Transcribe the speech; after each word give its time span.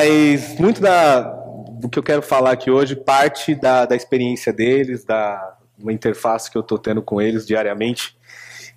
Mas 0.00 0.56
muito 0.60 0.80
da, 0.80 1.22
do 1.22 1.88
que 1.88 1.98
eu 1.98 2.04
quero 2.04 2.22
falar 2.22 2.52
aqui 2.52 2.70
hoje 2.70 2.94
parte 2.94 3.52
da, 3.52 3.84
da 3.84 3.96
experiência 3.96 4.52
deles, 4.52 5.04
da 5.04 5.56
uma 5.76 5.92
interface 5.92 6.48
que 6.48 6.56
eu 6.56 6.60
estou 6.60 6.78
tendo 6.78 7.02
com 7.02 7.20
eles 7.20 7.44
diariamente. 7.44 8.16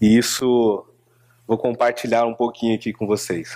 E 0.02 0.18
isso 0.18 0.84
vou 1.46 1.60
compartilhar 1.60 2.26
um 2.26 2.34
pouquinho 2.34 2.74
aqui 2.74 2.92
com 2.92 3.06
vocês. 3.06 3.56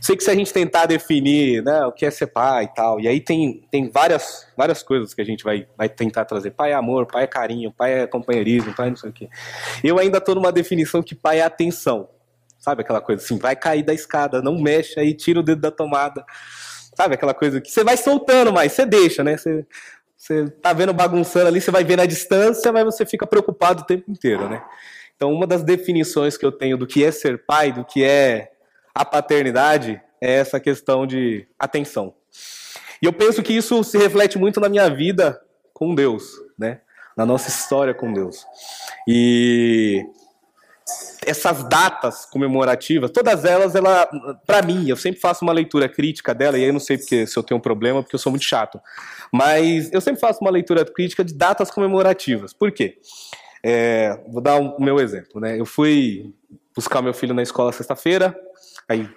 Sei 0.00 0.16
que 0.16 0.24
se 0.24 0.30
a 0.30 0.34
gente 0.34 0.54
tentar 0.54 0.86
definir 0.86 1.62
né, 1.62 1.84
o 1.84 1.92
que 1.92 2.06
é 2.06 2.10
ser 2.10 2.28
pai 2.28 2.64
e 2.64 2.68
tal, 2.68 2.98
e 2.98 3.06
aí 3.06 3.20
tem, 3.20 3.62
tem 3.70 3.90
várias, 3.90 4.48
várias 4.56 4.82
coisas 4.82 5.12
que 5.12 5.20
a 5.20 5.24
gente 5.24 5.44
vai, 5.44 5.66
vai 5.76 5.90
tentar 5.90 6.24
trazer. 6.24 6.52
Pai 6.52 6.72
é 6.72 6.74
amor, 6.74 7.04
pai 7.04 7.24
é 7.24 7.26
carinho, 7.26 7.70
pai 7.70 7.92
é 7.92 8.06
companheirismo, 8.06 8.74
pai 8.74 8.86
é 8.86 8.90
não 8.90 8.96
sei 8.96 9.10
o 9.10 9.12
quê. 9.12 9.28
Eu 9.84 9.98
ainda 9.98 10.16
estou 10.16 10.34
numa 10.34 10.50
definição 10.50 11.02
que 11.02 11.14
pai 11.14 11.40
é 11.40 11.42
atenção. 11.42 12.08
Sabe 12.58 12.80
aquela 12.80 13.02
coisa 13.02 13.22
assim, 13.22 13.36
vai 13.36 13.54
cair 13.54 13.82
da 13.82 13.92
escada, 13.92 14.40
não 14.40 14.58
mexe 14.58 14.98
aí, 14.98 15.12
tira 15.12 15.40
o 15.40 15.42
dedo 15.42 15.60
da 15.60 15.70
tomada. 15.70 16.24
Sabe 16.94 17.14
aquela 17.14 17.34
coisa 17.34 17.60
que 17.60 17.70
você 17.70 17.82
vai 17.82 17.96
soltando, 17.96 18.52
mas 18.52 18.72
você 18.72 18.84
deixa, 18.84 19.24
né? 19.24 19.36
Você, 19.36 19.66
você 20.16 20.50
tá 20.50 20.72
vendo 20.72 20.92
bagunçando 20.92 21.48
ali, 21.48 21.60
você 21.60 21.70
vai 21.70 21.84
ver 21.84 21.96
na 21.96 22.06
distância, 22.06 22.70
mas 22.70 22.84
você 22.84 23.06
fica 23.06 23.26
preocupado 23.26 23.82
o 23.82 23.86
tempo 23.86 24.10
inteiro, 24.10 24.48
né? 24.48 24.62
Então, 25.16 25.32
uma 25.32 25.46
das 25.46 25.62
definições 25.62 26.36
que 26.36 26.44
eu 26.44 26.52
tenho 26.52 26.76
do 26.76 26.86
que 26.86 27.04
é 27.04 27.10
ser 27.10 27.44
pai, 27.46 27.72
do 27.72 27.84
que 27.84 28.04
é 28.04 28.52
a 28.94 29.04
paternidade, 29.04 30.00
é 30.20 30.32
essa 30.34 30.60
questão 30.60 31.06
de 31.06 31.46
atenção. 31.58 32.14
E 33.00 33.06
eu 33.06 33.12
penso 33.12 33.42
que 33.42 33.52
isso 33.52 33.82
se 33.82 33.98
reflete 33.98 34.38
muito 34.38 34.60
na 34.60 34.68
minha 34.68 34.88
vida 34.88 35.40
com 35.72 35.94
Deus, 35.94 36.34
né? 36.58 36.80
Na 37.16 37.26
nossa 37.26 37.48
história 37.48 37.92
com 37.92 38.12
Deus. 38.12 38.46
E 39.08 40.04
essas 41.24 41.62
datas 41.64 42.24
comemorativas, 42.26 43.10
todas 43.10 43.44
elas, 43.44 43.74
ela, 43.74 44.08
para 44.46 44.62
mim, 44.62 44.88
eu 44.88 44.96
sempre 44.96 45.20
faço 45.20 45.44
uma 45.44 45.52
leitura 45.52 45.88
crítica 45.88 46.34
dela, 46.34 46.58
e 46.58 46.62
aí 46.62 46.68
eu 46.68 46.72
não 46.72 46.80
sei 46.80 46.98
porque, 46.98 47.26
se 47.26 47.36
eu 47.36 47.42
tenho 47.42 47.58
um 47.58 47.62
problema, 47.62 48.02
porque 48.02 48.14
eu 48.14 48.18
sou 48.18 48.30
muito 48.30 48.44
chato. 48.44 48.80
Mas 49.32 49.92
eu 49.92 50.00
sempre 50.00 50.20
faço 50.20 50.40
uma 50.40 50.50
leitura 50.50 50.84
crítica 50.84 51.24
de 51.24 51.34
datas 51.34 51.70
comemorativas. 51.70 52.52
Por 52.52 52.72
quê? 52.72 52.98
É, 53.62 54.18
vou 54.28 54.42
dar 54.42 54.56
o 54.56 54.76
um, 54.76 54.84
meu 54.84 54.98
exemplo, 54.98 55.40
né? 55.40 55.58
Eu 55.58 55.64
fui 55.64 56.34
buscar 56.74 57.00
meu 57.00 57.14
filho 57.14 57.34
na 57.34 57.42
escola 57.42 57.72
sexta-feira, 57.72 58.36
aí 58.88 59.08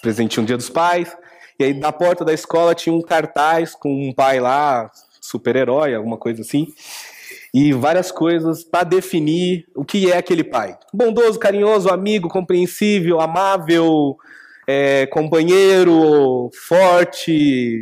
presentinho 0.00 0.42
um 0.42 0.46
dia 0.46 0.56
dos 0.56 0.70
pais, 0.70 1.14
e 1.58 1.64
aí 1.64 1.74
na 1.74 1.92
porta 1.92 2.24
da 2.24 2.32
escola 2.32 2.74
tinha 2.74 2.94
um 2.94 3.02
cartaz 3.02 3.74
com 3.74 4.08
um 4.08 4.12
pai 4.12 4.40
lá, 4.40 4.90
super-herói, 5.20 5.94
alguma 5.94 6.16
coisa 6.16 6.42
assim, 6.42 6.66
e 7.52 7.72
várias 7.72 8.10
coisas 8.10 8.64
para 8.64 8.84
definir 8.84 9.66
o 9.74 9.84
que 9.84 10.10
é 10.10 10.16
aquele 10.16 10.44
pai. 10.44 10.76
Bondoso, 10.92 11.38
carinhoso, 11.38 11.88
amigo, 11.88 12.28
compreensível, 12.28 13.20
amável, 13.20 14.16
é, 14.66 15.06
companheiro, 15.06 16.50
forte, 16.66 17.78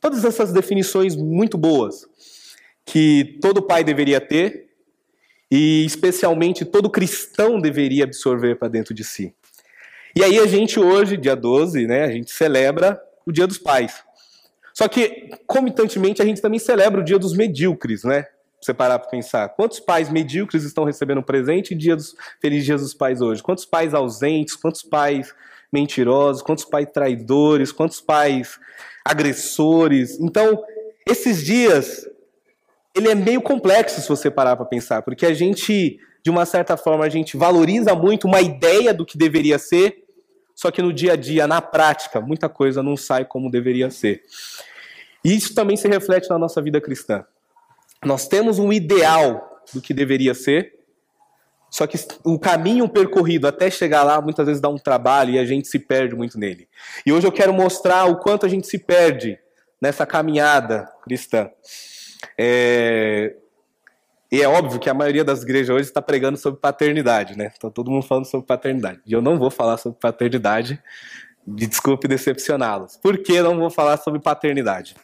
todas 0.00 0.24
essas 0.24 0.52
definições 0.52 1.16
muito 1.16 1.58
boas 1.58 2.06
que 2.84 3.38
todo 3.42 3.60
pai 3.60 3.82
deveria 3.82 4.20
ter 4.20 4.68
e 5.50 5.84
especialmente 5.84 6.64
todo 6.64 6.90
cristão 6.90 7.60
deveria 7.60 8.04
absorver 8.04 8.56
para 8.56 8.68
dentro 8.68 8.94
de 8.94 9.04
si. 9.04 9.34
E 10.14 10.22
aí 10.22 10.38
a 10.38 10.46
gente 10.46 10.80
hoje, 10.80 11.16
dia 11.16 11.36
12, 11.36 11.86
né, 11.86 12.04
a 12.04 12.10
gente 12.10 12.30
celebra 12.30 13.00
o 13.26 13.32
Dia 13.32 13.46
dos 13.46 13.58
Pais. 13.58 14.02
Só 14.72 14.88
que, 14.88 15.30
comitantemente, 15.46 16.22
a 16.22 16.24
gente 16.24 16.40
também 16.40 16.58
celebra 16.58 17.00
o 17.00 17.04
Dia 17.04 17.18
dos 17.18 17.34
Medíocres, 17.34 18.04
né? 18.04 18.26
Você 18.66 18.74
parar 18.74 18.98
para 18.98 19.08
pensar. 19.08 19.50
Quantos 19.50 19.78
pais 19.78 20.10
medíocres 20.10 20.64
estão 20.64 20.82
recebendo 20.82 21.18
um 21.18 21.22
presente 21.22 21.72
dia 21.72 21.94
dos, 21.94 22.16
Feliz 22.40 22.64
Dia 22.64 22.76
dos 22.76 22.92
Pais 22.92 23.20
hoje? 23.20 23.40
Quantos 23.40 23.64
pais 23.64 23.94
ausentes? 23.94 24.56
Quantos 24.56 24.82
pais 24.82 25.32
mentirosos? 25.72 26.42
Quantos 26.42 26.64
pais 26.64 26.88
traidores? 26.92 27.70
Quantos 27.70 28.00
pais 28.00 28.58
agressores? 29.04 30.18
Então, 30.18 30.64
esses 31.08 31.44
dias 31.44 32.08
ele 32.92 33.08
é 33.08 33.14
meio 33.14 33.40
complexo 33.40 34.00
se 34.00 34.08
você 34.08 34.32
parar 34.32 34.56
para 34.56 34.66
pensar, 34.66 35.00
porque 35.02 35.26
a 35.26 35.32
gente, 35.32 36.00
de 36.20 36.28
uma 36.28 36.44
certa 36.44 36.76
forma, 36.76 37.04
a 37.04 37.08
gente 37.08 37.36
valoriza 37.36 37.94
muito 37.94 38.26
uma 38.26 38.40
ideia 38.40 38.92
do 38.92 39.06
que 39.06 39.16
deveria 39.16 39.60
ser, 39.60 40.02
só 40.56 40.72
que 40.72 40.82
no 40.82 40.92
dia 40.92 41.12
a 41.12 41.16
dia, 41.16 41.46
na 41.46 41.62
prática, 41.62 42.20
muita 42.20 42.48
coisa 42.48 42.82
não 42.82 42.96
sai 42.96 43.24
como 43.24 43.48
deveria 43.48 43.92
ser. 43.92 44.24
E 45.24 45.36
isso 45.36 45.54
também 45.54 45.76
se 45.76 45.86
reflete 45.86 46.28
na 46.28 46.36
nossa 46.36 46.60
vida 46.60 46.80
cristã. 46.80 47.24
Nós 48.06 48.28
temos 48.28 48.60
um 48.60 48.72
ideal 48.72 49.60
do 49.74 49.80
que 49.80 49.92
deveria 49.92 50.32
ser, 50.32 50.76
só 51.68 51.88
que 51.88 51.98
o 52.22 52.38
caminho 52.38 52.88
percorrido 52.88 53.48
até 53.48 53.68
chegar 53.68 54.04
lá 54.04 54.20
muitas 54.20 54.46
vezes 54.46 54.62
dá 54.62 54.68
um 54.68 54.78
trabalho 54.78 55.32
e 55.32 55.38
a 55.40 55.44
gente 55.44 55.66
se 55.66 55.80
perde 55.80 56.14
muito 56.14 56.38
nele. 56.38 56.68
E 57.04 57.12
hoje 57.12 57.26
eu 57.26 57.32
quero 57.32 57.52
mostrar 57.52 58.04
o 58.04 58.20
quanto 58.20 58.46
a 58.46 58.48
gente 58.48 58.68
se 58.68 58.78
perde 58.78 59.36
nessa 59.82 60.06
caminhada 60.06 60.88
cristã. 61.02 61.50
É... 62.38 63.34
E 64.30 64.40
é 64.40 64.48
óbvio 64.48 64.78
que 64.78 64.88
a 64.88 64.94
maioria 64.94 65.24
das 65.24 65.42
igrejas 65.42 65.74
hoje 65.74 65.88
está 65.88 66.00
pregando 66.00 66.38
sobre 66.38 66.60
paternidade, 66.60 67.36
né? 67.36 67.52
Então 67.56 67.70
todo 67.72 67.90
mundo 67.90 68.06
falando 68.06 68.26
sobre 68.26 68.46
paternidade. 68.46 69.00
E 69.04 69.12
eu 69.12 69.20
não 69.20 69.36
vou 69.36 69.50
falar 69.50 69.78
sobre 69.78 69.98
paternidade, 69.98 70.80
de 71.44 71.66
desculpe 71.66 72.06
decepcioná-los. 72.06 72.96
Por 72.98 73.18
que 73.18 73.42
não 73.42 73.58
vou 73.58 73.70
falar 73.70 73.96
sobre 73.96 74.20
paternidade? 74.20 74.94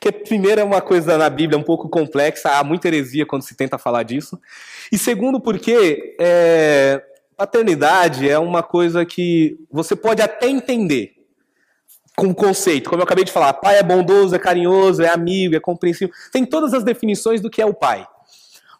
Porque, 0.00 0.10
primeiro, 0.10 0.62
é 0.62 0.64
uma 0.64 0.80
coisa 0.80 1.18
na 1.18 1.28
Bíblia 1.28 1.58
um 1.58 1.62
pouco 1.62 1.86
complexa, 1.86 2.48
há 2.52 2.64
muita 2.64 2.88
heresia 2.88 3.26
quando 3.26 3.42
se 3.42 3.54
tenta 3.54 3.76
falar 3.76 4.02
disso. 4.02 4.40
E 4.90 4.96
segundo, 4.96 5.38
porque 5.38 6.16
é, 6.18 7.02
paternidade 7.36 8.26
é 8.26 8.38
uma 8.38 8.62
coisa 8.62 9.04
que 9.04 9.58
você 9.70 9.94
pode 9.94 10.22
até 10.22 10.48
entender, 10.48 11.12
com 12.16 12.34
conceito. 12.34 12.88
Como 12.88 13.02
eu 13.02 13.04
acabei 13.04 13.24
de 13.24 13.30
falar, 13.30 13.52
pai 13.52 13.78
é 13.78 13.82
bondoso, 13.82 14.34
é 14.34 14.38
carinhoso, 14.38 15.02
é 15.02 15.08
amigo, 15.08 15.54
é 15.54 15.60
compreensível. 15.60 16.14
Tem 16.32 16.46
todas 16.46 16.72
as 16.72 16.82
definições 16.82 17.42
do 17.42 17.50
que 17.50 17.60
é 17.60 17.66
o 17.66 17.74
pai. 17.74 18.06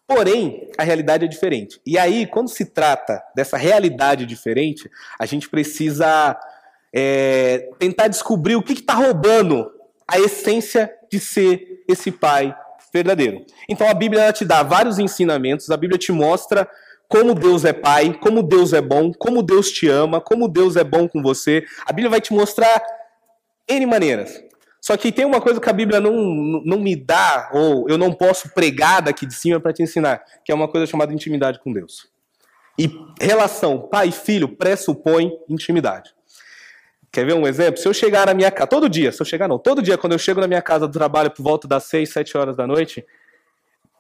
Porém, 0.07 0.71
a 0.79 0.83
realidade 0.83 1.27
é 1.27 1.29
diferente. 1.29 1.81
E 1.87 1.99
aí, 1.99 2.27
quando 2.27 2.49
se 2.49 2.65
trata 2.65 3.23
dessa 3.37 3.59
realidade 3.59 4.25
diferente, 4.25 4.91
a 5.19 5.27
gente 5.27 5.51
precisa 5.51 6.35
é, 6.95 7.69
tentar 7.79 8.09
descobrir 8.09 8.57
o 8.57 8.63
que 8.63 8.73
está 8.73 8.95
roubando 8.95 9.71
a 10.09 10.19
essência 10.19 10.91
de 11.11 11.19
ser 11.19 11.85
esse 11.89 12.11
pai 12.11 12.55
verdadeiro. 12.93 13.45
Então 13.69 13.89
a 13.89 13.95
Bíblia 13.95 14.33
te 14.33 14.45
dá 14.45 14.63
vários 14.63 14.99
ensinamentos, 14.99 15.71
a 15.71 15.77
Bíblia 15.77 15.99
te 15.99 16.13
mostra 16.13 16.69
como 17.09 17.35
Deus 17.35 17.65
é 17.65 17.73
pai, 17.73 18.15
como 18.15 18.43
Deus 18.43 18.73
é 18.73 18.81
bom, 18.81 19.13
como 19.13 19.43
Deus 19.43 19.73
te 19.73 19.89
ama, 19.89 20.21
como 20.21 20.49
Deus 20.49 20.77
é 20.77 20.85
bom 20.85 21.09
com 21.09 21.21
você. 21.21 21.65
A 21.85 21.93
Bíblia 21.93 22.09
vai 22.09 22.21
te 22.21 22.33
mostrar 22.33 22.81
N 23.69 23.85
maneiras. 23.87 24.41
Só 24.81 24.97
que 24.97 25.13
tem 25.13 25.25
uma 25.25 25.41
coisa 25.41 25.61
que 25.61 25.69
a 25.69 25.73
Bíblia 25.73 26.01
não, 26.01 26.13
não 26.65 26.79
me 26.79 26.97
dá, 26.97 27.51
ou 27.53 27.89
eu 27.89 27.99
não 27.99 28.13
posso 28.13 28.55
pregar 28.55 29.03
daqui 29.03 29.27
de 29.27 29.35
cima 29.35 29.61
para 29.61 29.73
te 29.73 29.83
ensinar, 29.83 30.23
que 30.45 30.51
é 30.51 30.55
uma 30.55 30.69
coisa 30.69 30.87
chamada 30.87 31.13
intimidade 31.13 31.59
com 31.59 31.73
Deus. 31.73 32.09
E 32.79 32.89
relação 33.21 33.89
pai 33.89 34.09
e 34.09 34.13
filho 34.13 34.57
pressupõe 34.57 35.33
intimidade. 35.49 36.15
Quer 37.13 37.27
ver 37.27 37.35
um 37.35 37.47
exemplo? 37.47 37.81
Se 37.81 37.89
eu 37.89 37.93
chegar 37.93 38.27
na 38.27 38.35
minha 38.35 38.51
casa, 38.51 38.69
todo 38.69 38.89
dia, 38.89 39.11
se 39.11 39.21
eu 39.21 39.27
chegar 39.27 39.49
não, 39.49 39.59
todo 39.59 39.83
dia, 39.83 39.99
quando 39.99 40.13
eu 40.13 40.19
chego 40.19 40.41
na 40.41 40.47
minha 40.47 40.63
casa 40.63 40.87
do 40.87 40.93
trabalho 40.93 41.31
por 41.31 41.43
volta 41.43 41.67
das 41.67 41.85
6, 41.85 42.09
7 42.09 42.37
horas 42.37 42.57
da 42.57 42.67
noite, 42.67 43.05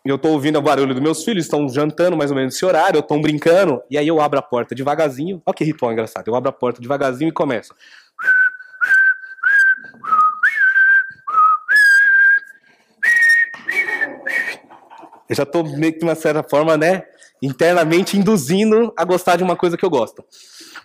eu 0.04 0.16
estou 0.16 0.32
ouvindo 0.32 0.58
o 0.58 0.62
barulho 0.62 0.94
dos 0.94 1.02
meus 1.02 1.24
filhos, 1.24 1.44
estão 1.44 1.68
jantando 1.68 2.16
mais 2.16 2.30
ou 2.30 2.36
menos 2.36 2.54
nesse 2.54 2.64
horário, 2.64 3.00
estão 3.00 3.20
brincando, 3.20 3.82
e 3.90 3.98
aí 3.98 4.06
eu 4.06 4.20
abro 4.20 4.38
a 4.38 4.42
porta 4.42 4.74
devagarzinho, 4.74 5.42
olha 5.44 5.54
que 5.54 5.64
ritual 5.64 5.92
engraçado, 5.92 6.28
eu 6.28 6.34
abro 6.34 6.48
a 6.48 6.52
porta 6.52 6.80
devagarzinho 6.80 7.28
e 7.28 7.32
começo. 7.32 7.74
Eu 15.28 15.36
já 15.36 15.42
estou 15.42 15.64
meio 15.64 15.92
que 15.92 15.98
de 15.98 16.04
uma 16.04 16.14
certa 16.14 16.42
forma, 16.42 16.76
né, 16.76 17.04
internamente 17.42 18.16
induzindo 18.16 18.92
a 18.96 19.04
gostar 19.04 19.36
de 19.36 19.44
uma 19.44 19.54
coisa 19.54 19.76
que 19.76 19.84
eu 19.84 19.90
gosto. 19.90 20.24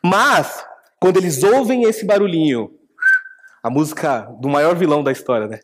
Mas, 0.04 0.64
quando 1.06 1.18
eles 1.18 1.44
ouvem 1.44 1.84
esse 1.84 2.04
barulhinho, 2.04 2.80
a 3.62 3.70
música 3.70 4.22
do 4.42 4.50
maior 4.50 4.76
vilão 4.76 5.04
da 5.04 5.12
história, 5.12 5.46
né? 5.46 5.60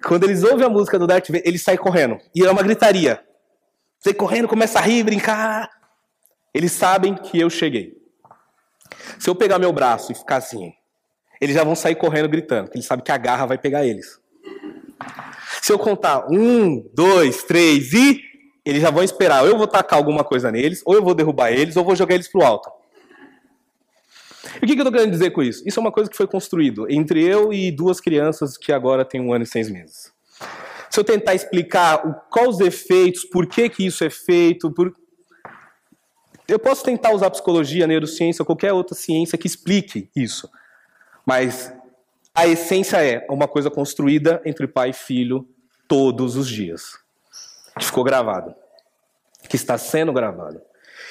Quando 0.00 0.22
eles 0.22 0.44
ouvem 0.44 0.64
a 0.64 0.68
música 0.68 0.96
do 0.96 1.08
Darth 1.08 1.26
Vader, 1.26 1.42
eles 1.44 1.60
saem 1.60 1.76
correndo. 1.76 2.18
E 2.32 2.44
é 2.44 2.48
uma 2.48 2.62
gritaria. 2.62 3.20
Sai 3.98 4.14
correndo, 4.14 4.46
começa 4.46 4.78
a 4.78 4.82
rir, 4.82 5.02
brincar. 5.02 5.68
Eles 6.54 6.70
sabem 6.70 7.16
que 7.16 7.36
eu 7.36 7.50
cheguei. 7.50 7.94
Se 9.18 9.28
eu 9.28 9.34
pegar 9.34 9.58
meu 9.58 9.72
braço 9.72 10.12
e 10.12 10.14
ficar 10.14 10.36
assim, 10.36 10.72
eles 11.40 11.56
já 11.56 11.64
vão 11.64 11.74
sair 11.74 11.96
correndo 11.96 12.28
gritando, 12.28 12.70
eles 12.72 12.86
sabem 12.86 13.04
que 13.04 13.10
a 13.10 13.16
garra 13.18 13.44
vai 13.44 13.58
pegar 13.58 13.84
eles. 13.84 14.20
Se 15.62 15.72
eu 15.72 15.80
contar 15.80 16.28
um, 16.30 16.88
dois, 16.94 17.42
três 17.42 17.92
e. 17.92 18.22
Eles 18.64 18.82
já 18.82 18.90
vão 18.92 19.02
esperar. 19.02 19.42
Ou 19.42 19.48
eu 19.48 19.58
vou 19.58 19.66
tacar 19.66 19.98
alguma 19.98 20.22
coisa 20.22 20.52
neles, 20.52 20.80
ou 20.86 20.94
eu 20.94 21.02
vou 21.02 21.12
derrubar 21.12 21.50
eles, 21.50 21.76
ou 21.76 21.84
vou 21.84 21.96
jogar 21.96 22.14
eles 22.14 22.28
pro 22.28 22.44
alto. 22.44 22.70
E 24.60 24.64
o 24.64 24.68
que, 24.68 24.74
que 24.74 24.80
eu 24.80 24.82
estou 24.82 24.92
querendo 24.92 25.10
dizer 25.10 25.30
com 25.30 25.42
isso? 25.42 25.62
Isso 25.66 25.78
é 25.78 25.82
uma 25.82 25.92
coisa 25.92 26.10
que 26.10 26.16
foi 26.16 26.26
construído 26.26 26.90
entre 26.90 27.22
eu 27.22 27.52
e 27.52 27.70
duas 27.70 28.00
crianças 28.00 28.56
que 28.56 28.72
agora 28.72 29.04
têm 29.04 29.20
um 29.20 29.32
ano 29.32 29.44
e 29.44 29.46
seis 29.46 29.70
meses. 29.70 30.12
Se 30.90 31.00
eu 31.00 31.04
tentar 31.04 31.34
explicar 31.34 32.06
o, 32.06 32.14
quais 32.30 32.56
os 32.56 32.60
efeitos, 32.60 33.24
por 33.24 33.46
que, 33.46 33.68
que 33.68 33.86
isso 33.86 34.04
é 34.04 34.10
feito, 34.10 34.70
por... 34.70 34.94
eu 36.48 36.58
posso 36.58 36.82
tentar 36.82 37.12
usar 37.12 37.30
psicologia, 37.30 37.86
neurociência, 37.86 38.44
qualquer 38.44 38.72
outra 38.72 38.94
ciência 38.94 39.36
que 39.36 39.46
explique 39.46 40.08
isso. 40.16 40.48
Mas 41.24 41.72
a 42.34 42.46
essência 42.46 43.02
é 43.04 43.26
uma 43.28 43.48
coisa 43.48 43.70
construída 43.70 44.40
entre 44.44 44.66
pai 44.66 44.90
e 44.90 44.94
filho 44.94 45.46
todos 45.88 46.36
os 46.36 46.48
dias. 46.48 46.98
Que 47.78 47.84
ficou 47.84 48.04
gravado. 48.04 48.54
Que 49.48 49.56
está 49.56 49.76
sendo 49.76 50.12
gravado. 50.12 50.60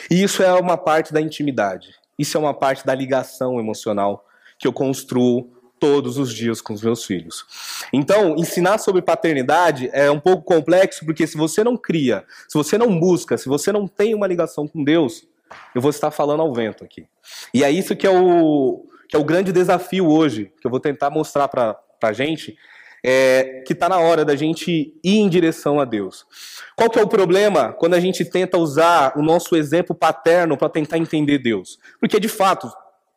E 0.10 0.24
isso 0.24 0.42
é 0.42 0.54
uma 0.54 0.78
parte 0.78 1.14
da 1.14 1.22
intimidade. 1.22 1.94
Isso 2.18 2.38
é 2.38 2.40
uma 2.40 2.54
parte 2.54 2.86
da 2.86 2.94
ligação 2.96 3.60
emocional 3.60 4.26
que 4.58 4.68
eu 4.68 4.74
construo 4.74 5.52
todos 5.80 6.18
os 6.18 6.34
dias 6.34 6.62
com 6.62 6.74
os 6.74 6.82
meus 6.82 7.06
filhos. 7.06 7.46
Então, 7.92 8.36
ensinar 8.38 8.78
sobre 8.78 9.02
paternidade 9.02 9.90
é 9.94 10.10
um 10.10 10.20
pouco 10.20 10.44
complexo, 10.44 11.06
porque 11.06 11.28
se 11.28 11.38
você 11.38 11.64
não 11.64 11.78
cria, 11.78 12.26
se 12.48 12.58
você 12.58 12.78
não 12.78 12.98
busca, 13.00 13.38
se 13.38 13.48
você 13.48 13.72
não 13.72 13.88
tem 13.88 14.16
uma 14.16 14.28
ligação 14.28 14.68
com 14.68 14.84
Deus, 14.84 15.28
eu 15.74 15.82
vou 15.82 15.92
estar 15.92 16.12
falando 16.12 16.42
ao 16.42 16.54
vento 16.54 16.84
aqui. 16.84 17.06
E 17.54 17.64
é 17.64 17.70
isso 17.70 17.96
que 17.96 18.08
é 18.08 18.10
o, 18.10 18.86
que 19.08 19.16
é 19.16 19.20
o 19.20 19.24
grande 19.24 19.52
desafio 19.52 20.08
hoje, 20.08 20.52
que 20.60 20.66
eu 20.66 20.72
vou 20.72 20.80
tentar 20.80 21.10
mostrar 21.10 21.48
para 21.48 21.78
a 22.02 22.14
gente, 22.14 22.58
é, 23.08 23.62
que 23.68 23.74
está 23.74 23.88
na 23.88 24.00
hora 24.00 24.26
da 24.26 24.36
gente 24.36 24.72
ir 25.04 25.20
em 25.20 25.30
direção 25.30 25.80
a 25.80 25.86
Deus. 25.86 26.26
Qual 26.76 26.90
que 26.90 26.98
é 26.98 27.04
o 27.04 27.08
problema 27.08 27.72
quando 27.72 27.94
a 27.94 28.00
gente 28.00 28.26
tenta 28.26 28.58
usar 28.58 29.14
o 29.16 29.22
nosso 29.22 29.56
exemplo 29.56 29.96
paterno 29.96 30.58
para 30.58 30.70
tentar 30.70 30.98
entender 30.98 31.38
Deus? 31.38 31.78
Porque, 32.00 32.20
de 32.20 32.28
fato, 32.28 32.68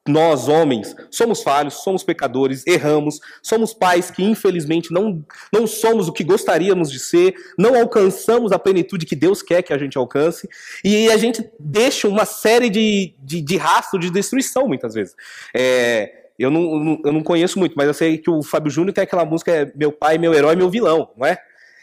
nós, 0.07 0.47
homens, 0.47 0.95
somos 1.11 1.43
falhos, 1.43 1.83
somos 1.83 2.03
pecadores, 2.03 2.67
erramos, 2.67 3.19
somos 3.43 3.73
pais 3.73 4.11
que 4.11 4.23
infelizmente 4.23 4.93
não, 4.93 5.25
não 5.53 5.67
somos 5.67 6.07
o 6.07 6.13
que 6.13 6.25
gostaríamos 6.25 6.91
de 6.91 6.99
ser, 6.99 7.35
não 7.59 7.75
alcançamos 7.75 8.53
a 8.53 8.59
plenitude 8.59 9.07
que 9.07 9.17
Deus 9.17 9.43
quer 9.43 9.63
que 9.63 9.73
a 9.73 9.79
gente 9.79 9.97
alcance, 9.97 10.49
e 10.85 11.11
a 11.11 11.17
gente 11.17 11.49
deixa 11.59 12.09
uma 12.09 12.25
série 12.25 12.69
de, 12.69 13.15
de, 13.19 13.41
de 13.41 13.57
rastros 13.57 14.05
de 14.05 14.11
destruição 14.11 14.67
muitas 14.67 14.95
vezes. 14.95 15.15
É, 15.55 16.18
eu, 16.39 16.51
não, 16.51 17.01
eu 17.05 17.13
não 17.13 17.23
conheço 17.23 17.59
muito, 17.59 17.75
mas 17.77 17.87
eu 17.87 17.95
sei 17.95 18.19
que 18.19 18.31
o 18.31 18.43
Fábio 18.43 18.71
Júnior 18.71 18.95
tem 18.95 19.03
aquela 19.05 19.25
música 19.25 19.51
é 19.51 19.73
Meu 19.75 19.91
Pai, 19.91 20.19
Meu 20.19 20.33
Herói, 20.33 20.55
Meu 20.55 20.71
Vilão, 20.71 21.11
não 21.17 21.27
é? 21.27 21.39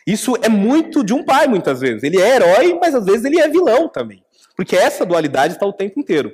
Isso 0.06 0.36
é 0.42 0.48
muito 0.48 1.04
de 1.04 1.14
um 1.14 1.24
pai, 1.24 1.48
muitas 1.48 1.82
vezes. 1.82 2.04
Ele 2.04 2.22
é 2.22 2.36
herói, 2.36 2.78
mas 2.80 2.94
às 2.94 3.06
vezes 3.06 3.26
ele 3.26 3.40
é 3.40 3.50
vilão 3.50 3.90
também. 3.90 4.24
Porque 4.56 4.76
essa 4.76 5.06
dualidade 5.06 5.56
está 5.56 5.66
o 5.66 5.74
tempo 5.74 6.00
inteiro. 6.00 6.32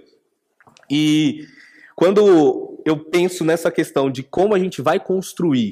E 0.90 1.48
quando 1.96 2.82
eu 2.86 2.98
penso 2.98 3.46
nessa 3.46 3.72
questão 3.72 4.12
de 4.12 4.24
como 4.24 4.54
a 4.54 4.60
gente 4.60 4.82
vai 4.82 5.00
construir 5.00 5.72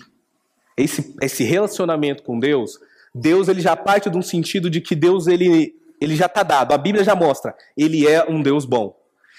esse, 0.78 1.13
esse 1.22 1.44
relacionamento 1.44 2.24
com 2.24 2.40
Deus, 2.40 2.80
Deus 3.13 3.50
ele 3.50 3.60
já 3.60 3.75
parte 3.75 4.10
de 4.10 4.18
um 4.18 4.22
sentido 4.22 4.69
de 4.69 4.80
que 4.80 4.96
Deus 4.96 5.28
ele, 5.28 5.75
ele 6.00 6.16
já 6.16 6.28
está 6.28 6.42
dado. 6.42 6.74
A 6.74 6.78
Bíblia 6.78 7.04
já 7.04 7.16
mostra, 7.16 7.54
ele 7.75 8.07
é 8.07 8.24
um 8.30 8.42
Deus 8.42 8.63
bom. 8.63 8.98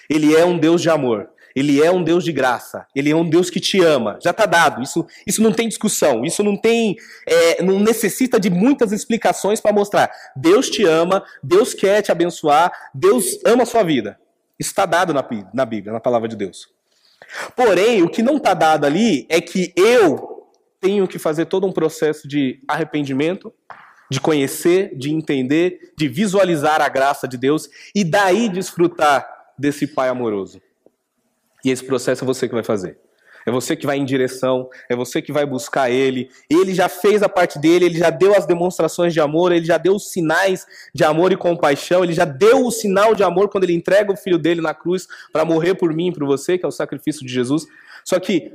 Ele 0.08 0.36
é 0.36 0.44
um 0.44 0.58
Deus 0.58 0.82
de 0.82 0.90
amor. 0.90 1.30
Ele 1.54 1.82
é 1.82 1.90
um 1.90 2.02
Deus 2.02 2.24
de 2.24 2.32
graça. 2.32 2.86
Ele 2.94 3.10
é 3.10 3.16
um 3.16 3.28
Deus 3.28 3.50
que 3.50 3.60
te 3.60 3.80
ama. 3.80 4.18
Já 4.22 4.30
está 4.30 4.46
dado. 4.46 4.82
Isso, 4.82 5.06
isso 5.26 5.42
não 5.42 5.52
tem 5.52 5.68
discussão. 5.68 6.24
Isso 6.24 6.42
não 6.42 6.56
tem, 6.56 6.96
é, 7.26 7.62
não 7.62 7.80
necessita 7.80 8.38
de 8.38 8.50
muitas 8.50 8.92
explicações 8.92 9.60
para 9.60 9.72
mostrar. 9.72 10.10
Deus 10.36 10.68
te 10.70 10.84
ama. 10.84 11.22
Deus 11.42 11.74
quer 11.74 12.02
te 12.02 12.12
abençoar. 12.12 12.72
Deus 12.94 13.38
ama 13.44 13.64
a 13.64 13.66
sua 13.66 13.82
vida. 13.82 14.18
Isso 14.58 14.70
está 14.70 14.86
dado 14.86 15.14
na, 15.14 15.26
na 15.54 15.64
Bíblia, 15.64 15.92
na 15.92 16.00
palavra 16.00 16.28
de 16.28 16.36
Deus. 16.36 16.68
Porém, 17.56 18.02
o 18.02 18.08
que 18.08 18.22
não 18.22 18.36
está 18.36 18.54
dado 18.54 18.84
ali 18.84 19.26
é 19.28 19.40
que 19.40 19.72
eu 19.76 20.48
tenho 20.80 21.06
que 21.06 21.18
fazer 21.18 21.46
todo 21.46 21.66
um 21.66 21.72
processo 21.72 22.26
de 22.26 22.62
arrependimento, 22.66 23.52
de 24.10 24.20
conhecer, 24.20 24.96
de 24.96 25.10
entender, 25.10 25.92
de 25.96 26.08
visualizar 26.08 26.80
a 26.80 26.88
graça 26.88 27.28
de 27.28 27.36
Deus 27.36 27.68
e 27.94 28.02
daí 28.02 28.48
desfrutar 28.48 29.28
desse 29.58 29.86
Pai 29.86 30.08
amoroso. 30.08 30.60
E 31.64 31.70
esse 31.70 31.84
processo 31.84 32.24
é 32.24 32.26
você 32.26 32.48
que 32.48 32.54
vai 32.54 32.64
fazer. 32.64 32.98
É 33.46 33.50
você 33.50 33.74
que 33.74 33.86
vai 33.86 33.96
em 33.96 34.04
direção, 34.04 34.68
é 34.88 34.94
você 34.94 35.22
que 35.22 35.32
vai 35.32 35.46
buscar 35.46 35.90
ele. 35.90 36.30
Ele 36.48 36.74
já 36.74 36.88
fez 36.88 37.22
a 37.22 37.28
parte 37.28 37.58
dele, 37.58 37.86
ele 37.86 37.98
já 37.98 38.10
deu 38.10 38.34
as 38.34 38.46
demonstrações 38.46 39.12
de 39.12 39.20
amor, 39.20 39.52
ele 39.52 39.64
já 39.64 39.78
deu 39.78 39.94
os 39.94 40.10
sinais 40.10 40.66
de 40.94 41.04
amor 41.04 41.32
e 41.32 41.36
compaixão, 41.36 42.04
ele 42.04 42.12
já 42.12 42.24
deu 42.24 42.66
o 42.66 42.70
sinal 42.70 43.14
de 43.14 43.22
amor 43.22 43.48
quando 43.48 43.64
ele 43.64 43.72
entrega 43.72 44.12
o 44.12 44.16
filho 44.16 44.38
dele 44.38 44.60
na 44.60 44.74
cruz 44.74 45.08
para 45.32 45.44
morrer 45.44 45.74
por 45.74 45.92
mim 45.94 46.08
e 46.08 46.12
por 46.12 46.26
você, 46.26 46.58
que 46.58 46.64
é 46.64 46.68
o 46.68 46.72
sacrifício 46.72 47.24
de 47.24 47.32
Jesus. 47.32 47.66
Só 48.04 48.18
que 48.20 48.52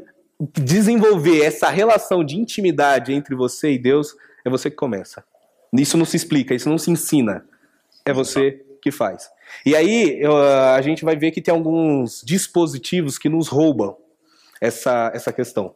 desenvolver 0.59 1.43
essa 1.43 1.69
relação 1.69 2.23
de 2.23 2.37
intimidade 2.37 3.13
entre 3.13 3.35
você 3.35 3.71
e 3.71 3.79
Deus 3.79 4.15
é 4.43 4.49
você 4.49 4.69
que 4.69 4.75
começa. 4.75 5.23
Isso 5.73 5.97
não 5.97 6.05
se 6.05 6.15
explica, 6.15 6.53
isso 6.53 6.69
não 6.69 6.77
se 6.77 6.91
ensina. 6.91 7.43
É 8.05 8.13
você 8.13 8.64
que 8.85 8.91
faz. 8.91 9.31
E 9.65 9.75
aí 9.75 10.21
a 10.75 10.79
gente 10.83 11.03
vai 11.03 11.15
ver 11.15 11.31
que 11.31 11.41
tem 11.41 11.51
alguns 11.51 12.21
dispositivos 12.23 13.17
que 13.17 13.27
nos 13.27 13.47
roubam 13.47 13.97
essa, 14.61 15.11
essa 15.11 15.33
questão. 15.33 15.73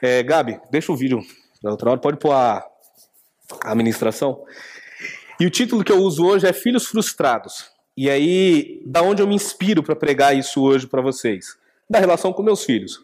É, 0.00 0.22
Gabi, 0.22 0.60
deixa 0.70 0.92
o 0.92 0.96
vídeo 0.96 1.20
da 1.60 1.72
outra 1.72 1.90
hora, 1.90 1.98
pode 1.98 2.18
pôr 2.18 2.30
a, 2.30 2.64
a 3.64 3.72
administração. 3.72 4.44
E 5.40 5.44
o 5.44 5.50
título 5.50 5.82
que 5.82 5.90
eu 5.90 5.98
uso 5.98 6.24
hoje 6.24 6.46
é 6.46 6.52
Filhos 6.52 6.86
Frustrados. 6.86 7.68
E 7.96 8.08
aí, 8.08 8.80
da 8.86 9.02
onde 9.02 9.20
eu 9.20 9.26
me 9.26 9.34
inspiro 9.34 9.82
para 9.82 9.96
pregar 9.96 10.36
isso 10.36 10.62
hoje 10.62 10.86
para 10.86 11.02
vocês? 11.02 11.58
Da 11.90 11.98
relação 11.98 12.32
com 12.32 12.44
meus 12.44 12.62
filhos. 12.62 13.00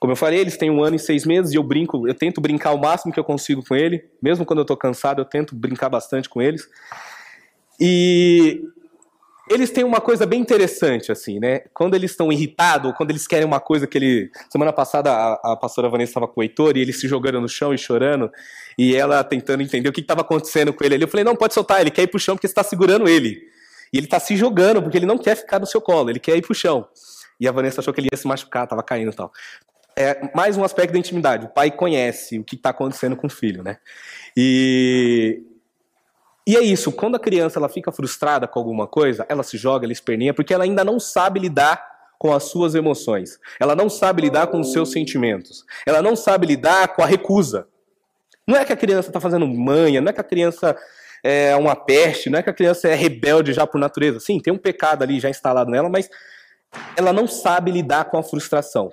Como 0.00 0.12
eu 0.12 0.16
falei, 0.16 0.38
eles 0.38 0.56
têm 0.56 0.70
um 0.70 0.82
ano 0.82 0.96
e 0.96 0.98
seis 0.98 1.26
meses 1.26 1.52
e 1.52 1.56
eu 1.56 1.62
brinco, 1.62 2.08
eu 2.08 2.14
tento 2.14 2.40
brincar 2.40 2.72
o 2.72 2.78
máximo 2.78 3.12
que 3.12 3.20
eu 3.20 3.24
consigo 3.24 3.62
com 3.66 3.74
ele, 3.74 4.08
mesmo 4.22 4.46
quando 4.46 4.60
eu 4.60 4.62
estou 4.62 4.76
cansado, 4.76 5.20
eu 5.20 5.24
tento 5.26 5.54
brincar 5.54 5.90
bastante 5.90 6.30
com 6.30 6.40
eles. 6.40 6.66
E 7.80 8.62
eles 9.50 9.70
têm 9.70 9.84
uma 9.84 10.00
coisa 10.00 10.26
bem 10.26 10.40
interessante, 10.40 11.10
assim, 11.10 11.38
né? 11.38 11.60
Quando 11.72 11.94
eles 11.94 12.10
estão 12.10 12.30
irritados, 12.30 12.92
quando 12.96 13.10
eles 13.10 13.26
querem 13.26 13.46
uma 13.46 13.60
coisa 13.60 13.86
que 13.86 13.96
ele. 13.96 14.30
Semana 14.50 14.72
passada 14.72 15.10
a, 15.10 15.52
a 15.52 15.56
pastora 15.56 15.88
Vanessa 15.88 16.10
estava 16.10 16.28
com 16.28 16.40
o 16.40 16.42
Heitor 16.42 16.76
e 16.76 16.80
ele 16.80 16.92
se 16.92 17.08
jogando 17.08 17.40
no 17.40 17.48
chão 17.48 17.72
e 17.72 17.78
chorando, 17.78 18.30
e 18.76 18.94
ela 18.94 19.24
tentando 19.24 19.62
entender 19.62 19.88
o 19.88 19.92
que 19.92 20.00
estava 20.00 20.20
acontecendo 20.20 20.72
com 20.72 20.84
ele 20.84 20.96
ali. 20.96 21.04
Eu 21.04 21.08
falei, 21.08 21.24
não, 21.24 21.34
pode 21.34 21.54
soltar, 21.54 21.80
ele 21.80 21.90
quer 21.90 22.02
ir 22.02 22.08
pro 22.08 22.18
chão 22.18 22.36
porque 22.36 22.46
você 22.46 22.52
está 22.52 22.62
segurando 22.62 23.08
ele. 23.08 23.40
E 23.92 23.96
ele 23.96 24.06
está 24.06 24.20
se 24.20 24.36
jogando 24.36 24.82
porque 24.82 24.98
ele 24.98 25.06
não 25.06 25.16
quer 25.16 25.34
ficar 25.34 25.58
no 25.58 25.66
seu 25.66 25.80
colo, 25.80 26.10
ele 26.10 26.20
quer 26.20 26.36
ir 26.36 26.42
pro 26.42 26.54
chão. 26.54 26.86
E 27.40 27.48
a 27.48 27.52
Vanessa 27.52 27.80
achou 27.80 27.94
que 27.94 28.00
ele 28.00 28.08
ia 28.12 28.18
se 28.18 28.26
machucar, 28.26 28.64
estava 28.64 28.82
caindo 28.82 29.12
e 29.12 29.14
tal. 29.14 29.32
É 29.96 30.30
mais 30.34 30.56
um 30.56 30.62
aspecto 30.62 30.92
da 30.92 30.98
intimidade. 30.98 31.46
O 31.46 31.48
pai 31.48 31.70
conhece 31.70 32.38
o 32.38 32.44
que 32.44 32.54
está 32.54 32.70
acontecendo 32.70 33.16
com 33.16 33.26
o 33.26 33.30
filho, 33.30 33.62
né? 33.62 33.78
E 34.36 35.42
e 36.48 36.56
é 36.56 36.60
isso, 36.60 36.90
quando 36.90 37.16
a 37.16 37.20
criança 37.20 37.58
ela 37.58 37.68
fica 37.68 37.92
frustrada 37.92 38.48
com 38.48 38.58
alguma 38.58 38.86
coisa, 38.86 39.26
ela 39.28 39.42
se 39.42 39.58
joga, 39.58 39.84
ela 39.84 39.92
esperneia, 39.92 40.32
porque 40.32 40.54
ela 40.54 40.64
ainda 40.64 40.82
não 40.82 40.98
sabe 40.98 41.38
lidar 41.38 41.86
com 42.18 42.32
as 42.32 42.44
suas 42.44 42.74
emoções. 42.74 43.38
Ela 43.60 43.76
não 43.76 43.90
sabe 43.90 44.22
lidar 44.22 44.46
com 44.46 44.58
os 44.58 44.72
seus 44.72 44.90
sentimentos. 44.90 45.66
Ela 45.84 46.00
não 46.00 46.16
sabe 46.16 46.46
lidar 46.46 46.88
com 46.88 47.02
a 47.02 47.06
recusa. 47.06 47.68
Não 48.46 48.56
é 48.56 48.64
que 48.64 48.72
a 48.72 48.76
criança 48.78 49.10
está 49.10 49.20
fazendo 49.20 49.46
manha, 49.46 50.00
não 50.00 50.08
é 50.08 50.12
que 50.14 50.22
a 50.22 50.24
criança 50.24 50.74
é 51.22 51.54
uma 51.54 51.76
peste, 51.76 52.30
não 52.30 52.38
é 52.38 52.42
que 52.42 52.48
a 52.48 52.54
criança 52.54 52.88
é 52.88 52.94
rebelde 52.94 53.52
já 53.52 53.66
por 53.66 53.78
natureza. 53.78 54.18
Sim, 54.18 54.40
tem 54.40 54.50
um 54.50 54.56
pecado 54.56 55.02
ali 55.02 55.20
já 55.20 55.28
instalado 55.28 55.70
nela, 55.70 55.90
mas 55.90 56.08
ela 56.96 57.12
não 57.12 57.28
sabe 57.28 57.70
lidar 57.70 58.06
com 58.06 58.16
a 58.16 58.22
frustração. 58.22 58.90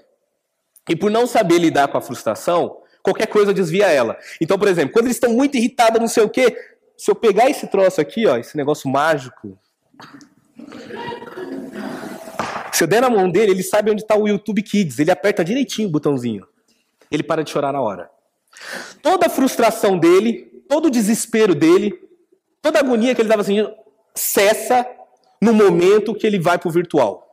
E 0.89 0.93
por 0.93 1.09
não 1.09 1.25
saber 1.25 1.57
lidar 1.59 1.87
com 1.87 1.97
a 1.97 2.01
frustração, 2.01 2.81
qualquer 3.01 3.27
coisa 3.27 3.53
desvia 3.53 3.87
ela. 3.87 4.17
Então, 4.41 4.59
por 4.59 4.67
exemplo, 4.67 4.91
quando 4.91 5.05
eles 5.05 5.15
estão 5.15 5.31
muito 5.31 5.55
irritados, 5.55 6.01
não 6.01 6.07
sei 6.09 6.23
o 6.23 6.29
quê, 6.29 6.74
se 6.97 7.11
eu 7.11 7.15
pegar 7.15 7.49
esse 7.49 7.67
troço 7.67 7.99
aqui, 7.99 8.25
ó, 8.25 8.37
esse 8.37 8.55
negócio 8.55 8.89
mágico, 8.89 9.57
se 12.71 12.83
eu 12.83 12.87
der 12.87 13.01
na 13.01 13.09
mão 13.09 13.29
dele, 13.29 13.51
ele 13.51 13.63
sabe 13.63 13.89
onde 13.89 14.01
está 14.01 14.15
o 14.17 14.27
YouTube 14.27 14.61
Kids. 14.61 14.99
Ele 14.99 15.11
aperta 15.11 15.45
direitinho 15.45 15.87
o 15.87 15.91
botãozinho. 15.91 16.45
Ele 17.09 17.23
para 17.23 17.43
de 17.43 17.49
chorar 17.49 17.71
na 17.71 17.81
hora. 17.81 18.09
Toda 19.01 19.27
a 19.27 19.29
frustração 19.29 19.97
dele, 19.97 20.63
todo 20.67 20.87
o 20.87 20.91
desespero 20.91 21.55
dele, 21.55 21.93
toda 22.61 22.79
a 22.79 22.81
agonia 22.81 23.15
que 23.15 23.21
ele 23.21 23.29
estava 23.29 23.43
sentindo, 23.43 23.71
cessa 24.13 24.85
no 25.41 25.53
momento 25.53 26.15
que 26.15 26.25
ele 26.25 26.39
vai 26.39 26.57
para 26.57 26.67
o 26.67 26.71
virtual. 26.71 27.25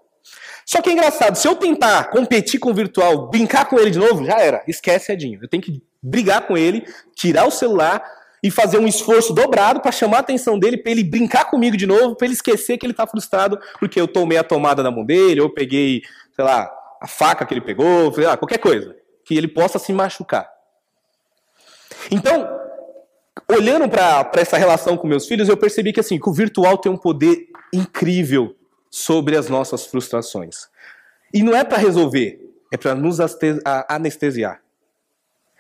Só 0.65 0.81
que 0.81 0.91
é 0.91 0.93
engraçado, 0.93 1.35
se 1.37 1.49
eu 1.49 1.57
tentar 1.57 2.11
competir 2.11 2.61
com 2.61 2.71
o 2.71 2.75
virtual, 2.75 3.29
brincar 3.29 3.65
com 3.65 3.79
ele 3.79 3.91
de 3.91 3.99
novo, 3.99 4.25
já 4.25 4.39
era. 4.39 4.63
Esquece, 4.69 5.13
Edinho. 5.13 5.41
Eu 5.43 5.49
tenho 5.49 5.63
que 5.63 5.83
brigar 6.01 6.47
com 6.47 6.57
ele, 6.57 6.87
tirar 7.15 7.47
o 7.47 7.51
celular, 7.51 8.03
e 8.43 8.51
fazer 8.51 8.79
um 8.79 8.87
esforço 8.87 9.33
dobrado 9.33 9.81
para 9.81 9.93
chamar 9.93 10.19
a 10.19 10.21
atenção 10.21 10.59
dele, 10.59 10.77
para 10.77 10.91
ele 10.91 11.05
brincar 11.05 11.45
comigo 11.45 11.77
de 11.77 11.87
novo, 11.87 12.17
para 12.17 12.27
ele 12.27 12.35
esquecer 12.35 12.77
que 12.77 12.85
ele 12.85 12.93
está 12.93 13.07
frustrado 13.07 13.59
porque 13.79 14.01
eu 14.01 14.09
tomei 14.09 14.37
a 14.37 14.45
tomada 14.45 14.83
na 14.83 14.91
mão 14.91 15.05
dele, 15.05 15.41
ou 15.41 15.49
peguei, 15.49 16.03
sei 16.35 16.45
lá, 16.45 16.71
a 17.01 17.07
faca 17.07 17.47
que 17.47 17.55
ele 17.55 17.61
pegou, 17.61 18.13
sei 18.13 18.25
lá, 18.25 18.37
qualquer 18.37 18.59
coisa, 18.59 18.97
que 19.25 19.37
ele 19.37 19.49
possa 19.49 19.79
se 19.79 19.93
machucar. 19.93 20.51
Então, 22.11 22.49
olhando 23.49 23.89
para 23.89 24.31
essa 24.37 24.57
relação 24.57 24.97
com 24.97 25.07
meus 25.07 25.27
filhos, 25.27 25.49
eu 25.49 25.57
percebi 25.57 25.93
que 25.93 26.01
assim, 26.01 26.19
que 26.19 26.29
o 26.29 26.33
virtual 26.33 26.79
tem 26.79 26.91
um 26.91 26.97
poder 26.97 27.47
incrível 27.73 28.57
sobre 28.91 29.37
as 29.37 29.49
nossas 29.49 29.87
frustrações. 29.87 30.69
E 31.33 31.43
não 31.43 31.57
é 31.57 31.65
para 31.65 31.79
resolver, 31.79 32.41
é 32.71 32.77
para 32.77 32.95
nos 32.95 33.19
anestesiar. 33.89 34.61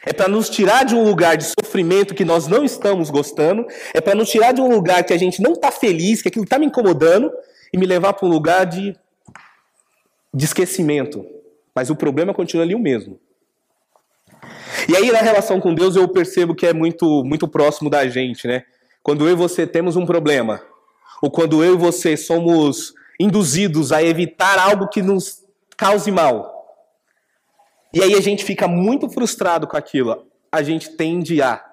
É 0.04 0.12
para 0.12 0.28
nos 0.28 0.50
tirar 0.50 0.84
de 0.84 0.94
um 0.94 1.04
lugar 1.04 1.36
de 1.36 1.44
sofrimento 1.72 2.14
que 2.14 2.24
nós 2.24 2.46
não 2.46 2.64
estamos 2.64 3.08
gostando. 3.08 3.66
É 3.94 4.00
para 4.00 4.14
nos 4.14 4.28
tirar 4.28 4.52
de 4.52 4.60
um 4.60 4.68
lugar 4.68 5.02
que 5.04 5.12
a 5.14 5.18
gente 5.18 5.40
não 5.40 5.52
está 5.52 5.72
feliz, 5.72 6.20
que 6.20 6.28
aquilo 6.28 6.44
está 6.44 6.58
me 6.58 6.66
incomodando, 6.66 7.32
e 7.72 7.78
me 7.78 7.86
levar 7.86 8.12
para 8.12 8.28
um 8.28 8.30
lugar 8.30 8.66
de, 8.66 8.94
de 10.32 10.44
esquecimento. 10.44 11.24
Mas 11.74 11.88
o 11.88 11.96
problema 11.96 12.34
continua 12.34 12.64
ali 12.64 12.74
o 12.74 12.78
mesmo. 12.78 13.18
E 14.86 14.94
aí 14.94 15.10
na 15.10 15.20
relação 15.20 15.60
com 15.60 15.74
Deus 15.74 15.96
eu 15.96 16.06
percebo 16.08 16.54
que 16.54 16.66
é 16.66 16.72
muito 16.72 17.24
muito 17.24 17.48
próximo 17.48 17.88
da 17.88 18.06
gente, 18.08 18.46
né? 18.46 18.64
Quando 19.02 19.26
eu 19.26 19.32
e 19.32 19.36
você 19.36 19.66
temos 19.66 19.96
um 19.96 20.04
problema, 20.04 20.60
ou 21.22 21.30
quando 21.30 21.64
eu 21.64 21.74
e 21.74 21.78
você 21.78 22.16
somos 22.16 22.92
induzidos 23.18 23.92
a 23.92 24.02
evitar 24.02 24.58
algo 24.58 24.88
que 24.88 25.00
nos 25.00 25.42
cause 25.76 26.10
mal. 26.10 26.50
E 27.94 28.02
aí 28.02 28.14
a 28.14 28.20
gente 28.20 28.44
fica 28.44 28.66
muito 28.66 29.08
frustrado 29.08 29.66
com 29.66 29.76
aquilo. 29.76 30.31
A 30.52 30.62
gente 30.62 30.90
tende 30.90 31.40
a 31.40 31.64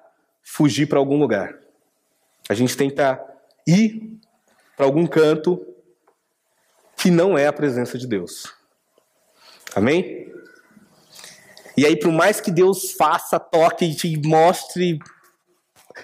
fugir 0.42 0.86
para 0.86 0.98
algum 0.98 1.18
lugar. 1.18 1.54
A 2.48 2.54
gente 2.54 2.76
tenta 2.76 3.22
ir 3.66 4.18
para 4.76 4.86
algum 4.86 5.06
canto 5.06 5.64
que 6.96 7.10
não 7.10 7.38
é 7.38 7.46
a 7.46 7.52
presença 7.52 7.96
de 7.96 8.06
Deus. 8.06 8.52
Amém? 9.74 10.32
E 11.76 11.86
aí, 11.86 11.96
por 11.96 12.10
mais 12.10 12.40
que 12.40 12.50
Deus 12.50 12.92
faça, 12.92 13.38
toque 13.38 13.84
e 13.84 13.94
te 13.94 14.20
mostre, 14.26 14.98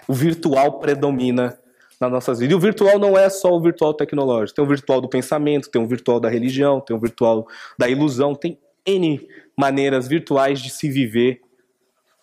o 0.07 0.15
virtual 0.15 0.79
predomina 0.79 1.59
nas 2.01 2.11
nossas 2.11 2.39
vidas. 2.39 2.53
E 2.53 2.55
o 2.55 2.61
virtual 2.61 2.99
não 2.99 3.17
é 3.17 3.29
só 3.29 3.51
o 3.51 3.61
virtual 3.61 3.95
tecnológico. 3.95 4.57
Tem 4.57 4.65
o 4.65 4.69
virtual 4.69 5.01
do 5.01 5.09
pensamento, 5.09 5.71
tem 5.71 5.83
o 5.83 5.87
virtual 5.87 6.21
da 6.21 6.29
religião, 6.29 6.81
tem 6.81 6.97
o 6.97 7.01
virtual 7.01 7.47
da 7.79 7.89
ilusão, 7.89 8.35
tem 8.35 8.59
N 8.85 9.27
maneiras 9.57 10.07
virtuais 10.07 10.61
de 10.61 10.71
se 10.71 10.89
viver 10.89 11.41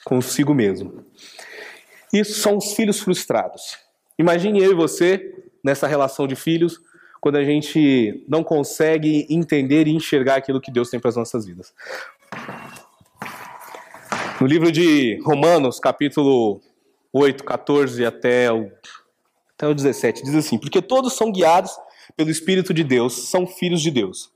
consigo 0.04 0.54
mesmo. 0.54 1.06
Isso 2.12 2.40
são 2.40 2.58
os 2.58 2.74
filhos 2.74 3.00
frustrados. 3.00 3.78
Imagine 4.18 4.64
eu 4.64 4.72
e 4.72 4.76
você 4.76 5.34
nessa 5.64 5.88
relação 5.88 6.28
de 6.28 6.36
filhos, 6.36 6.80
quando 7.22 7.38
a 7.38 7.44
gente 7.44 8.24
não 8.28 8.44
consegue 8.44 9.26
entender 9.30 9.88
e 9.88 9.96
enxergar 9.96 10.36
aquilo 10.36 10.60
que 10.60 10.72
Deus 10.72 10.90
tem 10.90 11.00
para 11.00 11.10
as 11.10 11.16
nossas 11.16 11.46
vidas. 11.46 11.74
No 14.42 14.46
livro 14.46 14.72
de 14.72 15.20
Romanos, 15.24 15.80
capítulo 15.80 16.60
8, 17.14 17.44
14 17.44 18.06
até 18.06 18.52
o, 18.52 18.70
até 19.56 19.68
o 19.68 19.74
17, 19.74 20.24
diz 20.24 20.36
assim: 20.36 20.58
Porque 20.58 20.82
todos 20.82 21.14
são 21.14 21.32
guiados 21.32 21.72
pelo 22.18 22.30
Espírito 22.30 22.74
de 22.74 22.84
Deus, 22.84 23.30
são 23.30 23.48
filhos 23.48 23.82
de 23.82 23.90
Deus. 23.90 24.30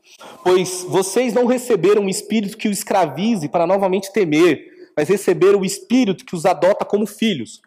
Pois 0.44 0.86
vocês 0.88 1.34
não 1.34 1.46
receberam 1.46 2.04
um 2.04 2.10
espírito 2.10 2.58
que 2.58 2.70
os 2.70 2.78
escravize 2.78 3.50
para 3.50 3.68
novamente 3.68 4.14
temer, 4.14 4.77
mas 4.98 5.08
receberam 5.08 5.60
o 5.60 5.66
espírito 5.66 6.26
que 6.26 6.36
os 6.36 6.44
adota 6.44 6.84
como 6.84 7.06
filhos, 7.06 7.62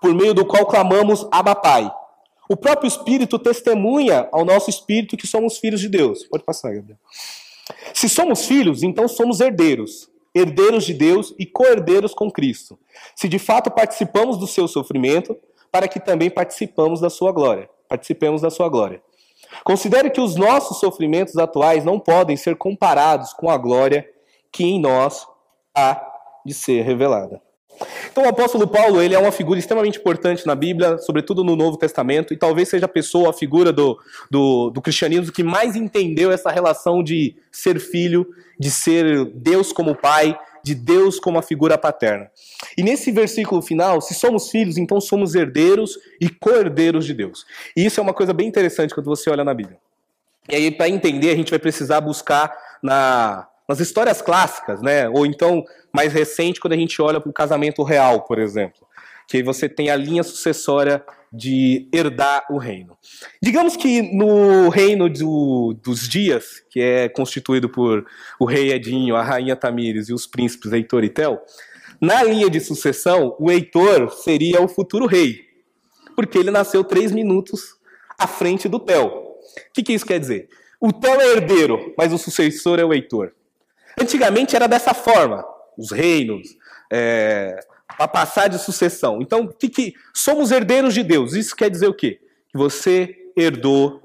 por 0.00 0.14
meio 0.14 0.32
do 0.32 0.46
qual 0.46 0.64
clamamos 0.64 1.28
Abba 1.30 1.54
Pai. 1.54 1.92
O 2.48 2.56
próprio 2.56 2.88
Espírito 2.88 3.38
testemunha 3.38 4.28
ao 4.32 4.44
nosso 4.44 4.70
espírito 4.70 5.16
que 5.16 5.26
somos 5.26 5.58
filhos 5.58 5.80
de 5.80 5.88
Deus. 5.88 6.24
Pode 6.24 6.42
passar, 6.42 6.74
Gabriel. 6.74 6.98
Se 7.92 8.08
somos 8.08 8.46
filhos, 8.46 8.82
então 8.82 9.06
somos 9.06 9.40
herdeiros, 9.40 10.10
herdeiros 10.34 10.84
de 10.84 10.94
Deus 10.94 11.34
e 11.38 11.46
co-herdeiros 11.46 12.14
com 12.14 12.30
Cristo. 12.30 12.78
Se 13.14 13.28
de 13.28 13.38
fato 13.38 13.70
participamos 13.70 14.38
do 14.38 14.46
seu 14.46 14.66
sofrimento, 14.66 15.36
para 15.70 15.88
que 15.88 15.98
também 15.98 16.30
participamos 16.30 17.00
da 17.00 17.10
sua 17.10 17.32
glória. 17.32 17.68
Participemos 17.88 18.42
da 18.42 18.50
sua 18.50 18.68
glória. 18.68 19.02
Considere 19.64 20.10
que 20.10 20.20
os 20.20 20.36
nossos 20.36 20.78
sofrimentos 20.78 21.36
atuais 21.36 21.84
não 21.84 21.98
podem 21.98 22.36
ser 22.36 22.56
comparados 22.56 23.32
com 23.32 23.50
a 23.50 23.56
glória 23.56 24.08
que 24.52 24.64
em 24.64 24.80
nós 24.80 25.26
há 25.74 26.13
de 26.44 26.54
ser 26.54 26.82
revelada. 26.82 27.40
Então 28.10 28.24
o 28.24 28.28
apóstolo 28.28 28.68
Paulo 28.68 29.02
ele 29.02 29.14
é 29.14 29.18
uma 29.18 29.32
figura 29.32 29.58
extremamente 29.58 29.98
importante 29.98 30.46
na 30.46 30.54
Bíblia, 30.54 30.98
sobretudo 30.98 31.42
no 31.42 31.56
Novo 31.56 31.76
Testamento, 31.76 32.32
e 32.32 32.36
talvez 32.36 32.68
seja 32.68 32.86
a 32.86 32.88
pessoa, 32.88 33.30
a 33.30 33.32
figura 33.32 33.72
do, 33.72 33.98
do, 34.30 34.70
do 34.70 34.80
cristianismo 34.80 35.32
que 35.32 35.42
mais 35.42 35.74
entendeu 35.74 36.30
essa 36.30 36.50
relação 36.50 37.02
de 37.02 37.34
ser 37.50 37.80
filho, 37.80 38.26
de 38.58 38.70
ser 38.70 39.24
Deus 39.34 39.72
como 39.72 39.96
pai, 39.96 40.38
de 40.62 40.74
Deus 40.74 41.18
como 41.18 41.38
a 41.38 41.42
figura 41.42 41.76
paterna. 41.76 42.30
E 42.78 42.82
nesse 42.82 43.10
versículo 43.10 43.60
final, 43.60 44.00
se 44.00 44.14
somos 44.14 44.50
filhos, 44.50 44.78
então 44.78 45.00
somos 45.00 45.34
herdeiros 45.34 45.98
e 46.20 46.28
co-herdeiros 46.30 47.04
de 47.04 47.12
Deus. 47.12 47.44
E 47.76 47.84
isso 47.84 48.00
é 48.00 48.02
uma 48.02 48.14
coisa 48.14 48.32
bem 48.32 48.48
interessante 48.48 48.94
quando 48.94 49.06
você 49.06 49.28
olha 49.28 49.44
na 49.44 49.52
Bíblia. 49.52 49.78
E 50.48 50.54
aí, 50.54 50.70
para 50.70 50.88
entender, 50.88 51.30
a 51.30 51.36
gente 51.36 51.50
vai 51.50 51.58
precisar 51.58 52.00
buscar 52.00 52.54
na, 52.82 53.46
nas 53.68 53.80
histórias 53.80 54.20
clássicas, 54.20 54.82
né? 54.82 55.08
Ou 55.08 55.24
então, 55.26 55.64
mais 55.92 56.12
recente, 56.12 56.60
quando 56.60 56.74
a 56.74 56.76
gente 56.76 57.00
olha 57.00 57.20
para 57.20 57.30
o 57.30 57.32
casamento 57.32 57.82
real, 57.82 58.22
por 58.22 58.38
exemplo. 58.38 58.86
Que 59.26 59.42
você 59.42 59.68
tem 59.68 59.88
a 59.88 59.96
linha 59.96 60.22
sucessória 60.22 61.02
de 61.32 61.88
herdar 61.92 62.44
o 62.48 62.58
reino. 62.58 62.96
Digamos 63.42 63.76
que 63.76 64.02
no 64.02 64.68
reino 64.68 65.08
do, 65.08 65.74
dos 65.82 66.08
dias, 66.08 66.62
que 66.70 66.80
é 66.80 67.08
constituído 67.08 67.68
por 67.68 68.06
o 68.38 68.44
rei 68.44 68.72
Edinho, 68.72 69.16
a 69.16 69.22
rainha 69.22 69.56
Tamires 69.56 70.08
e 70.08 70.14
os 70.14 70.26
príncipes 70.26 70.72
Heitor 70.72 71.02
e 71.02 71.08
Tel, 71.08 71.42
na 72.00 72.22
linha 72.22 72.48
de 72.48 72.60
sucessão, 72.60 73.34
o 73.40 73.50
Heitor 73.50 74.10
seria 74.10 74.60
o 74.60 74.68
futuro 74.68 75.06
rei, 75.06 75.40
porque 76.14 76.38
ele 76.38 76.50
nasceu 76.50 76.84
três 76.84 77.10
minutos 77.10 77.76
à 78.18 78.26
frente 78.26 78.68
do 78.68 78.78
Tel. 78.78 79.06
O 79.06 79.72
que, 79.72 79.82
que 79.82 79.92
isso 79.92 80.06
quer 80.06 80.20
dizer? 80.20 80.48
O 80.80 80.92
Tel 80.92 81.20
é 81.20 81.32
herdeiro, 81.32 81.94
mas 81.96 82.12
o 82.12 82.18
sucessor 82.18 82.78
é 82.78 82.84
o 82.84 82.92
Heitor. 82.92 83.32
Antigamente 84.00 84.56
era 84.56 84.66
dessa 84.66 84.92
forma, 84.92 85.44
os 85.76 85.90
reinos, 85.90 86.56
é, 86.92 87.58
a 87.88 88.08
passar 88.08 88.48
de 88.48 88.58
sucessão. 88.58 89.20
Então, 89.20 89.46
que, 89.46 89.68
que 89.68 89.94
somos 90.12 90.50
herdeiros 90.50 90.94
de 90.94 91.02
Deus. 91.02 91.34
Isso 91.34 91.54
quer 91.54 91.70
dizer 91.70 91.88
o 91.88 91.94
quê? 91.94 92.20
Que 92.48 92.58
você 92.58 93.16
herdou 93.36 94.00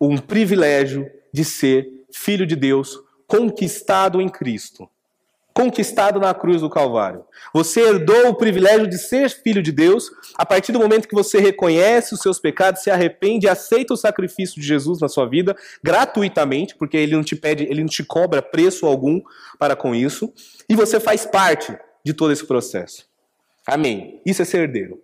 um 0.00 0.18
privilégio 0.18 1.10
de 1.32 1.44
ser 1.44 1.88
filho 2.12 2.46
de 2.46 2.56
Deus, 2.56 2.98
conquistado 3.26 4.20
em 4.20 4.28
Cristo. 4.28 4.88
Conquistado 5.54 6.18
na 6.18 6.32
cruz 6.32 6.62
do 6.62 6.70
Calvário. 6.70 7.24
Você 7.52 7.80
herdou 7.80 8.28
o 8.28 8.34
privilégio 8.34 8.86
de 8.86 8.96
ser 8.98 9.28
filho 9.28 9.62
de 9.62 9.70
Deus 9.70 10.10
a 10.36 10.46
partir 10.46 10.72
do 10.72 10.78
momento 10.78 11.06
que 11.06 11.14
você 11.14 11.38
reconhece 11.38 12.14
os 12.14 12.20
seus 12.20 12.38
pecados, 12.38 12.82
se 12.82 12.90
arrepende 12.90 13.46
e 13.46 13.48
aceita 13.48 13.92
o 13.92 13.96
sacrifício 13.96 14.60
de 14.60 14.66
Jesus 14.66 15.00
na 15.00 15.08
sua 15.08 15.26
vida 15.26 15.54
gratuitamente, 15.82 16.74
porque 16.74 16.96
ele 16.96 17.14
não 17.14 17.22
te 17.22 17.36
pede, 17.36 17.64
ele 17.64 17.80
não 17.80 17.88
te 17.88 18.02
cobra 18.02 18.40
preço 18.40 18.86
algum 18.86 19.20
para 19.58 19.76
com 19.76 19.94
isso, 19.94 20.32
e 20.68 20.74
você 20.74 20.98
faz 20.98 21.26
parte 21.26 21.76
de 22.04 22.14
todo 22.14 22.32
esse 22.32 22.46
processo. 22.46 23.06
Amém. 23.66 24.20
Isso 24.24 24.42
é 24.42 24.44
ser 24.44 24.62
herdeiro. 24.62 25.00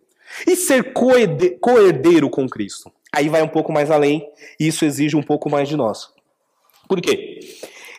E 0.46 0.56
ser 0.56 0.92
co-herdeiro 0.92 2.28
com 2.28 2.48
Cristo? 2.48 2.92
Aí 3.12 3.28
vai 3.28 3.42
um 3.42 3.48
pouco 3.48 3.72
mais 3.72 3.90
além 3.90 4.28
e 4.60 4.66
isso 4.66 4.84
exige 4.84 5.16
um 5.16 5.22
pouco 5.22 5.48
mais 5.48 5.68
de 5.68 5.76
nós. 5.76 6.10
Por 6.86 7.00
quê? 7.00 7.40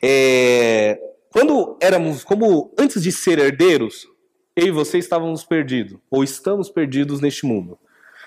É, 0.02 1.00
quando 1.32 1.78
éramos, 1.82 2.24
como 2.24 2.74
antes 2.78 3.04
de 3.04 3.12
ser 3.12 3.40
herdeiros, 3.40 4.08
eu 4.56 4.68
e 4.68 4.72
você 4.72 4.98
estávamos 4.98 5.44
perdidos, 5.44 6.00
ou 6.10 6.24
estamos 6.24 6.70
perdidos 6.70 7.22
neste 7.22 7.46
mundo. 7.46 7.78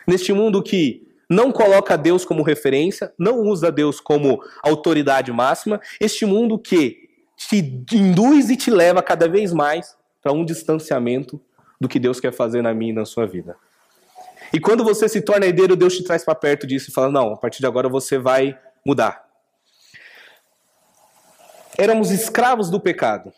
Neste 0.06 0.32
mundo 0.32 0.62
que 0.62 1.06
não 1.28 1.50
coloca 1.50 1.96
Deus 1.96 2.24
como 2.24 2.42
referência, 2.42 3.12
não 3.18 3.40
usa 3.40 3.72
Deus 3.72 4.00
como 4.00 4.42
autoridade 4.62 5.32
máxima, 5.32 5.80
este 6.00 6.24
mundo 6.26 6.58
que 6.58 7.08
te 7.36 7.80
induz 7.92 8.50
e 8.50 8.56
te 8.56 8.70
leva 8.70 9.02
cada 9.02 9.28
vez 9.28 9.52
mais 9.52 9.96
para 10.22 10.32
um 10.32 10.44
distanciamento 10.44 11.40
do 11.80 11.88
que 11.88 11.98
Deus 11.98 12.20
quer 12.20 12.32
fazer 12.32 12.62
na 12.62 12.72
minha 12.72 12.92
e 12.92 12.94
na 12.94 13.04
sua 13.04 13.26
vida. 13.26 13.56
E 14.52 14.60
quando 14.60 14.84
você 14.84 15.08
se 15.08 15.22
torna 15.22 15.46
herdeiro, 15.46 15.74
Deus 15.74 15.96
te 15.96 16.04
traz 16.04 16.24
para 16.24 16.34
perto 16.34 16.66
disso 16.66 16.90
e 16.90 16.92
fala: 16.92 17.10
não, 17.10 17.32
a 17.32 17.36
partir 17.36 17.60
de 17.60 17.66
agora 17.66 17.88
você 17.88 18.18
vai 18.18 18.56
mudar. 18.86 19.31
Éramos 21.78 22.10
escravos 22.10 22.70
do 22.70 22.80
pecado. 22.80 23.32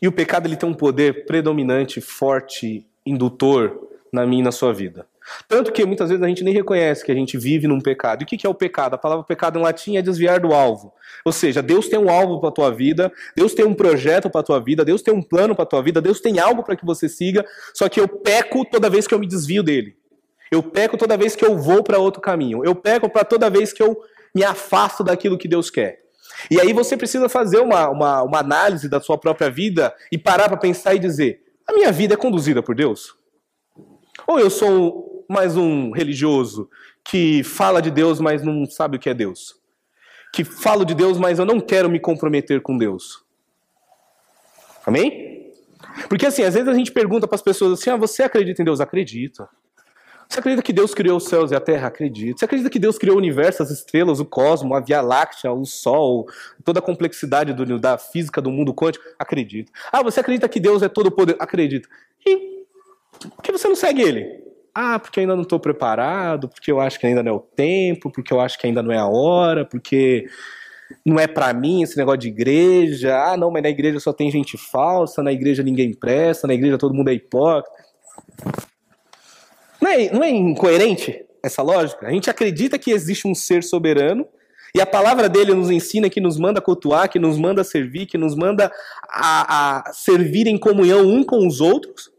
E 0.00 0.08
o 0.08 0.12
pecado 0.12 0.46
ele 0.46 0.56
tem 0.56 0.68
um 0.68 0.74
poder 0.74 1.24
predominante, 1.26 2.00
forte, 2.00 2.86
indutor 3.06 3.88
na 4.12 4.26
minha 4.26 4.42
e 4.42 4.44
na 4.44 4.52
sua 4.52 4.72
vida. 4.72 5.06
Tanto 5.48 5.72
que 5.72 5.84
muitas 5.86 6.10
vezes 6.10 6.22
a 6.22 6.28
gente 6.28 6.44
nem 6.44 6.52
reconhece 6.52 7.04
que 7.04 7.10
a 7.10 7.14
gente 7.14 7.38
vive 7.38 7.66
num 7.66 7.80
pecado. 7.80 8.22
E 8.22 8.24
o 8.24 8.26
que 8.26 8.46
é 8.46 8.50
o 8.50 8.54
pecado? 8.54 8.94
A 8.94 8.98
palavra 8.98 9.24
pecado 9.24 9.58
em 9.58 9.62
latim 9.62 9.96
é 9.96 10.02
desviar 10.02 10.38
do 10.38 10.52
alvo. 10.52 10.92
Ou 11.24 11.32
seja, 11.32 11.62
Deus 11.62 11.88
tem 11.88 11.98
um 11.98 12.10
alvo 12.10 12.38
para 12.40 12.50
a 12.50 12.52
tua 12.52 12.70
vida, 12.70 13.10
Deus 13.34 13.54
tem 13.54 13.64
um 13.64 13.74
projeto 13.74 14.28
para 14.28 14.42
a 14.42 14.44
tua 14.44 14.60
vida, 14.60 14.84
Deus 14.84 15.00
tem 15.00 15.14
um 15.14 15.22
plano 15.22 15.54
para 15.54 15.64
a 15.64 15.66
tua 15.66 15.82
vida, 15.82 16.00
Deus 16.00 16.20
tem 16.20 16.38
algo 16.38 16.62
para 16.62 16.76
que 16.76 16.84
você 16.84 17.08
siga, 17.08 17.44
só 17.72 17.88
que 17.88 17.98
eu 17.98 18.06
peco 18.06 18.64
toda 18.66 18.90
vez 18.90 19.06
que 19.06 19.14
eu 19.14 19.18
me 19.18 19.26
desvio 19.26 19.62
dele. 19.62 19.96
Eu 20.50 20.62
peco 20.62 20.98
toda 20.98 21.16
vez 21.16 21.34
que 21.34 21.44
eu 21.44 21.56
vou 21.56 21.82
para 21.82 21.98
outro 21.98 22.20
caminho. 22.20 22.62
Eu 22.62 22.74
peco 22.74 23.08
para 23.08 23.24
toda 23.24 23.48
vez 23.48 23.72
que 23.72 23.82
eu 23.82 23.98
me 24.34 24.44
afasto 24.44 25.02
daquilo 25.02 25.38
que 25.38 25.48
Deus 25.48 25.70
quer. 25.70 26.03
E 26.50 26.60
aí 26.60 26.72
você 26.72 26.96
precisa 26.96 27.28
fazer 27.28 27.60
uma, 27.60 27.88
uma, 27.88 28.22
uma 28.22 28.38
análise 28.38 28.88
da 28.88 29.00
sua 29.00 29.18
própria 29.18 29.50
vida 29.50 29.94
e 30.10 30.18
parar 30.18 30.48
para 30.48 30.56
pensar 30.56 30.94
e 30.94 30.98
dizer: 30.98 31.42
a 31.66 31.72
minha 31.72 31.90
vida 31.90 32.14
é 32.14 32.16
conduzida 32.16 32.62
por 32.62 32.74
Deus? 32.74 33.16
Ou 34.26 34.38
eu 34.38 34.50
sou 34.50 35.24
mais 35.28 35.56
um 35.56 35.90
religioso 35.90 36.68
que 37.04 37.42
fala 37.42 37.80
de 37.80 37.90
Deus, 37.90 38.20
mas 38.20 38.42
não 38.42 38.64
sabe 38.66 38.96
o 38.96 39.00
que 39.00 39.10
é 39.10 39.14
Deus. 39.14 39.56
Que 40.32 40.44
falo 40.44 40.84
de 40.84 40.94
Deus, 40.94 41.18
mas 41.18 41.38
eu 41.38 41.44
não 41.44 41.60
quero 41.60 41.88
me 41.88 42.00
comprometer 42.00 42.60
com 42.60 42.76
Deus. 42.76 43.24
Amém? 44.84 45.52
Porque 46.08 46.26
assim, 46.26 46.42
às 46.42 46.54
vezes 46.54 46.68
a 46.68 46.74
gente 46.74 46.92
pergunta 46.92 47.26
para 47.26 47.36
as 47.36 47.42
pessoas 47.42 47.78
assim: 47.78 47.90
ah, 47.90 47.96
você 47.96 48.22
acredita 48.22 48.60
em 48.60 48.64
Deus? 48.64 48.80
Acredito. 48.80 49.46
Você 50.28 50.40
acredita 50.40 50.62
que 50.62 50.72
Deus 50.72 50.94
criou 50.94 51.16
os 51.18 51.24
céus 51.24 51.50
e 51.50 51.54
a 51.54 51.60
terra? 51.60 51.88
Acredito. 51.88 52.38
Você 52.38 52.44
acredita 52.44 52.70
que 52.70 52.78
Deus 52.78 52.98
criou 52.98 53.16
o 53.16 53.18
universo, 53.18 53.62
as 53.62 53.70
estrelas, 53.70 54.20
o 54.20 54.24
cosmos, 54.24 54.76
a 54.76 54.80
Via 54.80 55.00
Láctea, 55.00 55.52
o 55.52 55.64
Sol, 55.64 56.26
toda 56.64 56.78
a 56.80 56.82
complexidade 56.82 57.52
do, 57.52 57.78
da 57.78 57.96
física 57.98 58.40
do 58.40 58.50
mundo 58.50 58.74
quântico? 58.74 59.04
Acredito. 59.18 59.70
Ah, 59.92 60.02
você 60.02 60.20
acredita 60.20 60.48
que 60.48 60.58
Deus 60.58 60.82
é 60.82 60.88
todo 60.88 61.10
poder? 61.10 61.36
Acredito. 61.38 61.88
E 62.26 62.64
por 63.30 63.42
que 63.42 63.52
você 63.52 63.68
não 63.68 63.76
segue 63.76 64.02
ele? 64.02 64.44
Ah, 64.74 64.98
porque 64.98 65.20
ainda 65.20 65.36
não 65.36 65.42
estou 65.42 65.60
preparado, 65.60 66.48
porque 66.48 66.72
eu 66.72 66.80
acho 66.80 66.98
que 66.98 67.06
ainda 67.06 67.22
não 67.22 67.30
é 67.30 67.34
o 67.34 67.40
tempo, 67.40 68.10
porque 68.10 68.32
eu 68.32 68.40
acho 68.40 68.58
que 68.58 68.66
ainda 68.66 68.82
não 68.82 68.90
é 68.90 68.98
a 68.98 69.06
hora, 69.06 69.64
porque 69.64 70.26
não 71.06 71.18
é 71.18 71.26
para 71.26 71.52
mim 71.52 71.82
esse 71.82 71.96
negócio 71.96 72.18
de 72.18 72.28
igreja. 72.28 73.16
Ah, 73.16 73.36
não, 73.36 73.50
mas 73.50 73.62
na 73.62 73.68
igreja 73.68 74.00
só 74.00 74.12
tem 74.12 74.30
gente 74.30 74.58
falsa, 74.58 75.22
na 75.22 75.32
igreja 75.32 75.62
ninguém 75.62 75.92
presta, 75.94 76.48
na 76.48 76.54
igreja 76.54 76.76
todo 76.76 76.94
mundo 76.94 77.08
é 77.08 77.14
hipócrita. 77.14 77.84
Não 79.84 79.90
é, 79.90 80.10
não 80.10 80.24
é 80.24 80.30
incoerente 80.30 81.26
essa 81.42 81.60
lógica? 81.60 82.06
A 82.06 82.10
gente 82.10 82.30
acredita 82.30 82.78
que 82.78 82.90
existe 82.90 83.28
um 83.28 83.34
ser 83.34 83.62
soberano 83.62 84.26
e 84.74 84.80
a 84.80 84.86
palavra 84.86 85.28
dele 85.28 85.52
nos 85.52 85.70
ensina 85.70 86.08
que 86.08 86.22
nos 86.22 86.38
manda 86.38 86.58
cultuar, 86.58 87.06
que 87.06 87.18
nos 87.18 87.38
manda 87.38 87.62
servir, 87.62 88.06
que 88.06 88.16
nos 88.16 88.34
manda 88.34 88.72
a, 89.06 89.88
a 89.88 89.92
servir 89.92 90.46
em 90.46 90.56
comunhão 90.56 91.06
um 91.06 91.22
com 91.22 91.46
os 91.46 91.60
outros. 91.60 92.10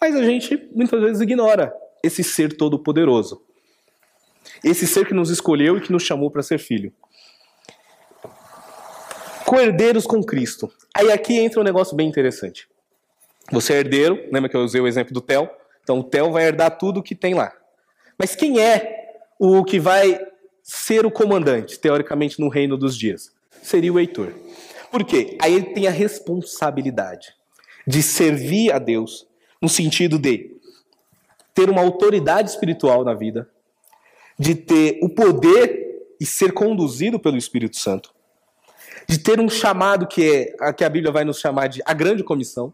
Mas 0.00 0.14
a 0.14 0.22
gente 0.22 0.56
muitas 0.72 1.00
vezes 1.00 1.20
ignora 1.20 1.74
esse 2.04 2.22
ser 2.22 2.56
todo-poderoso. 2.56 3.42
Esse 4.62 4.86
ser 4.86 5.08
que 5.08 5.12
nos 5.12 5.30
escolheu 5.30 5.76
e 5.76 5.80
que 5.80 5.90
nos 5.90 6.04
chamou 6.04 6.30
para 6.30 6.44
ser 6.44 6.60
filho. 6.60 6.92
Coerdeiros 9.44 10.06
com 10.06 10.22
Cristo. 10.22 10.72
Aí 10.96 11.10
aqui 11.10 11.36
entra 11.36 11.60
um 11.60 11.64
negócio 11.64 11.96
bem 11.96 12.08
interessante. 12.08 12.68
Você 13.50 13.72
é 13.72 13.78
herdeiro, 13.78 14.24
lembra 14.30 14.48
que 14.48 14.56
eu 14.56 14.62
usei 14.62 14.80
o 14.80 14.86
exemplo 14.86 15.12
do 15.12 15.20
Theo? 15.20 15.50
Então 15.84 16.00
o 16.00 16.04
Theo 16.04 16.32
vai 16.32 16.46
herdar 16.46 16.76
tudo 16.76 17.02
que 17.02 17.14
tem 17.14 17.34
lá. 17.34 17.52
Mas 18.18 18.34
quem 18.34 18.58
é 18.58 19.12
o 19.38 19.62
que 19.62 19.78
vai 19.78 20.18
ser 20.62 21.04
o 21.04 21.10
comandante, 21.10 21.78
teoricamente, 21.78 22.40
no 22.40 22.48
reino 22.48 22.76
dos 22.76 22.96
dias? 22.96 23.30
Seria 23.62 23.92
o 23.92 24.00
Heitor. 24.00 24.32
Por 24.90 25.04
quê? 25.04 25.36
Aí 25.40 25.54
ele 25.54 25.66
tem 25.74 25.86
a 25.86 25.90
responsabilidade 25.90 27.34
de 27.86 28.02
servir 28.02 28.72
a 28.72 28.78
Deus 28.78 29.26
no 29.60 29.68
sentido 29.68 30.18
de 30.18 30.56
ter 31.52 31.68
uma 31.68 31.82
autoridade 31.82 32.50
espiritual 32.50 33.04
na 33.04 33.14
vida, 33.14 33.48
de 34.38 34.54
ter 34.54 34.98
o 35.02 35.08
poder 35.08 35.84
e 36.20 36.26
ser 36.26 36.52
conduzido 36.52 37.18
pelo 37.18 37.36
Espírito 37.36 37.76
Santo, 37.76 38.14
de 39.08 39.18
ter 39.18 39.38
um 39.38 39.48
chamado 39.48 40.06
que 40.06 40.54
é 40.60 40.72
que 40.72 40.84
a 40.84 40.88
Bíblia 40.88 41.12
vai 41.12 41.24
nos 41.24 41.38
chamar 41.38 41.68
de 41.68 41.82
a 41.84 41.92
grande 41.92 42.24
comissão, 42.24 42.72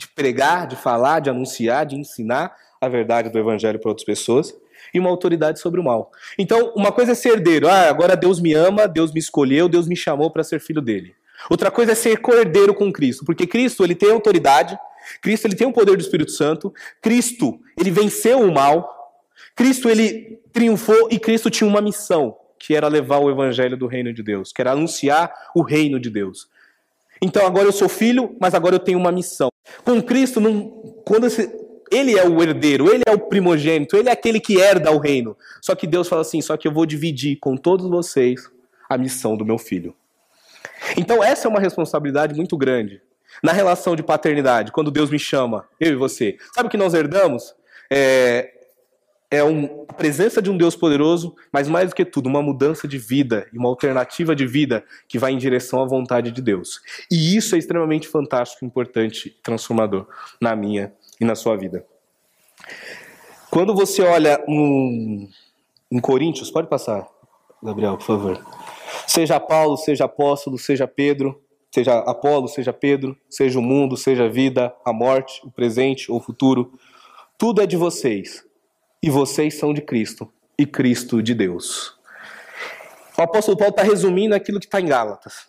de 0.00 0.08
pregar, 0.08 0.66
de 0.66 0.76
falar, 0.76 1.20
de 1.20 1.28
anunciar, 1.28 1.84
de 1.84 1.94
ensinar 1.94 2.56
a 2.80 2.88
verdade 2.88 3.28
do 3.28 3.38
evangelho 3.38 3.78
para 3.78 3.90
outras 3.90 4.04
pessoas 4.04 4.54
e 4.94 4.98
uma 4.98 5.10
autoridade 5.10 5.60
sobre 5.60 5.78
o 5.78 5.84
mal. 5.84 6.10
Então, 6.38 6.72
uma 6.74 6.90
coisa 6.90 7.12
é 7.12 7.14
ser 7.14 7.34
herdeiro. 7.34 7.68
Ah, 7.68 7.90
agora 7.90 8.16
Deus 8.16 8.40
me 8.40 8.54
ama, 8.54 8.88
Deus 8.88 9.12
me 9.12 9.20
escolheu, 9.20 9.68
Deus 9.68 9.86
me 9.86 9.94
chamou 9.94 10.30
para 10.30 10.42
ser 10.42 10.58
filho 10.58 10.80
dele. 10.80 11.14
Outra 11.50 11.70
coisa 11.70 11.92
é 11.92 11.94
ser 11.94 12.18
cordeiro 12.18 12.74
com 12.74 12.90
Cristo, 12.90 13.26
porque 13.26 13.46
Cristo 13.46 13.84
ele 13.84 13.94
tem 13.94 14.10
autoridade, 14.10 14.78
Cristo 15.20 15.46
ele 15.46 15.54
tem 15.54 15.66
o 15.66 15.72
poder 15.72 15.96
do 15.96 16.02
Espírito 16.02 16.30
Santo, 16.30 16.72
Cristo 17.02 17.60
ele 17.78 17.90
venceu 17.90 18.40
o 18.40 18.52
mal, 18.52 19.22
Cristo 19.54 19.88
ele 19.90 20.38
triunfou 20.50 21.08
e 21.10 21.18
Cristo 21.18 21.50
tinha 21.50 21.68
uma 21.68 21.80
missão, 21.82 22.36
que 22.58 22.74
era 22.74 22.88
levar 22.88 23.18
o 23.18 23.30
evangelho 23.30 23.76
do 23.76 23.86
reino 23.86 24.12
de 24.12 24.22
Deus, 24.22 24.50
que 24.50 24.62
era 24.62 24.72
anunciar 24.72 25.32
o 25.54 25.62
reino 25.62 26.00
de 26.00 26.08
Deus. 26.10 26.48
Então 27.22 27.46
agora 27.46 27.68
eu 27.68 27.72
sou 27.72 27.88
filho, 27.88 28.36
mas 28.40 28.54
agora 28.54 28.74
eu 28.74 28.80
tenho 28.80 28.98
uma 28.98 29.12
missão. 29.12 29.50
Com 29.84 30.02
Cristo, 30.02 30.40
não, 30.40 30.68
quando 31.04 31.26
esse, 31.26 31.50
ele 31.90 32.18
é 32.18 32.26
o 32.26 32.42
herdeiro, 32.42 32.92
ele 32.92 33.02
é 33.06 33.12
o 33.12 33.18
primogênito, 33.18 33.96
ele 33.96 34.08
é 34.08 34.12
aquele 34.12 34.40
que 34.40 34.58
herda 34.58 34.90
o 34.90 34.98
reino. 34.98 35.36
Só 35.60 35.74
que 35.74 35.86
Deus 35.86 36.08
fala 36.08 36.22
assim: 36.22 36.40
só 36.40 36.56
que 36.56 36.66
eu 36.66 36.72
vou 36.72 36.86
dividir 36.86 37.36
com 37.36 37.56
todos 37.56 37.88
vocês 37.88 38.50
a 38.88 38.96
missão 38.96 39.36
do 39.36 39.44
meu 39.44 39.58
filho. 39.58 39.94
Então 40.96 41.22
essa 41.22 41.46
é 41.46 41.50
uma 41.50 41.60
responsabilidade 41.60 42.34
muito 42.34 42.56
grande 42.56 43.02
na 43.42 43.52
relação 43.52 43.94
de 43.94 44.02
paternidade, 44.02 44.72
quando 44.72 44.90
Deus 44.90 45.10
me 45.10 45.18
chama, 45.18 45.66
eu 45.78 45.92
e 45.92 45.96
você. 45.96 46.36
Sabe 46.54 46.66
o 46.66 46.70
que 46.70 46.76
nós 46.76 46.94
herdamos? 46.94 47.54
É, 47.90 48.52
é 49.30 49.44
um, 49.44 49.86
a 49.88 49.92
presença 49.92 50.42
de 50.42 50.50
um 50.50 50.56
Deus 50.56 50.74
poderoso, 50.74 51.36
mas 51.52 51.68
mais 51.68 51.90
do 51.90 51.94
que 51.94 52.04
tudo, 52.04 52.28
uma 52.28 52.42
mudança 52.42 52.88
de 52.88 52.98
vida 52.98 53.46
e 53.52 53.58
uma 53.58 53.68
alternativa 53.68 54.34
de 54.34 54.44
vida 54.44 54.84
que 55.06 55.18
vai 55.18 55.32
em 55.32 55.38
direção 55.38 55.80
à 55.80 55.86
vontade 55.86 56.32
de 56.32 56.42
Deus. 56.42 56.80
E 57.10 57.36
isso 57.36 57.54
é 57.54 57.58
extremamente 57.58 58.08
fantástico, 58.08 58.64
importante, 58.64 59.30
transformador 59.42 60.08
na 60.40 60.56
minha 60.56 60.92
e 61.20 61.24
na 61.24 61.36
sua 61.36 61.56
vida. 61.56 61.86
Quando 63.50 63.72
você 63.72 64.02
olha 64.02 64.42
um, 64.48 65.28
em 65.90 66.00
Coríntios, 66.00 66.50
pode 66.50 66.68
passar, 66.68 67.06
Gabriel, 67.62 67.96
por 67.96 68.06
favor. 68.06 68.44
Seja 69.06 69.38
Paulo, 69.38 69.76
seja 69.76 70.04
apóstolo, 70.04 70.58
seja 70.58 70.88
Pedro, 70.88 71.40
seja 71.72 71.98
Apolo, 71.98 72.48
seja 72.48 72.72
Pedro, 72.72 73.16
seja 73.28 73.58
o 73.58 73.62
mundo, 73.62 73.96
seja 73.96 74.24
a 74.24 74.28
vida, 74.28 74.74
a 74.84 74.92
morte, 74.92 75.40
o 75.44 75.50
presente 75.50 76.10
ou 76.10 76.18
o 76.18 76.20
futuro, 76.20 76.72
tudo 77.38 77.62
é 77.62 77.66
de 77.66 77.76
vocês 77.76 78.44
e 79.02 79.08
vocês 79.08 79.58
são 79.58 79.72
de 79.72 79.80
Cristo, 79.80 80.30
e 80.58 80.66
Cristo 80.66 81.22
de 81.22 81.34
Deus. 81.34 81.98
O 83.16 83.22
apóstolo 83.22 83.56
Paulo 83.56 83.70
está 83.70 83.82
resumindo 83.82 84.34
aquilo 84.34 84.60
que 84.60 84.66
está 84.66 84.80
em 84.80 84.86
Gálatas. 84.86 85.48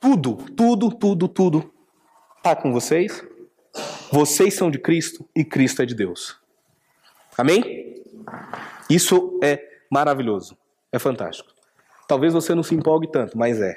Tudo, 0.00 0.36
tudo, 0.54 0.90
tudo, 0.90 1.28
tudo 1.28 1.74
está 2.36 2.54
com 2.54 2.72
vocês. 2.72 3.24
Vocês 4.12 4.54
são 4.54 4.70
de 4.70 4.78
Cristo 4.78 5.28
e 5.34 5.44
Cristo 5.44 5.82
é 5.82 5.86
de 5.86 5.94
Deus. 5.94 6.38
Amém? 7.36 8.04
Isso 8.88 9.38
é 9.42 9.62
maravilhoso. 9.90 10.56
É 10.92 10.98
fantástico. 10.98 11.52
Talvez 12.06 12.32
você 12.34 12.54
não 12.54 12.62
se 12.62 12.74
empolgue 12.74 13.10
tanto, 13.10 13.36
mas 13.36 13.60
é. 13.60 13.76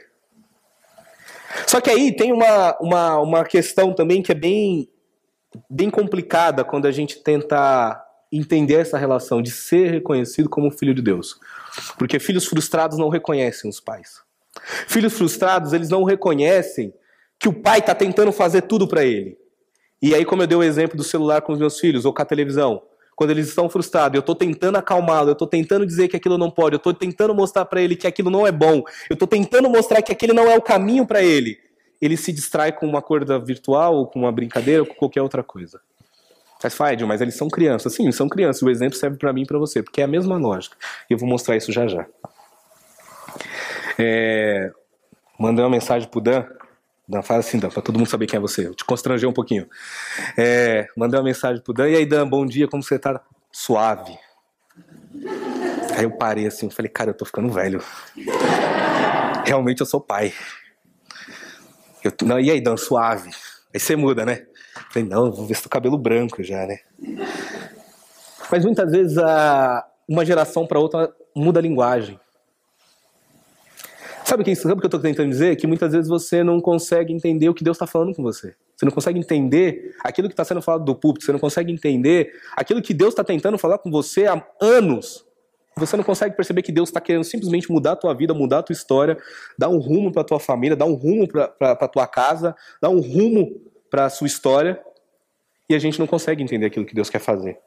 Só 1.66 1.80
que 1.82 1.90
aí 1.90 2.16
tem 2.16 2.32
uma, 2.32 2.78
uma, 2.80 3.20
uma 3.20 3.46
questão 3.46 3.94
também 3.94 4.22
que 4.22 4.32
é 4.32 4.36
bem, 4.36 4.90
bem 5.70 5.90
complicada 5.90 6.64
quando 6.64 6.86
a 6.86 6.92
gente 6.92 7.24
tenta 7.24 8.07
entender 8.32 8.76
essa 8.76 8.98
relação 8.98 9.42
de 9.42 9.52
ser 9.52 9.92
reconhecido 9.92 10.50
como 10.50 10.72
filho 10.72 10.94
de 10.94 11.02
Deus. 11.02 11.40
Porque 11.98 12.20
filhos 12.20 12.46
frustrados 12.46 12.98
não 12.98 13.10
reconhecem 13.10 13.70
os 13.70 13.80
pais. 13.80 14.22
Filhos 14.88 15.14
frustrados, 15.14 15.74
eles 15.74 15.90
não 15.90 16.04
reconhecem 16.04 16.94
que 17.40 17.48
o 17.48 17.54
pai 17.54 17.80
está 17.80 17.94
tentando 17.94 18.32
fazer 18.32 18.64
tudo 18.64 18.88
para 18.88 19.06
ele. 19.06 19.38
E 20.02 20.14
aí, 20.14 20.26
como 20.26 20.44
eu 20.44 20.48
dei 20.48 20.58
o 20.58 20.64
exemplo 20.64 20.98
do 20.98 21.04
celular 21.04 21.42
com 21.42 21.54
os 21.54 21.60
meus 21.60 21.80
filhos, 21.80 22.06
ou 22.06 22.14
com 22.14 22.22
a 22.22 22.26
televisão, 22.26 22.82
quando 23.16 23.32
eles 23.32 23.48
estão 23.48 23.68
frustrados, 23.68 24.16
eu 24.16 24.20
estou 24.20 24.36
tentando 24.36 24.78
acalmá-lo, 24.78 25.30
eu 25.30 25.34
estou 25.34 25.48
tentando 25.48 25.86
dizer 25.86 26.08
que 26.08 26.16
aquilo 26.16 26.38
não 26.38 26.52
pode, 26.52 26.76
eu 26.76 26.78
estou 26.78 26.94
tentando 26.94 27.34
mostrar 27.34 27.66
para 27.66 27.82
ele 27.82 27.96
que 27.96 28.06
aquilo 28.06 28.30
não 28.30 28.46
é 28.46 28.52
bom, 28.52 28.84
eu 29.10 29.16
estou 29.16 29.28
tentando 29.28 29.68
mostrar 29.70 30.04
que 30.04 30.12
aquele 30.12 30.34
não 30.34 30.50
é 30.50 30.56
o 30.56 30.62
caminho 30.62 31.06
para 31.06 31.24
ele. 31.24 31.58
Ele 32.00 32.16
se 32.16 32.32
distrai 32.32 32.72
com 32.72 32.86
uma 32.86 33.02
corda 33.02 33.40
virtual, 33.40 33.96
ou 33.96 34.08
com 34.08 34.20
uma 34.20 34.32
brincadeira, 34.32 34.84
ou 34.84 34.86
com 34.86 34.94
qualquer 34.94 35.24
outra 35.24 35.42
coisa. 35.42 35.82
Mas 36.64 36.74
Faid, 36.74 37.06
mas 37.06 37.22
eles 37.22 37.36
são 37.36 37.48
crianças. 37.50 37.94
Sim, 37.94 38.12
são 38.12 38.28
crianças. 38.28 38.62
O 38.62 38.70
exemplo 38.70 38.98
serve 38.98 39.18
para 39.18 39.32
mim 39.32 39.44
e 39.44 39.46
para 39.46 39.60
você, 39.60 39.84
porque 39.84 40.02
é 40.02 40.04
a 40.04 40.08
mesma 40.08 40.38
lógica. 40.38 40.76
Eu 41.10 41.18
vou 41.18 41.30
mostrar 41.30 41.56
isso 41.56 41.72
já 41.72 41.88
já. 41.88 42.06
É... 44.00 44.72
Mandei 45.40 45.64
uma 45.64 45.72
mensagem 45.72 46.10
pro 46.10 46.20
Dan. 46.20 46.46
Dan, 47.08 47.22
fala 47.22 47.40
assim, 47.40 47.60
Dan, 47.60 47.70
pra 47.70 47.82
todo 47.82 47.98
mundo 47.98 48.10
saber 48.10 48.26
quem 48.26 48.38
é 48.38 48.42
você. 48.42 48.68
Eu 48.68 48.76
te 48.76 48.84
constrangei 48.84 49.28
um 49.30 49.34
pouquinho. 49.34 49.68
É... 50.38 50.88
Mandei 50.96 51.20
uma 51.20 51.26
mensagem 51.26 51.62
pro 51.62 51.74
Dan. 51.74 51.90
E 51.90 51.96
aí, 51.96 52.06
Dan, 52.06 52.28
bom 52.28 52.46
dia, 52.46 52.68
como 52.68 52.82
você 52.82 52.98
tá? 52.98 53.22
Suave. 53.52 54.18
Aí 55.96 56.04
eu 56.04 56.12
parei 56.12 56.46
assim, 56.46 56.70
falei, 56.70 56.90
cara, 56.90 57.12
eu 57.12 57.14
tô 57.14 57.26
ficando 57.26 57.50
velho. 57.50 57.82
Realmente 59.46 59.80
eu 59.80 59.86
sou 59.86 60.02
pai. 60.02 60.34
Eu... 62.04 62.12
Não, 62.24 62.40
e 62.40 62.52
aí, 62.52 62.62
Dan, 62.62 62.78
suave. 62.78 63.30
Aí 63.74 63.80
você 63.80 63.96
muda, 63.96 64.26
né? 64.26 64.46
Falei, 64.92 65.08
não, 65.08 65.32
vou 65.32 65.46
ver 65.46 65.56
se 65.56 65.64
tô 65.64 65.70
cabelo 65.70 65.98
branco 65.98 66.44
já, 66.44 66.66
né? 66.66 66.80
Mas 68.52 68.64
muitas 68.64 68.92
vezes 68.92 69.18
a, 69.18 69.86
uma 70.08 70.26
geração 70.26 70.66
para 70.66 70.80
outra 70.80 71.14
muda 71.36 71.60
a 71.60 71.62
linguagem. 71.62 72.20
Sabe 74.24 74.42
o 74.42 74.46
que, 74.46 74.56
sabe 74.56 74.74
o 74.74 74.78
que 74.78 74.86
eu 74.86 74.88
estou 74.88 75.00
tentando 75.00 75.30
dizer? 75.30 75.56
Que 75.56 75.66
muitas 75.66 75.94
vezes 75.94 76.10
você 76.10 76.44
não 76.44 76.60
consegue 76.60 77.14
entender 77.14 77.48
o 77.48 77.54
que 77.54 77.64
Deus 77.64 77.78
está 77.78 77.88
falando 77.88 78.14
com 78.14 78.22
você. 78.22 78.56
Você 78.76 78.86
não 78.86 78.92
consegue 78.92 79.18
entender 79.18 79.96
aquilo 80.04 80.28
que 80.28 80.34
está 80.34 80.44
sendo 80.44 80.62
falado 80.62 80.84
do 80.84 80.94
púlpito. 80.94 81.26
Você 81.26 81.32
não 81.32 81.40
consegue 81.40 81.72
entender 81.72 82.34
aquilo 82.56 82.82
que 82.82 82.94
Deus 82.94 83.14
está 83.14 83.24
tentando 83.24 83.58
falar 83.58 83.78
com 83.78 83.90
você 83.90 84.28
há 84.28 84.46
anos. 84.62 85.26
Você 85.78 85.96
não 85.96 86.04
consegue 86.04 86.36
perceber 86.36 86.62
que 86.62 86.72
Deus 86.72 86.90
está 86.90 87.00
querendo 87.00 87.24
simplesmente 87.24 87.72
mudar 87.72 87.94
a 87.94 87.96
tua 87.96 88.14
vida, 88.14 88.34
mudar 88.34 88.60
a 88.60 88.64
tua 88.64 88.74
história, 88.74 89.18
dar 89.58 89.70
um 89.70 89.78
rumo 89.78 90.12
para 90.12 90.24
a 90.24 90.26
tua 90.26 90.40
família, 90.40 90.76
dar 90.76 90.86
um 90.86 90.94
rumo 90.94 91.28
para 91.28 91.72
a 91.72 91.88
tua 91.88 92.08
casa, 92.08 92.56
dar 92.82 92.90
um 92.90 93.00
rumo 93.00 93.62
para 93.90 94.06
a 94.06 94.10
sua 94.10 94.28
história 94.28 94.80
e 95.70 95.76
a 95.76 95.80
gente 95.80 96.00
não 96.00 96.08
consegue 96.08 96.42
entender 96.42 96.66
aquilo 96.66 96.86
que 96.86 96.96
Deus 96.96 97.10
quer 97.10 97.20
fazer. 97.20 97.60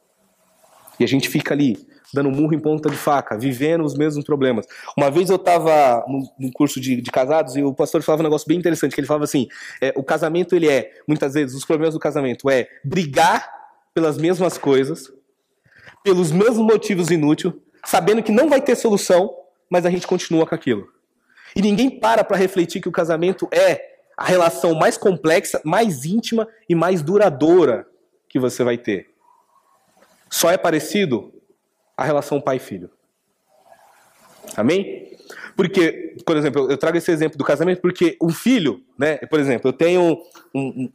E 0.98 1.04
a 1.04 1.06
gente 1.06 1.28
fica 1.28 1.54
ali, 1.54 1.78
dando 2.12 2.30
murro 2.30 2.54
em 2.54 2.58
ponta 2.58 2.90
de 2.90 2.96
faca, 2.96 3.38
vivendo 3.38 3.84
os 3.84 3.94
mesmos 3.94 4.22
problemas. 4.22 4.66
Uma 4.96 5.10
vez 5.10 5.30
eu 5.30 5.36
estava 5.36 6.04
num 6.06 6.50
curso 6.52 6.78
de, 6.78 7.00
de, 7.00 7.10
casados 7.10 7.56
e 7.56 7.62
o 7.62 7.72
pastor 7.72 8.02
falava 8.02 8.22
um 8.22 8.24
negócio 8.24 8.46
bem 8.46 8.58
interessante, 8.58 8.94
que 8.94 9.00
ele 9.00 9.06
falava 9.06 9.24
assim, 9.24 9.48
é, 9.80 9.94
o 9.96 10.02
casamento 10.02 10.54
ele 10.54 10.68
é, 10.68 10.92
muitas 11.08 11.32
vezes, 11.32 11.56
os 11.56 11.64
problemas 11.64 11.94
do 11.94 12.00
casamento 12.00 12.50
é 12.50 12.68
brigar 12.84 13.50
pelas 13.94 14.18
mesmas 14.18 14.58
coisas, 14.58 15.10
pelos 16.04 16.30
mesmos 16.30 16.58
motivos 16.58 17.10
inúteis, 17.10 17.54
sabendo 17.84 18.22
que 18.22 18.30
não 18.30 18.50
vai 18.50 18.60
ter 18.60 18.76
solução, 18.76 19.34
mas 19.70 19.86
a 19.86 19.90
gente 19.90 20.06
continua 20.06 20.46
com 20.46 20.54
aquilo. 20.54 20.86
E 21.56 21.62
ninguém 21.62 21.98
para 21.98 22.22
para 22.22 22.36
refletir 22.36 22.82
que 22.82 22.88
o 22.88 22.92
casamento 22.92 23.48
é 23.52 23.89
a 24.20 24.24
relação 24.26 24.74
mais 24.74 24.98
complexa, 24.98 25.62
mais 25.64 26.04
íntima 26.04 26.46
e 26.68 26.74
mais 26.74 27.00
duradoura 27.00 27.86
que 28.28 28.38
você 28.38 28.62
vai 28.62 28.76
ter. 28.76 29.08
Só 30.28 30.50
é 30.50 30.58
parecido 30.58 31.32
a 31.96 32.04
relação 32.04 32.38
pai-filho. 32.38 32.90
Amém? 34.54 35.16
Porque, 35.56 36.14
por 36.26 36.36
exemplo, 36.36 36.70
eu 36.70 36.76
trago 36.76 36.98
esse 36.98 37.10
exemplo 37.10 37.38
do 37.38 37.44
casamento 37.44 37.80
porque 37.80 38.18
um 38.20 38.28
filho, 38.28 38.84
né? 38.98 39.16
Por 39.16 39.40
exemplo, 39.40 39.70
eu 39.70 39.72
tenho 39.72 40.22
um, 40.54 40.60
um, 40.60 40.92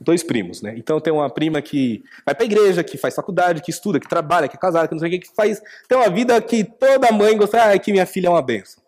dois 0.00 0.22
primos, 0.22 0.62
né? 0.62 0.72
Então 0.78 0.96
eu 0.96 1.00
tenho 1.02 1.16
uma 1.16 1.28
prima 1.28 1.60
que 1.60 2.02
vai 2.24 2.34
para 2.34 2.44
a 2.44 2.46
igreja, 2.46 2.82
que 2.82 2.96
faz 2.96 3.14
faculdade, 3.14 3.60
que 3.60 3.70
estuda, 3.70 4.00
que 4.00 4.08
trabalha, 4.08 4.48
que 4.48 4.56
é 4.56 4.58
casada, 4.58 4.88
que 4.88 4.94
não 4.94 5.00
sei 5.00 5.08
o 5.08 5.12
que, 5.12 5.28
que 5.28 5.34
faz. 5.34 5.60
Tem 5.86 5.98
uma 5.98 6.08
vida 6.08 6.40
que 6.40 6.64
toda 6.64 7.12
mãe 7.12 7.36
gosta, 7.36 7.70
ah, 7.70 7.78
que 7.78 7.92
minha 7.92 8.06
filha 8.06 8.28
é 8.28 8.30
uma 8.30 8.40
benção. 8.40 8.82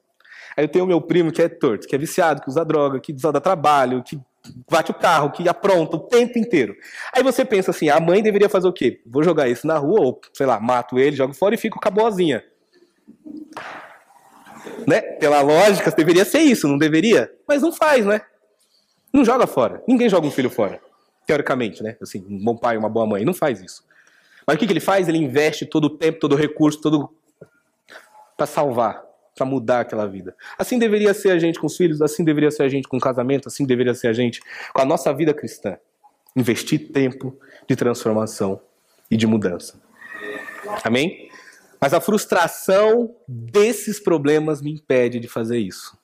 Aí 0.58 0.64
eu 0.64 0.68
tenho 0.68 0.84
o 0.84 0.88
meu 0.88 1.00
primo 1.00 1.30
que 1.30 1.40
é 1.40 1.48
torto, 1.48 1.86
que 1.86 1.94
é 1.94 1.98
viciado, 1.98 2.42
que 2.42 2.48
usa 2.48 2.64
droga, 2.64 2.98
que 2.98 3.12
dá 3.12 3.40
trabalho, 3.40 4.02
que 4.02 4.20
bate 4.68 4.90
o 4.90 4.94
carro, 4.94 5.30
que 5.30 5.48
apronta 5.48 5.96
o 5.96 6.00
tempo 6.00 6.36
inteiro. 6.36 6.74
Aí 7.12 7.22
você 7.22 7.44
pensa 7.44 7.70
assim, 7.70 7.88
a 7.88 8.00
mãe 8.00 8.20
deveria 8.24 8.48
fazer 8.48 8.66
o 8.66 8.72
quê? 8.72 9.00
Vou 9.06 9.22
jogar 9.22 9.48
esse 9.48 9.64
na 9.64 9.78
rua, 9.78 10.00
ou, 10.00 10.20
sei 10.32 10.46
lá, 10.46 10.58
mato 10.58 10.98
ele, 10.98 11.14
jogo 11.14 11.32
fora 11.32 11.54
e 11.54 11.58
fico 11.58 11.78
com 11.78 11.86
a 11.86 11.92
boazinha. 11.92 12.42
Né? 14.84 15.00
Pela 15.00 15.42
lógica, 15.42 15.92
deveria 15.92 16.24
ser 16.24 16.40
isso, 16.40 16.66
não 16.66 16.76
deveria? 16.76 17.32
Mas 17.46 17.62
não 17.62 17.70
faz, 17.70 18.04
né? 18.04 18.20
Não 19.12 19.24
joga 19.24 19.46
fora. 19.46 19.80
Ninguém 19.86 20.08
joga 20.08 20.26
um 20.26 20.32
filho 20.32 20.50
fora. 20.50 20.80
Teoricamente, 21.24 21.84
né? 21.84 21.96
Assim, 22.02 22.26
um 22.28 22.44
bom 22.44 22.56
pai, 22.56 22.76
uma 22.76 22.88
boa 22.88 23.06
mãe. 23.06 23.24
Não 23.24 23.32
faz 23.32 23.60
isso. 23.60 23.84
Mas 24.44 24.56
o 24.56 24.58
que, 24.58 24.66
que 24.66 24.72
ele 24.72 24.80
faz? 24.80 25.08
Ele 25.08 25.18
investe 25.18 25.64
todo 25.64 25.84
o 25.84 25.90
tempo, 25.90 26.18
todo 26.18 26.32
o 26.32 26.36
recurso, 26.36 26.80
todo 26.80 27.14
para 28.36 28.46
salvar 28.46 29.07
para 29.38 29.46
mudar 29.46 29.80
aquela 29.80 30.06
vida. 30.06 30.36
Assim 30.58 30.78
deveria 30.78 31.14
ser 31.14 31.30
a 31.30 31.38
gente 31.38 31.60
com 31.60 31.68
os 31.68 31.76
filhos, 31.76 32.02
assim 32.02 32.24
deveria 32.24 32.50
ser 32.50 32.64
a 32.64 32.68
gente 32.68 32.88
com 32.88 32.96
o 32.96 33.00
casamento, 33.00 33.46
assim 33.46 33.64
deveria 33.64 33.94
ser 33.94 34.08
a 34.08 34.12
gente 34.12 34.40
com 34.74 34.82
a 34.82 34.84
nossa 34.84 35.12
vida 35.14 35.32
cristã. 35.32 35.78
Investir 36.36 36.90
tempo 36.92 37.38
de 37.68 37.76
transformação 37.76 38.60
e 39.10 39.16
de 39.16 39.26
mudança. 39.26 39.80
Amém? 40.84 41.30
Mas 41.80 41.94
a 41.94 42.00
frustração 42.00 43.14
desses 43.26 44.00
problemas 44.00 44.60
me 44.60 44.72
impede 44.72 45.20
de 45.20 45.28
fazer 45.28 45.58
isso. 45.58 45.96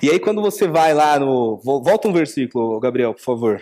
E 0.00 0.08
aí 0.08 0.20
quando 0.20 0.40
você 0.40 0.68
vai 0.68 0.94
lá 0.94 1.18
no, 1.18 1.56
volta 1.58 2.06
um 2.06 2.12
versículo, 2.12 2.78
Gabriel, 2.78 3.12
por 3.12 3.22
favor. 3.22 3.60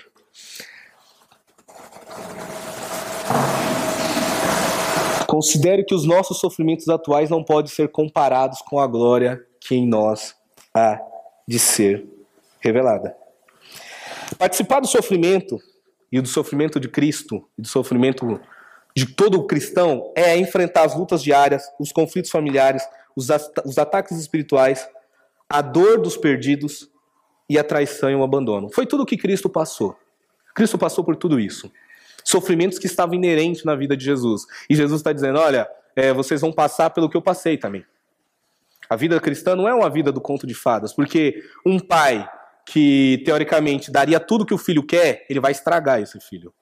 Considere 5.37 5.85
que 5.85 5.95
os 5.95 6.07
nossos 6.07 6.39
sofrimentos 6.39 6.89
atuais 6.89 7.29
não 7.29 7.45
podem 7.45 7.71
ser 7.71 7.91
comparados 7.91 8.63
com 8.63 8.81
a 8.81 8.87
glória 8.87 9.45
que 9.61 9.75
em 9.75 9.87
nós 9.87 10.35
há 10.75 10.99
de 11.47 11.59
ser 11.59 12.07
revelada. 12.59 13.15
Participar 14.39 14.81
do 14.81 14.87
sofrimento 14.87 15.59
e 16.11 16.23
do 16.23 16.27
sofrimento 16.27 16.81
de 16.81 16.89
Cristo, 16.89 17.47
e 17.59 17.61
do 17.61 17.69
sofrimento 17.69 18.41
de 18.97 19.15
todo 19.15 19.47
cristão, 19.47 20.11
é 20.17 20.39
enfrentar 20.39 20.85
as 20.85 20.97
lutas 20.97 21.23
diárias, 21.23 21.65
os 21.79 21.93
conflitos 21.93 22.31
familiares, 22.31 22.83
os, 23.15 23.29
os 23.63 23.77
ataques 23.77 24.17
espirituais, 24.17 24.89
a 25.51 25.61
dor 25.61 26.01
dos 26.01 26.17
perdidos 26.17 26.91
e 27.47 27.59
a 27.59 27.63
traição 27.63 28.09
e 28.09 28.15
o 28.15 28.23
abandono. 28.23 28.71
Foi 28.73 28.87
tudo 28.87 29.03
o 29.03 29.07
que 29.07 29.19
Cristo 29.19 29.51
passou. 29.51 29.99
Cristo 30.55 30.79
passou 30.79 31.05
por 31.05 31.15
tudo 31.15 31.39
isso 31.39 31.71
sofrimentos 32.27 32.77
que 32.77 32.87
estavam 32.87 33.15
inerentes 33.15 33.63
na 33.63 33.77
vida 33.77 33.97
de 33.97 34.05
Jesus. 34.05 34.43
E 34.69 34.75
Jesus 34.75 35.01
está 35.01 35.13
dizendo: 35.13 35.39
olha, 35.39 35.69
é, 35.95 36.13
vocês 36.13 36.41
vão 36.41 36.53
passar 36.53 36.91
pelo 36.91 37.09
que 37.09 37.17
eu 37.17 37.23
passei 37.23 37.57
também. 37.57 37.87
A 38.91 38.97
vida 38.97 39.21
cristã 39.21 39.55
não 39.55 39.69
é 39.69 39.75
uma 39.75 39.89
vida 39.89 40.11
do 40.11 40.21
conto 40.21 40.47
de 40.47 40.55
fadas, 40.55 40.93
porque 40.93 41.43
um 41.65 41.79
pai 41.79 42.29
que 42.65 43.23
teoricamente 43.25 43.91
daria 43.93 44.19
tudo 44.19 44.45
que 44.45 44.55
o 44.55 44.59
filho 44.59 44.85
quer, 44.85 45.25
ele 45.31 45.39
vai 45.39 45.53
estragar 45.53 46.01
esse 46.01 46.19
filho. 46.21 46.53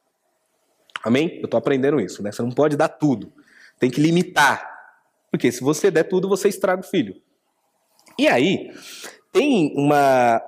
Amém? 1.03 1.39
Eu 1.39 1.47
estou 1.47 1.57
aprendendo 1.57 1.99
isso, 1.99 2.23
né? 2.23 2.31
Você 2.31 2.43
não 2.43 2.51
pode 2.51 2.77
dar 2.77 2.89
tudo. 2.89 3.33
Tem 3.79 3.91
que 3.91 4.01
limitar. 4.01 4.71
Porque 5.31 5.51
se 5.51 5.63
você 5.63 5.91
der 5.91 6.05
tudo, 6.05 6.29
você 6.29 6.49
estraga 6.49 6.81
o 6.81 6.87
filho. 6.87 7.17
E 8.19 8.29
aí, 8.29 8.71
tem 9.33 9.75
uma, 9.77 10.41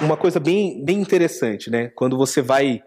uma 0.00 0.16
coisa 0.16 0.38
bem, 0.38 0.84
bem 0.84 0.98
interessante, 1.00 1.70
né? 1.70 1.88
Quando 1.88 2.16
você 2.16 2.42
vai 2.42 2.82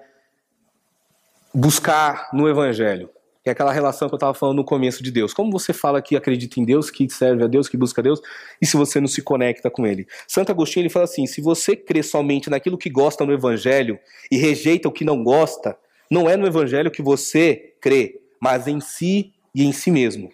buscar 1.53 2.29
no 2.33 2.47
Evangelho. 2.47 3.09
Que 3.41 3.49
é 3.49 3.53
aquela 3.53 3.71
relação 3.71 4.09
que 4.09 4.13
eu 4.13 4.17
estava 4.17 4.33
falando 4.33 4.57
no 4.57 4.65
começo 4.65 5.01
de 5.01 5.11
Deus. 5.11 5.33
Como 5.33 5.51
você 5.51 5.71
fala 5.71 6.01
que 6.01 6.15
acredita 6.15 6.59
em 6.59 6.65
Deus, 6.65 6.91
que 6.91 7.09
serve 7.09 7.43
a 7.43 7.47
Deus, 7.47 7.69
que 7.69 7.77
busca 7.77 8.01
a 8.01 8.03
Deus, 8.03 8.19
e 8.61 8.65
se 8.65 8.75
você 8.75 8.99
não 8.99 9.07
se 9.07 9.21
conecta 9.21 9.71
com 9.71 9.87
Ele? 9.87 10.05
Santo 10.27 10.51
Agostinho 10.51 10.83
ele 10.83 10.89
fala 10.89 11.05
assim: 11.05 11.25
se 11.25 11.41
você 11.41 11.75
crê 11.75 12.03
somente 12.03 12.49
naquilo 12.49 12.77
que 12.77 12.89
gosta 12.89 13.25
no 13.25 13.31
Evangelho 13.31 13.97
e 14.29 14.37
rejeita 14.37 14.89
o 14.89 14.91
que 14.91 15.05
não 15.05 15.23
gosta, 15.23 15.77
não 16.11 16.29
é 16.29 16.35
no 16.35 16.45
Evangelho 16.45 16.91
que 16.91 17.01
você 17.01 17.75
crê, 17.79 18.19
mas 18.41 18.67
em 18.67 18.81
si 18.81 19.33
e 19.55 19.63
em 19.63 19.71
si 19.71 19.89
mesmo. 19.89 20.29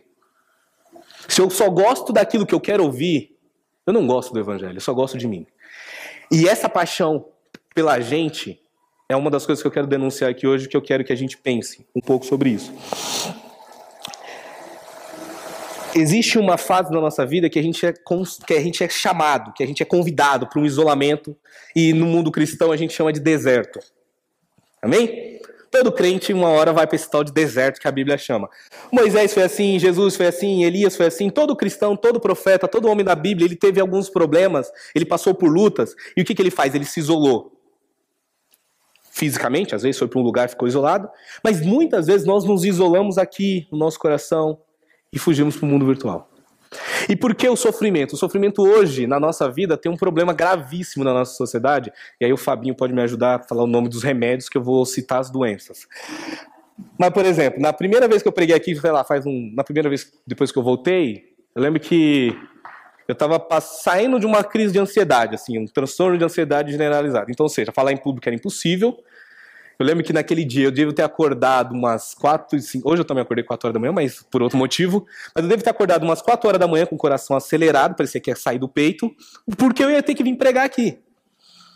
Se 1.27 1.41
eu 1.41 1.49
só 1.49 1.69
gosto 1.69 2.11
daquilo 2.11 2.45
que 2.45 2.55
eu 2.55 2.59
quero 2.59 2.83
ouvir, 2.83 3.37
eu 3.85 3.93
não 3.93 4.07
gosto 4.07 4.33
do 4.33 4.39
Evangelho, 4.39 4.77
eu 4.77 4.81
só 4.81 4.93
gosto 4.93 5.17
de 5.17 5.27
mim. 5.27 5.45
E 6.31 6.47
essa 6.47 6.67
paixão 6.67 7.27
pela 7.73 7.99
gente 7.99 8.59
é 9.07 9.15
uma 9.15 9.29
das 9.29 9.45
coisas 9.45 9.61
que 9.61 9.67
eu 9.67 9.71
quero 9.71 9.87
denunciar 9.87 10.29
aqui 10.31 10.47
hoje, 10.47 10.67
que 10.67 10.75
eu 10.75 10.81
quero 10.81 11.03
que 11.03 11.13
a 11.13 11.15
gente 11.15 11.37
pense 11.37 11.85
um 11.95 12.01
pouco 12.01 12.25
sobre 12.25 12.49
isso. 12.49 12.73
Existe 15.93 16.37
uma 16.37 16.57
fase 16.57 16.91
na 16.91 16.99
nossa 16.99 17.25
vida 17.25 17.49
que 17.49 17.57
a 17.57 17.63
gente 17.63 17.85
é, 17.85 17.93
que 18.45 18.53
a 18.53 18.59
gente 18.59 18.83
é 18.83 18.89
chamado, 18.89 19.53
que 19.53 19.63
a 19.63 19.67
gente 19.67 19.81
é 19.81 19.85
convidado 19.85 20.47
para 20.47 20.59
um 20.59 20.65
isolamento, 20.65 21.37
e 21.75 21.93
no 21.93 22.05
mundo 22.05 22.31
cristão 22.31 22.71
a 22.71 22.77
gente 22.77 22.93
chama 22.93 23.13
de 23.13 23.19
deserto. 23.19 23.79
Amém? 24.81 25.39
Todo 25.71 25.91
crente, 25.91 26.33
uma 26.33 26.49
hora, 26.49 26.73
vai 26.73 26.87
para 26.87 26.95
esse 26.95 27.09
tal 27.09 27.23
de 27.23 27.31
deserto 27.31 27.79
que 27.79 27.87
a 27.87 27.91
Bíblia 27.91 28.17
chama. 28.17 28.49
Moisés 28.91 29.33
foi 29.33 29.43
assim, 29.43 29.77
Jesus 29.77 30.15
foi 30.15 30.27
assim, 30.27 30.63
Elias 30.63 30.95
foi 30.95 31.05
assim. 31.05 31.29
Todo 31.29 31.55
cristão, 31.55 31.95
todo 31.95 32.19
profeta, 32.19 32.67
todo 32.67 32.87
homem 32.87 33.05
da 33.05 33.15
Bíblia, 33.15 33.45
ele 33.45 33.55
teve 33.55 33.79
alguns 33.79 34.09
problemas, 34.09 34.71
ele 34.93 35.05
passou 35.05 35.33
por 35.33 35.49
lutas. 35.49 35.93
E 36.15 36.21
o 36.21 36.25
que, 36.25 36.33
que 36.33 36.41
ele 36.41 36.51
faz? 36.51 36.73
Ele 36.75 36.85
se 36.85 36.99
isolou 36.99 37.55
fisicamente, 39.15 39.73
às 39.73 39.81
vezes 39.81 39.97
foi 39.97 40.09
para 40.09 40.19
um 40.19 40.23
lugar 40.23 40.45
e 40.45 40.49
ficou 40.49 40.67
isolado, 40.67 41.09
mas 41.41 41.65
muitas 41.65 42.05
vezes 42.05 42.27
nós 42.27 42.43
nos 42.43 42.65
isolamos 42.65 43.17
aqui 43.17 43.65
no 43.71 43.77
nosso 43.77 43.97
coração 43.97 44.59
e 45.11 45.17
fugimos 45.17 45.55
para 45.55 45.65
o 45.65 45.69
mundo 45.69 45.85
virtual. 45.85 46.29
E 47.07 47.15
por 47.15 47.33
que 47.33 47.47
o 47.47 47.55
sofrimento? 47.55 48.13
O 48.13 48.17
sofrimento 48.17 48.61
hoje, 48.61 49.07
na 49.07 49.17
nossa 49.17 49.49
vida, 49.49 49.77
tem 49.77 49.89
um 49.89 49.95
problema 49.95 50.33
gravíssimo 50.33 51.05
na 51.05 51.13
nossa 51.13 51.33
sociedade, 51.33 51.93
e 52.19 52.25
aí 52.25 52.33
o 52.33 52.37
Fabinho 52.37 52.75
pode 52.75 52.91
me 52.91 53.01
ajudar 53.03 53.35
a 53.35 53.43
falar 53.43 53.63
o 53.63 53.67
nome 53.67 53.87
dos 53.87 54.03
remédios 54.03 54.49
que 54.49 54.57
eu 54.57 54.61
vou 54.61 54.85
citar 54.85 55.21
as 55.21 55.29
doenças. 55.29 55.87
Mas, 56.99 57.09
por 57.11 57.25
exemplo, 57.25 57.61
na 57.61 57.71
primeira 57.71 58.09
vez 58.09 58.21
que 58.21 58.27
eu 58.27 58.33
preguei 58.33 58.53
aqui, 58.53 58.75
sei 58.75 58.91
lá, 58.91 59.05
faz 59.05 59.25
um. 59.25 59.49
Na 59.55 59.63
primeira 59.63 59.87
vez 59.87 60.11
depois 60.27 60.51
que 60.51 60.59
eu 60.59 60.63
voltei, 60.63 61.23
eu 61.55 61.61
lembro 61.61 61.79
que 61.79 62.37
eu 63.07 63.13
estava 63.13 63.39
saindo 63.61 64.19
de 64.19 64.25
uma 64.25 64.43
crise 64.43 64.73
de 64.73 64.79
ansiedade, 64.79 65.35
assim, 65.35 65.59
um 65.59 65.65
transtorno 65.65 66.17
de 66.17 66.23
ansiedade 66.23 66.71
generalizado. 66.71 67.29
Então, 67.29 67.45
ou 67.45 67.49
seja, 67.49 67.71
falar 67.71 67.91
em 67.91 67.97
público 67.97 68.27
era 68.27 68.35
impossível. 68.35 68.97
Eu 69.77 69.85
lembro 69.85 70.03
que 70.03 70.13
naquele 70.13 70.45
dia 70.45 70.65
eu 70.65 70.71
devo 70.71 70.93
ter 70.93 71.03
acordado 71.03 71.73
umas 71.73 72.13
4 72.13 72.57
e 72.57 72.61
5. 72.61 72.89
Hoje 72.89 73.01
eu 73.01 73.05
também 73.05 73.21
acordei 73.21 73.43
4 73.43 73.67
horas 73.67 73.73
da 73.73 73.79
manhã, 73.79 73.91
mas 73.91 74.23
por 74.31 74.41
outro 74.41 74.57
motivo. 74.57 75.05
Mas 75.35 75.43
eu 75.43 75.49
devo 75.49 75.63
ter 75.63 75.69
acordado 75.69 76.03
umas 76.03 76.21
4 76.21 76.47
horas 76.47 76.59
da 76.59 76.67
manhã 76.67 76.85
com 76.85 76.95
o 76.95 76.97
coração 76.97 77.35
acelerado, 77.35 77.95
parecia 77.95 78.21
que 78.21 78.31
ia 78.31 78.35
sair 78.35 78.57
do 78.57 78.69
peito, 78.69 79.13
porque 79.57 79.83
eu 79.83 79.91
ia 79.91 80.01
ter 80.01 80.15
que 80.15 80.23
vir 80.23 80.35
pregar 80.37 80.65
aqui. 80.65 80.97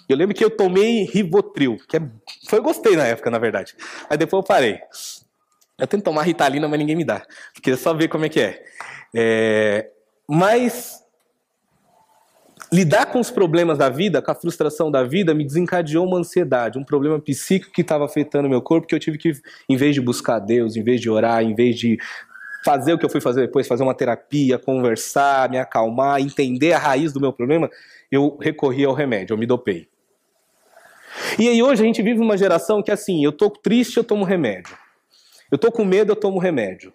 Eu 0.07 0.17
lembro 0.17 0.33
que 0.33 0.43
eu 0.43 0.49
tomei 0.49 1.03
Rivotril, 1.03 1.77
que 1.87 1.97
é... 1.97 2.01
foi 2.47 2.59
eu 2.59 2.63
gostei 2.63 2.95
na 2.95 3.05
época, 3.05 3.29
na 3.29 3.37
verdade. 3.37 3.75
Aí 4.09 4.17
depois 4.17 4.41
eu 4.41 4.47
parei. 4.47 4.79
Eu 5.77 5.85
tento 5.85 6.03
tomar 6.03 6.23
Ritalina, 6.23 6.67
mas 6.67 6.79
ninguém 6.79 6.95
me 6.95 7.05
dá. 7.05 7.21
Queria 7.61 7.77
só 7.77 7.93
ver 7.93 8.07
como 8.07 8.25
é 8.25 8.29
que 8.29 8.39
é. 8.39 8.63
é... 9.13 9.91
Mas 10.27 10.98
lidar 12.71 13.07
com 13.07 13.19
os 13.19 13.31
problemas 13.31 13.77
da 13.77 13.89
vida, 13.89 14.21
com 14.21 14.31
a 14.31 14.35
frustração 14.35 14.91
da 14.91 15.03
vida, 15.03 15.33
me 15.33 15.45
desencadeou 15.45 16.05
uma 16.05 16.19
ansiedade, 16.19 16.77
um 16.77 16.83
problema 16.83 17.19
psíquico 17.19 17.73
que 17.73 17.81
estava 17.81 18.05
afetando 18.05 18.49
meu 18.49 18.61
corpo, 18.61 18.87
que 18.87 18.93
eu 18.93 18.99
tive 18.99 19.17
que, 19.17 19.31
em 19.67 19.75
vez 19.75 19.95
de 19.95 20.01
buscar 20.01 20.39
Deus, 20.39 20.75
em 20.75 20.83
vez 20.83 21.01
de 21.01 21.09
orar, 21.09 21.43
em 21.43 21.55
vez 21.55 21.77
de 21.77 21.97
fazer 22.63 22.93
o 22.93 22.97
que 22.97 23.05
eu 23.05 23.09
fui 23.09 23.21
fazer 23.21 23.41
depois, 23.41 23.67
fazer 23.67 23.83
uma 23.83 23.93
terapia, 23.93 24.59
conversar, 24.59 25.49
me 25.49 25.57
acalmar, 25.57 26.19
entender 26.19 26.73
a 26.73 26.77
raiz 26.77 27.13
do 27.13 27.19
meu 27.19 27.31
problema, 27.31 27.69
eu 28.11 28.37
recorri 28.39 28.83
ao 28.83 28.93
remédio, 28.93 29.33
eu 29.33 29.37
me 29.37 29.45
dopei. 29.45 29.87
E 31.39 31.47
aí 31.47 31.63
hoje 31.63 31.81
a 31.81 31.85
gente 31.85 32.01
vive 32.01 32.19
uma 32.19 32.37
geração 32.37 32.83
que 32.83 32.91
assim, 32.91 33.23
eu 33.23 33.31
tô 33.31 33.49
triste, 33.49 33.97
eu 33.97 34.03
tomo 34.03 34.23
remédio. 34.23 34.77
Eu 35.51 35.57
tô 35.57 35.71
com 35.71 35.83
medo, 35.83 36.11
eu 36.11 36.15
tomo 36.15 36.37
remédio 36.37 36.93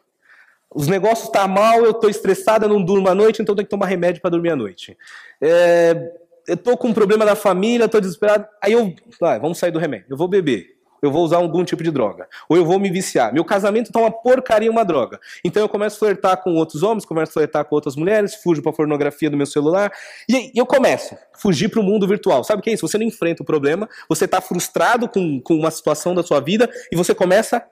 os 0.74 0.88
negócios 0.88 1.26
estão 1.26 1.42
tá 1.42 1.48
mal, 1.48 1.84
eu 1.84 1.92
estou 1.92 2.10
estressada, 2.10 2.68
não 2.68 2.82
durmo 2.82 3.08
à 3.08 3.14
noite, 3.14 3.40
então 3.40 3.54
tenho 3.54 3.66
que 3.66 3.70
tomar 3.70 3.86
remédio 3.86 4.20
para 4.20 4.30
dormir 4.30 4.50
à 4.50 4.56
noite. 4.56 4.96
É, 5.40 6.12
eu 6.46 6.54
estou 6.54 6.76
com 6.76 6.88
um 6.88 6.94
problema 6.94 7.24
da 7.24 7.34
família, 7.34 7.86
estou 7.86 8.00
desesperado, 8.00 8.46
aí 8.62 8.72
eu, 8.72 8.94
ah, 9.22 9.38
vamos 9.38 9.58
sair 9.58 9.70
do 9.70 9.78
remédio, 9.78 10.06
eu 10.10 10.16
vou 10.16 10.28
beber. 10.28 10.74
eu 11.04 11.10
vou 11.10 11.22
usar 11.22 11.36
algum 11.36 11.62
tipo 11.64 11.82
de 11.82 11.90
droga. 11.90 12.26
Ou 12.48 12.56
eu 12.56 12.64
vou 12.64 12.78
me 12.78 12.90
viciar. 12.90 13.32
Meu 13.32 13.44
casamento 13.44 13.92
tá 13.92 14.00
uma 14.00 14.10
porcaria, 14.10 14.70
uma 14.70 14.84
droga. 14.84 15.20
Então 15.44 15.62
eu 15.62 15.68
começo 15.68 15.96
a 15.96 15.98
flertar 15.98 16.42
com 16.42 16.54
outros 16.54 16.82
homens, 16.82 17.04
começo 17.04 17.30
a 17.30 17.34
flertar 17.34 17.64
com 17.66 17.74
outras 17.74 17.94
mulheres, 17.94 18.36
fujo 18.36 18.62
pra 18.62 18.72
pornografia 18.72 19.28
do 19.28 19.36
meu 19.36 19.44
celular. 19.44 19.92
E 20.26 20.50
eu 20.54 20.64
começo 20.64 21.14
a 21.14 21.38
fugir 21.38 21.68
pro 21.68 21.82
mundo 21.82 22.08
virtual. 22.08 22.42
Sabe 22.42 22.60
o 22.60 22.62
que 22.62 22.70
é 22.70 22.72
isso? 22.72 22.88
Você 22.88 22.96
não 22.96 23.04
enfrenta 23.04 23.42
o 23.42 23.46
problema, 23.46 23.86
você 24.08 24.26
tá 24.26 24.40
frustrado 24.40 25.06
com, 25.06 25.38
com 25.40 25.54
uma 25.54 25.70
situação 25.70 26.14
da 26.14 26.22
sua 26.22 26.40
vida 26.40 26.70
e 26.90 26.96
você 26.96 27.14
começa 27.14 27.62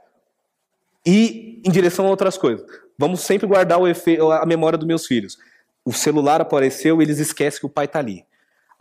ir 1.05 1.61
em 1.65 1.71
direção 1.71 2.07
a 2.07 2.11
outras 2.11 2.37
coisas. 2.37 2.65
Vamos 2.99 3.21
sempre 3.21 3.47
guardar 3.47 3.79
a 4.41 4.47
memória 4.47 4.79
dos 4.79 4.87
meus 4.87 5.07
filhos. 5.07 5.38
O 5.85 5.93
celular 5.93 6.41
apareceu, 6.41 7.03
eles 7.03 7.19
esquecem 7.19 7.61
que 7.61 7.67
o 7.67 7.71
pai 7.71 7.88
tá 7.88 7.99
ali 7.99 8.25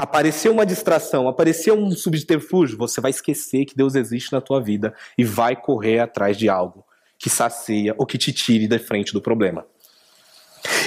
apareceu 0.01 0.51
uma 0.51 0.65
distração, 0.65 1.27
apareceu 1.27 1.75
um 1.75 1.91
subterfúgio, 1.91 2.75
você 2.75 2.99
vai 2.99 3.11
esquecer 3.11 3.65
que 3.65 3.75
Deus 3.75 3.93
existe 3.93 4.33
na 4.33 4.41
tua 4.41 4.59
vida 4.59 4.95
e 5.15 5.23
vai 5.23 5.55
correr 5.55 5.99
atrás 5.99 6.35
de 6.35 6.49
algo 6.49 6.83
que 7.19 7.29
sacia 7.29 7.93
ou 7.99 8.05
que 8.05 8.17
te 8.17 8.33
tire 8.33 8.67
da 8.67 8.79
frente 8.79 9.13
do 9.13 9.21
problema. 9.21 9.63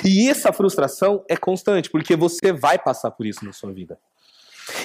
E 0.05 0.29
essa 0.29 0.53
frustração 0.53 1.25
é 1.29 1.37
constante, 1.37 1.88
porque 1.88 2.16
você 2.16 2.53
vai 2.53 2.77
passar 2.77 3.12
por 3.12 3.25
isso 3.25 3.44
na 3.44 3.53
sua 3.53 3.73
vida. 3.73 3.97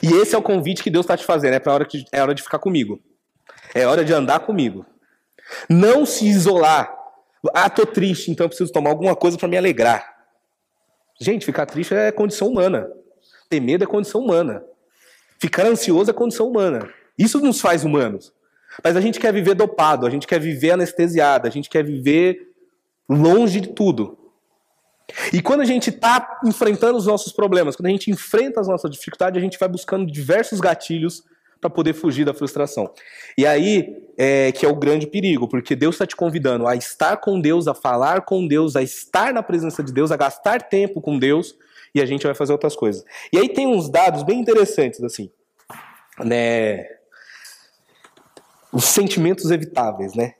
E 0.03 0.13
esse 0.13 0.35
é 0.35 0.37
o 0.37 0.43
convite 0.43 0.83
que 0.83 0.91
Deus 0.91 1.05
está 1.05 1.17
te 1.17 1.25
fazendo, 1.25 1.55
é, 1.55 1.59
pra 1.59 1.73
hora 1.73 1.85
que, 1.85 2.05
é 2.11 2.21
hora 2.21 2.35
de 2.35 2.43
ficar 2.43 2.59
comigo. 2.59 3.01
É 3.73 3.87
hora 3.87 4.05
de 4.05 4.13
andar 4.13 4.41
comigo. 4.41 4.85
Não 5.69 6.05
se 6.05 6.27
isolar. 6.27 6.93
Ah, 7.53 7.69
tô 7.69 7.85
triste, 7.85 8.31
então 8.31 8.47
preciso 8.47 8.71
tomar 8.71 8.89
alguma 8.89 9.15
coisa 9.15 9.37
para 9.37 9.47
me 9.47 9.57
alegrar. 9.57 10.17
Gente, 11.19 11.45
ficar 11.45 11.65
triste 11.65 11.93
é 11.93 12.11
condição 12.11 12.47
humana. 12.47 12.89
Ter 13.49 13.59
medo 13.59 13.83
é 13.83 13.87
condição 13.87 14.21
humana. 14.21 14.63
Ficar 15.39 15.65
ansioso 15.65 16.09
é 16.09 16.13
condição 16.13 16.47
humana. 16.47 16.89
Isso 17.17 17.39
nos 17.39 17.59
faz 17.59 17.83
humanos. 17.83 18.33
Mas 18.83 18.95
a 18.95 19.01
gente 19.01 19.19
quer 19.19 19.33
viver 19.33 19.55
dopado, 19.55 20.05
a 20.05 20.09
gente 20.09 20.27
quer 20.27 20.39
viver 20.39 20.71
anestesiado, 20.71 21.47
a 21.47 21.49
gente 21.49 21.69
quer 21.69 21.83
viver 21.83 22.49
longe 23.09 23.59
de 23.59 23.69
tudo. 23.69 24.17
E 25.33 25.41
quando 25.41 25.61
a 25.61 25.65
gente 25.65 25.89
está 25.89 26.39
enfrentando 26.45 26.97
os 26.97 27.07
nossos 27.07 27.33
problemas, 27.33 27.75
quando 27.75 27.87
a 27.87 27.91
gente 27.91 28.11
enfrenta 28.11 28.61
as 28.61 28.67
nossas 28.67 28.91
dificuldades, 28.91 29.39
a 29.39 29.43
gente 29.43 29.57
vai 29.57 29.67
buscando 29.67 30.05
diversos 30.05 30.59
gatilhos 30.59 31.23
para 31.59 31.69
poder 31.69 31.93
fugir 31.93 32.25
da 32.25 32.33
frustração. 32.33 32.91
E 33.37 33.45
aí 33.45 34.07
é 34.17 34.51
que 34.51 34.65
é 34.65 34.69
o 34.69 34.75
grande 34.75 35.07
perigo, 35.07 35.47
porque 35.47 35.75
Deus 35.75 35.95
está 35.95 36.05
te 36.05 36.15
convidando 36.15 36.67
a 36.67 36.75
estar 36.75 37.17
com 37.17 37.39
Deus, 37.39 37.67
a 37.67 37.73
falar 37.73 38.21
com 38.21 38.47
Deus, 38.47 38.75
a 38.75 38.81
estar 38.81 39.33
na 39.33 39.43
presença 39.43 39.83
de 39.83 39.91
Deus, 39.91 40.11
a 40.11 40.17
gastar 40.17 40.61
tempo 40.63 41.01
com 41.01 41.19
Deus 41.19 41.55
e 41.93 42.01
a 42.01 42.05
gente 42.05 42.25
vai 42.25 42.35
fazer 42.35 42.53
outras 42.53 42.75
coisas. 42.75 43.03
E 43.33 43.37
aí 43.37 43.49
tem 43.49 43.67
uns 43.67 43.89
dados 43.89 44.23
bem 44.23 44.39
interessantes, 44.39 45.03
assim, 45.03 45.29
né? 46.23 46.85
Os 48.71 48.85
sentimentos 48.85 49.49
evitáveis, 49.51 50.13
né? 50.13 50.35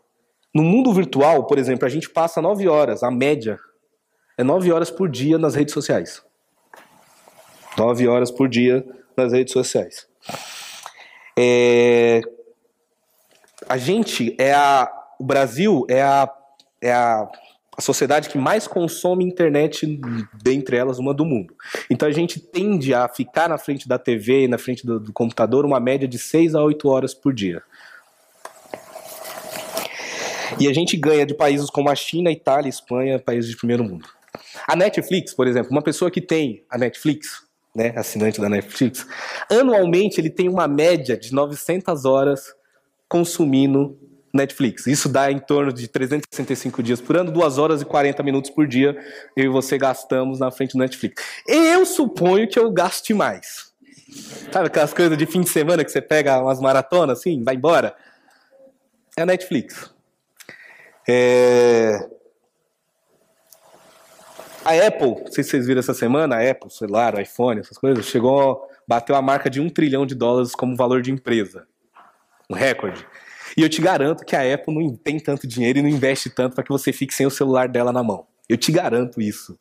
No 0.53 0.63
mundo 0.63 0.93
virtual, 0.93 1.45
por 1.45 1.57
exemplo, 1.57 1.85
a 1.85 1.89
gente 1.89 2.09
passa 2.09 2.41
nove 2.41 2.67
horas, 2.67 3.03
a 3.03 3.11
média 3.11 3.59
é 4.37 4.43
nove 4.43 4.71
horas 4.71 4.89
por 4.89 5.09
dia 5.09 5.37
nas 5.37 5.55
redes 5.55 5.73
sociais. 5.73 6.23
Nove 7.77 8.07
horas 8.07 8.31
por 8.31 8.47
dia 8.47 8.85
nas 9.15 9.31
redes 9.31 9.53
sociais. 9.53 10.08
É... 11.41 12.21
A 13.67 13.77
gente 13.77 14.35
é 14.37 14.53
a. 14.53 14.91
O 15.17 15.23
Brasil 15.23 15.85
é 15.89 16.01
a, 16.01 16.29
é 16.81 16.93
a 16.93 17.29
a 17.79 17.81
sociedade 17.81 18.27
que 18.27 18.37
mais 18.37 18.67
consome 18.67 19.23
internet 19.23 19.87
dentre 20.43 20.75
elas, 20.75 20.99
uma 20.99 21.13
do 21.13 21.23
mundo. 21.23 21.55
Então 21.89 22.09
a 22.09 22.11
gente 22.11 22.37
tende 22.37 22.93
a 22.93 23.07
ficar 23.07 23.47
na 23.47 23.57
frente 23.57 23.87
da 23.87 23.97
TV 23.97 24.49
na 24.49 24.57
frente 24.57 24.85
do, 24.85 24.99
do 24.99 25.13
computador 25.13 25.65
uma 25.65 25.79
média 25.79 26.05
de 26.05 26.19
6 26.19 26.55
a 26.55 26.61
8 26.61 26.89
horas 26.89 27.13
por 27.13 27.33
dia. 27.33 27.63
E 30.59 30.67
a 30.67 30.73
gente 30.73 30.97
ganha 30.97 31.25
de 31.25 31.33
países 31.33 31.69
como 31.69 31.89
a 31.89 31.95
China, 31.95 32.29
Itália, 32.29 32.67
Espanha, 32.67 33.17
países 33.17 33.49
de 33.49 33.55
primeiro 33.55 33.85
mundo. 33.85 34.09
A 34.67 34.75
Netflix, 34.75 35.33
por 35.33 35.47
exemplo, 35.47 35.71
uma 35.71 35.81
pessoa 35.81 36.11
que 36.11 36.19
tem 36.19 36.65
a 36.69 36.77
Netflix, 36.77 37.47
né, 37.79 37.93
assinante 37.95 38.41
da 38.41 38.49
Netflix, 38.49 39.07
anualmente 39.49 40.19
ele 40.19 40.29
tem 40.29 40.49
uma 40.49 40.67
média 40.67 41.15
de 41.15 41.33
900 41.33 42.03
horas 42.03 42.53
consumindo 43.07 43.97
Netflix. 44.33 44.85
Isso 44.85 45.07
dá 45.07 45.31
em 45.31 45.39
torno 45.39 45.71
de 45.71 45.87
365 45.87 46.83
dias 46.83 46.99
por 46.99 47.15
ano, 47.15 47.31
2 47.31 47.57
horas 47.57 47.81
e 47.81 47.85
40 47.85 48.21
minutos 48.21 48.51
por 48.51 48.67
dia, 48.67 48.97
eu 49.35 49.45
e 49.45 49.47
você 49.47 49.77
gastamos 49.77 50.39
na 50.39 50.51
frente 50.51 50.73
do 50.73 50.79
Netflix. 50.79 51.23
Eu 51.47 51.85
suponho 51.85 52.49
que 52.49 52.59
eu 52.59 52.69
gaste 52.69 53.13
mais. 53.13 53.69
Sabe 54.51 54.67
aquelas 54.67 54.93
coisas 54.93 55.17
de 55.17 55.25
fim 55.25 55.39
de 55.39 55.49
semana 55.49 55.85
que 55.85 55.91
você 55.91 56.01
pega 56.01 56.41
umas 56.41 56.59
maratonas 56.59 57.19
assim, 57.19 57.41
vai 57.43 57.55
embora? 57.55 57.95
É 59.17 59.21
a 59.21 59.25
Netflix. 59.25 59.89
É... 61.07 62.09
A 64.63 64.87
Apple, 64.87 65.23
não 65.23 65.31
sei 65.31 65.43
se 65.43 65.51
vocês 65.51 65.67
viram 65.67 65.79
essa 65.79 65.93
semana, 65.93 66.35
a 66.35 66.51
Apple, 66.51 66.69
celular, 66.69 67.19
iPhone, 67.19 67.59
essas 67.59 67.77
coisas, 67.77 68.05
chegou, 68.05 68.67
bateu 68.87 69.15
a 69.15 69.21
marca 69.21 69.49
de 69.49 69.61
um 69.61 69.69
trilhão 69.69 70.05
de 70.05 70.15
dólares 70.15 70.53
como 70.53 70.75
valor 70.75 71.01
de 71.01 71.11
empresa. 71.11 71.65
Um 72.49 72.55
recorde. 72.55 73.05
E 73.55 73.61
eu 73.61 73.69
te 73.69 73.81
garanto 73.81 74.25
que 74.25 74.35
a 74.35 74.53
Apple 74.53 74.73
não 74.73 74.95
tem 74.95 75.19
tanto 75.19 75.47
dinheiro 75.47 75.79
e 75.79 75.81
não 75.81 75.89
investe 75.89 76.29
tanto 76.29 76.55
para 76.55 76.63
que 76.63 76.69
você 76.69 76.91
fique 76.91 77.13
sem 77.13 77.25
o 77.25 77.31
celular 77.31 77.67
dela 77.67 77.91
na 77.91 78.03
mão. 78.03 78.27
Eu 78.47 78.57
te 78.57 78.71
garanto 78.71 79.21
isso. 79.21 79.57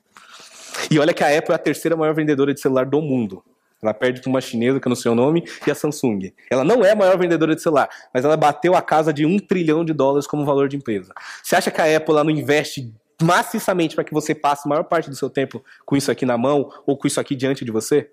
E 0.90 0.98
olha 0.98 1.14
que 1.14 1.22
a 1.22 1.38
Apple 1.38 1.52
é 1.52 1.54
a 1.54 1.58
terceira 1.58 1.96
maior 1.96 2.14
vendedora 2.14 2.52
de 2.52 2.60
celular 2.60 2.84
do 2.86 3.00
mundo. 3.00 3.42
Ela 3.80 3.94
perde 3.94 4.20
para 4.20 4.28
uma 4.28 4.40
chinesa, 4.40 4.80
que 4.80 4.88
é 4.88 4.90
no 4.90 4.96
seu 4.96 5.14
nome, 5.14 5.44
e 5.66 5.70
a 5.70 5.74
Samsung. 5.74 6.32
Ela 6.50 6.64
não 6.64 6.84
é 6.84 6.90
a 6.90 6.96
maior 6.96 7.16
vendedora 7.16 7.54
de 7.54 7.62
celular, 7.62 7.88
mas 8.12 8.24
ela 8.24 8.36
bateu 8.36 8.74
a 8.74 8.82
casa 8.82 9.12
de 9.12 9.24
um 9.24 9.38
trilhão 9.38 9.84
de 9.84 9.92
dólares 9.92 10.26
como 10.26 10.44
valor 10.44 10.68
de 10.68 10.76
empresa. 10.76 11.12
Você 11.42 11.54
acha 11.54 11.70
que 11.70 11.80
a 11.80 11.96
Apple 11.96 12.14
não 12.14 12.30
investe 12.30 12.92
maciçamente 13.20 13.94
para 13.94 14.04
que 14.04 14.14
você 14.14 14.34
passe 14.34 14.62
a 14.66 14.68
maior 14.68 14.84
parte 14.84 15.10
do 15.10 15.16
seu 15.16 15.28
tempo 15.28 15.64
com 15.84 15.96
isso 15.96 16.10
aqui 16.10 16.24
na 16.24 16.38
mão 16.38 16.72
ou 16.86 16.96
com 16.96 17.06
isso 17.06 17.20
aqui 17.20 17.34
diante 17.34 17.64
de 17.64 17.70
você? 17.70 18.10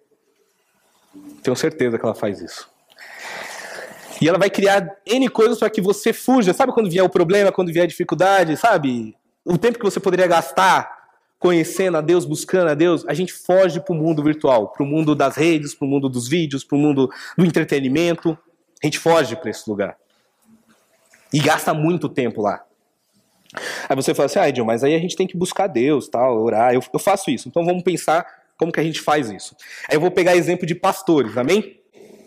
Tenho 1.44 1.56
certeza 1.56 1.98
que 1.98 2.06
ela 2.06 2.15
faz 2.15 2.41
isso. 2.41 2.70
E 4.22 4.28
ela 4.28 4.38
vai 4.38 4.50
criar 4.50 4.88
N 5.06 5.30
coisas 5.30 5.60
para 5.60 5.70
que 5.70 5.82
você 5.82 6.13
fuja. 6.13 6.54
Sabe 6.54 6.72
quando 6.72 6.89
vier 6.89 7.04
o 7.04 7.10
problema, 7.10 7.52
quando 7.52 7.72
vier 7.72 7.84
a 7.84 7.88
dificuldade, 7.88 8.58
sabe? 8.58 9.15
O 9.44 9.58
tempo 9.58 9.78
que 9.78 9.86
você 9.86 10.00
poderia 10.00 10.28
gastar 10.28 10.96
conhecendo 11.38 11.98
a 11.98 12.02
Deus, 12.02 12.26
buscando 12.26 12.70
a 12.70 12.74
Deus, 12.74 13.06
a 13.08 13.13
gente 13.13 13.34
foge 13.34 13.80
para 13.80 13.94
o 13.94 13.98
mundo 13.98 14.24
virtual, 14.24 14.70
para 14.70 14.84
o 14.84 14.86
mundo 14.88 15.13
das 15.13 15.36
redes, 15.36 15.76
para 15.76 15.86
o 15.86 15.89
mundo 15.89 16.10
dos 16.10 16.28
vídeos, 16.28 16.63
para 16.63 16.78
o 16.78 16.80
mundo 16.80 17.10
do 17.38 17.46
entretenimento. 17.46 18.38
A 18.82 18.88
gente 18.88 18.98
foge 18.98 19.36
para 19.36 19.50
esse 19.50 19.70
lugar. 19.70 19.98
E 21.32 21.39
gasta 21.39 21.74
muito 21.74 22.08
tempo 22.08 22.41
lá. 22.41 22.63
Aí 23.88 23.96
você 23.96 24.13
fala 24.13 24.26
assim, 24.28 24.39
ah, 24.39 24.50
Edil, 24.50 24.65
mas 24.65 24.84
aí 24.84 24.96
a 24.96 25.00
gente 25.00 25.15
tem 25.15 25.28
que 25.28 25.38
buscar 25.38 25.68
Deus, 25.68 26.08
tal, 26.08 26.41
orar. 26.41 26.74
Eu, 26.74 26.82
eu 26.94 27.00
faço 27.00 27.30
isso. 27.30 27.48
Então 27.48 27.65
vamos 27.65 27.84
pensar 27.84 28.26
como 28.58 28.72
que 28.72 28.80
a 28.80 28.84
gente 28.84 29.02
faz 29.02 29.30
isso. 29.30 29.56
Aí 29.89 29.96
eu 29.96 30.02
vou 30.02 30.12
pegar 30.12 30.36
exemplo 30.36 30.65
de 30.65 30.76
pastores, 30.76 31.38
amém? 31.38 31.80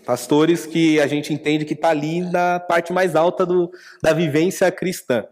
Pastores 0.05 0.67
que 0.67 1.01
a 1.01 1.07
gente 1.07 1.33
entende 1.33 1.65
que 1.65 1.75
está 1.75 1.91
ali 1.91 2.21
na 2.21 2.59
parte 2.59 2.93
mais 2.93 3.15
alta 3.15 3.45
do, 3.45 3.71
da 4.03 4.13
vivência 4.13 4.71
cristã. 4.71 5.25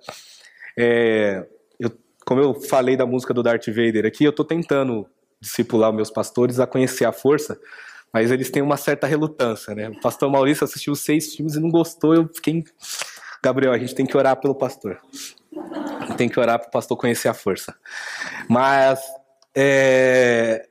É, 0.78 1.46
eu, 1.78 1.90
como 2.24 2.40
eu 2.40 2.54
falei 2.60 2.96
da 2.96 3.06
música 3.06 3.32
do 3.32 3.42
Darth 3.42 3.66
Vader 3.68 4.04
aqui, 4.04 4.24
eu 4.24 4.30
estou 4.30 4.44
tentando 4.44 5.06
discipular 5.40 5.92
meus 5.92 6.10
pastores 6.10 6.60
a 6.60 6.66
conhecer 6.66 7.04
a 7.04 7.12
força, 7.12 7.58
mas 8.12 8.30
eles 8.30 8.50
têm 8.50 8.62
uma 8.62 8.76
certa 8.76 9.06
relutância, 9.06 9.74
né? 9.74 9.88
O 9.88 10.00
pastor 10.00 10.30
Maurício 10.30 10.64
assistiu 10.64 10.94
seis 10.94 11.34
filmes 11.34 11.54
e 11.54 11.60
não 11.60 11.70
gostou, 11.70 12.14
eu 12.14 12.28
fiquei... 12.34 12.64
Gabriel, 13.42 13.72
a 13.72 13.78
gente 13.78 13.94
tem 13.94 14.06
que 14.06 14.16
orar 14.16 14.36
pelo 14.40 14.54
pastor. 14.54 14.98
Tem 16.16 16.28
que 16.28 16.38
orar 16.38 16.58
para 16.58 16.68
o 16.68 16.70
pastor 16.70 16.96
conhecer 16.96 17.28
a 17.28 17.34
força. 17.34 17.74
Mas 18.48 19.00
é, 19.54 20.68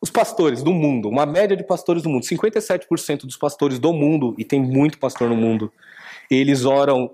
os 0.00 0.10
pastores 0.10 0.62
do 0.62 0.72
mundo, 0.72 1.08
uma 1.08 1.24
média 1.24 1.56
de 1.56 1.64
pastores 1.64 2.02
do 2.02 2.10
mundo, 2.10 2.24
57% 2.24 3.22
dos 3.22 3.36
pastores 3.36 3.78
do 3.78 3.92
mundo, 3.92 4.34
e 4.36 4.44
tem 4.44 4.60
muito 4.60 4.98
pastor 4.98 5.30
no 5.30 5.36
mundo, 5.36 5.72
eles 6.30 6.64
oram 6.64 7.10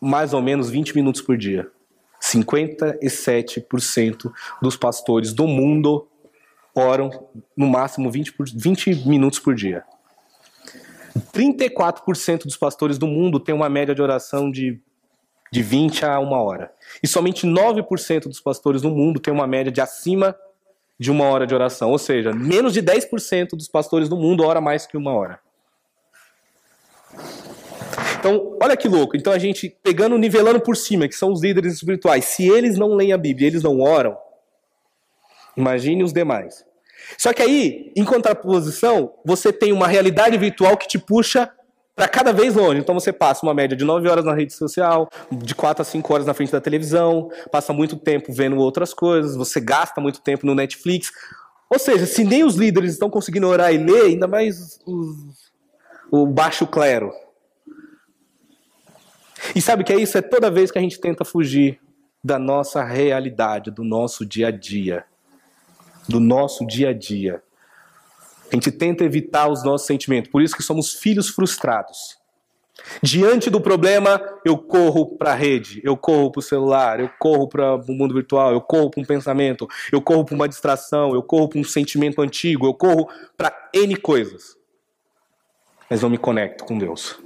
mais 0.00 0.34
ou 0.34 0.42
menos 0.42 0.68
20 0.68 0.96
minutos 0.96 1.20
por 1.20 1.36
dia. 1.36 1.70
57% 2.20 4.32
dos 4.60 4.76
pastores 4.76 5.32
do 5.32 5.46
mundo 5.46 6.08
oram 6.74 7.28
no 7.56 7.68
máximo 7.68 8.10
20, 8.10 8.32
por, 8.32 8.46
20 8.52 9.06
minutos 9.06 9.38
por 9.38 9.54
dia. 9.54 9.84
34% 11.32 12.44
dos 12.44 12.56
pastores 12.56 12.98
do 12.98 13.06
mundo 13.06 13.38
têm 13.38 13.54
uma 13.54 13.68
média 13.68 13.94
de 13.94 14.02
oração 14.02 14.50
de, 14.50 14.80
de 15.56 15.62
20 15.62 16.04
a 16.04 16.18
uma 16.18 16.42
hora. 16.42 16.70
E 17.02 17.08
somente 17.08 17.46
9% 17.46 18.24
dos 18.24 18.40
pastores 18.40 18.82
do 18.82 18.90
mundo 18.90 19.18
têm 19.18 19.32
uma 19.32 19.46
média 19.46 19.72
de 19.72 19.80
acima 19.80 20.36
de 20.98 21.10
uma 21.10 21.24
hora 21.24 21.46
de 21.46 21.54
oração. 21.54 21.90
Ou 21.90 21.98
seja, 21.98 22.30
menos 22.30 22.74
de 22.74 22.82
10% 22.82 23.50
dos 23.52 23.66
pastores 23.66 24.06
do 24.06 24.18
mundo 24.18 24.44
ora 24.44 24.60
mais 24.60 24.86
que 24.86 24.98
uma 24.98 25.14
hora. 25.14 25.40
Então, 28.18 28.58
olha 28.62 28.76
que 28.76 28.86
louco. 28.86 29.16
Então 29.16 29.32
a 29.32 29.38
gente 29.38 29.74
pegando, 29.82 30.18
nivelando 30.18 30.60
por 30.60 30.76
cima, 30.76 31.08
que 31.08 31.14
são 31.14 31.32
os 31.32 31.42
líderes 31.42 31.72
espirituais. 31.72 32.26
Se 32.26 32.46
eles 32.46 32.76
não 32.76 32.94
leem 32.94 33.14
a 33.14 33.18
Bíblia, 33.18 33.48
eles 33.48 33.62
não 33.62 33.80
oram, 33.80 34.14
imagine 35.56 36.04
os 36.04 36.12
demais. 36.12 36.66
Só 37.16 37.32
que 37.32 37.40
aí, 37.40 37.92
em 37.96 38.04
contraposição, 38.04 39.14
você 39.24 39.50
tem 39.50 39.72
uma 39.72 39.88
realidade 39.88 40.36
virtual 40.36 40.76
que 40.76 40.86
te 40.86 40.98
puxa 40.98 41.50
para 41.96 42.06
cada 42.06 42.30
vez 42.30 42.54
longe. 42.54 42.78
Então 42.78 42.94
você 42.94 43.10
passa 43.10 43.44
uma 43.44 43.54
média 43.54 43.74
de 43.74 43.82
9 43.82 44.06
horas 44.06 44.24
na 44.24 44.34
rede 44.34 44.52
social, 44.52 45.08
de 45.32 45.54
4 45.54 45.80
a 45.80 45.84
5 45.84 46.12
horas 46.12 46.26
na 46.26 46.34
frente 46.34 46.52
da 46.52 46.60
televisão, 46.60 47.30
passa 47.50 47.72
muito 47.72 47.96
tempo 47.96 48.32
vendo 48.32 48.58
outras 48.58 48.92
coisas, 48.92 49.34
você 49.34 49.58
gasta 49.58 49.98
muito 49.98 50.20
tempo 50.20 50.44
no 50.46 50.54
Netflix. 50.54 51.10
Ou 51.70 51.78
seja, 51.78 52.04
se 52.04 52.22
nem 52.22 52.44
os 52.44 52.54
líderes 52.54 52.92
estão 52.92 53.08
conseguindo 53.08 53.48
orar 53.48 53.72
e 53.72 53.78
ler, 53.78 54.02
ainda 54.02 54.28
mais 54.28 54.78
os, 54.86 55.50
o 56.12 56.26
baixo 56.26 56.66
clero. 56.66 57.10
E 59.54 59.60
sabe 59.60 59.82
o 59.82 59.84
que 59.84 59.92
é 59.92 59.98
isso? 59.98 60.18
É 60.18 60.22
toda 60.22 60.50
vez 60.50 60.70
que 60.70 60.78
a 60.78 60.82
gente 60.82 61.00
tenta 61.00 61.24
fugir 61.24 61.80
da 62.22 62.38
nossa 62.38 62.84
realidade, 62.84 63.70
do 63.70 63.82
nosso 63.82 64.26
dia 64.26 64.48
a 64.48 64.50
dia. 64.50 65.04
Do 66.08 66.20
nosso 66.20 66.66
dia 66.66 66.90
a 66.90 66.92
dia. 66.92 67.42
A 68.50 68.54
gente 68.54 68.70
tenta 68.70 69.04
evitar 69.04 69.48
os 69.48 69.64
nossos 69.64 69.86
sentimentos. 69.86 70.30
Por 70.30 70.42
isso 70.42 70.56
que 70.56 70.62
somos 70.62 70.92
filhos 70.92 71.28
frustrados. 71.28 72.16
Diante 73.02 73.50
do 73.50 73.60
problema, 73.60 74.20
eu 74.44 74.56
corro 74.56 75.16
para 75.16 75.32
a 75.32 75.34
rede, 75.34 75.80
eu 75.82 75.96
corro 75.96 76.30
para 76.30 76.40
o 76.40 76.42
celular, 76.42 77.00
eu 77.00 77.10
corro 77.18 77.48
para 77.48 77.74
o 77.74 77.92
mundo 77.92 78.14
virtual, 78.14 78.52
eu 78.52 78.60
corro 78.60 78.90
para 78.90 79.00
um 79.00 79.04
pensamento, 79.04 79.66
eu 79.90 80.00
corro 80.00 80.24
para 80.24 80.34
uma 80.34 80.48
distração, 80.48 81.14
eu 81.14 81.22
corro 81.22 81.48
para 81.48 81.58
um 81.58 81.64
sentimento 81.64 82.20
antigo, 82.20 82.66
eu 82.66 82.74
corro 82.74 83.08
para 83.36 83.70
N 83.74 83.96
coisas. 83.96 84.56
Mas 85.88 86.02
não 86.02 86.10
me 86.10 86.18
conecto 86.18 86.64
com 86.64 86.78
Deus. 86.78 87.18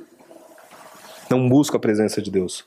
Não 1.29 1.49
busco 1.49 1.77
a 1.77 1.81
presença 1.81 2.23
de 2.23 2.31
Deus. 2.31 2.65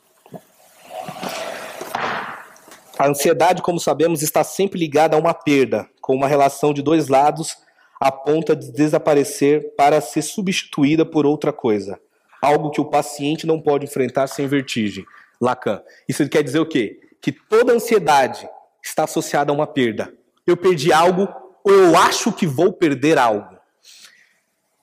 A 2.97 3.07
ansiedade, 3.07 3.61
como 3.61 3.79
sabemos, 3.79 4.21
está 4.21 4.43
sempre 4.43 4.79
ligada 4.79 5.15
a 5.15 5.19
uma 5.19 5.33
perda, 5.33 5.89
com 5.99 6.15
uma 6.15 6.27
relação 6.27 6.73
de 6.73 6.81
dois 6.81 7.07
lados 7.07 7.57
a 8.03 8.11
ponto 8.11 8.53
de 8.53 8.69
desaparecer 8.69 9.75
para 9.77 10.01
ser 10.01 10.21
substituída 10.23 11.05
por 11.05 11.25
outra 11.25 11.53
coisa. 11.53 11.97
Algo 12.41 12.69
que 12.69 12.81
o 12.81 12.89
paciente 12.89 13.47
não 13.47 13.61
pode 13.61 13.85
enfrentar 13.85 14.27
sem 14.27 14.45
vertigem. 14.45 15.05
Lacan. 15.39 15.81
Isso 16.05 16.27
quer 16.27 16.43
dizer 16.43 16.59
o 16.59 16.65
quê? 16.65 16.99
Que 17.21 17.31
toda 17.31 17.71
ansiedade 17.71 18.45
está 18.83 19.05
associada 19.05 19.53
a 19.53 19.55
uma 19.55 19.65
perda. 19.65 20.13
Eu 20.45 20.57
perdi 20.57 20.91
algo 20.91 21.29
ou 21.63 21.71
eu 21.71 21.97
acho 21.97 22.33
que 22.33 22.45
vou 22.45 22.73
perder 22.73 23.17
algo. 23.17 23.57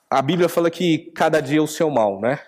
A 0.09 0.23
Bíblia 0.23 0.49
fala 0.49 0.71
que 0.71 1.13
cada 1.15 1.43
dia 1.43 1.59
é 1.59 1.63
o 1.63 1.67
seu 1.67 1.91
mal, 1.91 2.19
né? 2.23 2.41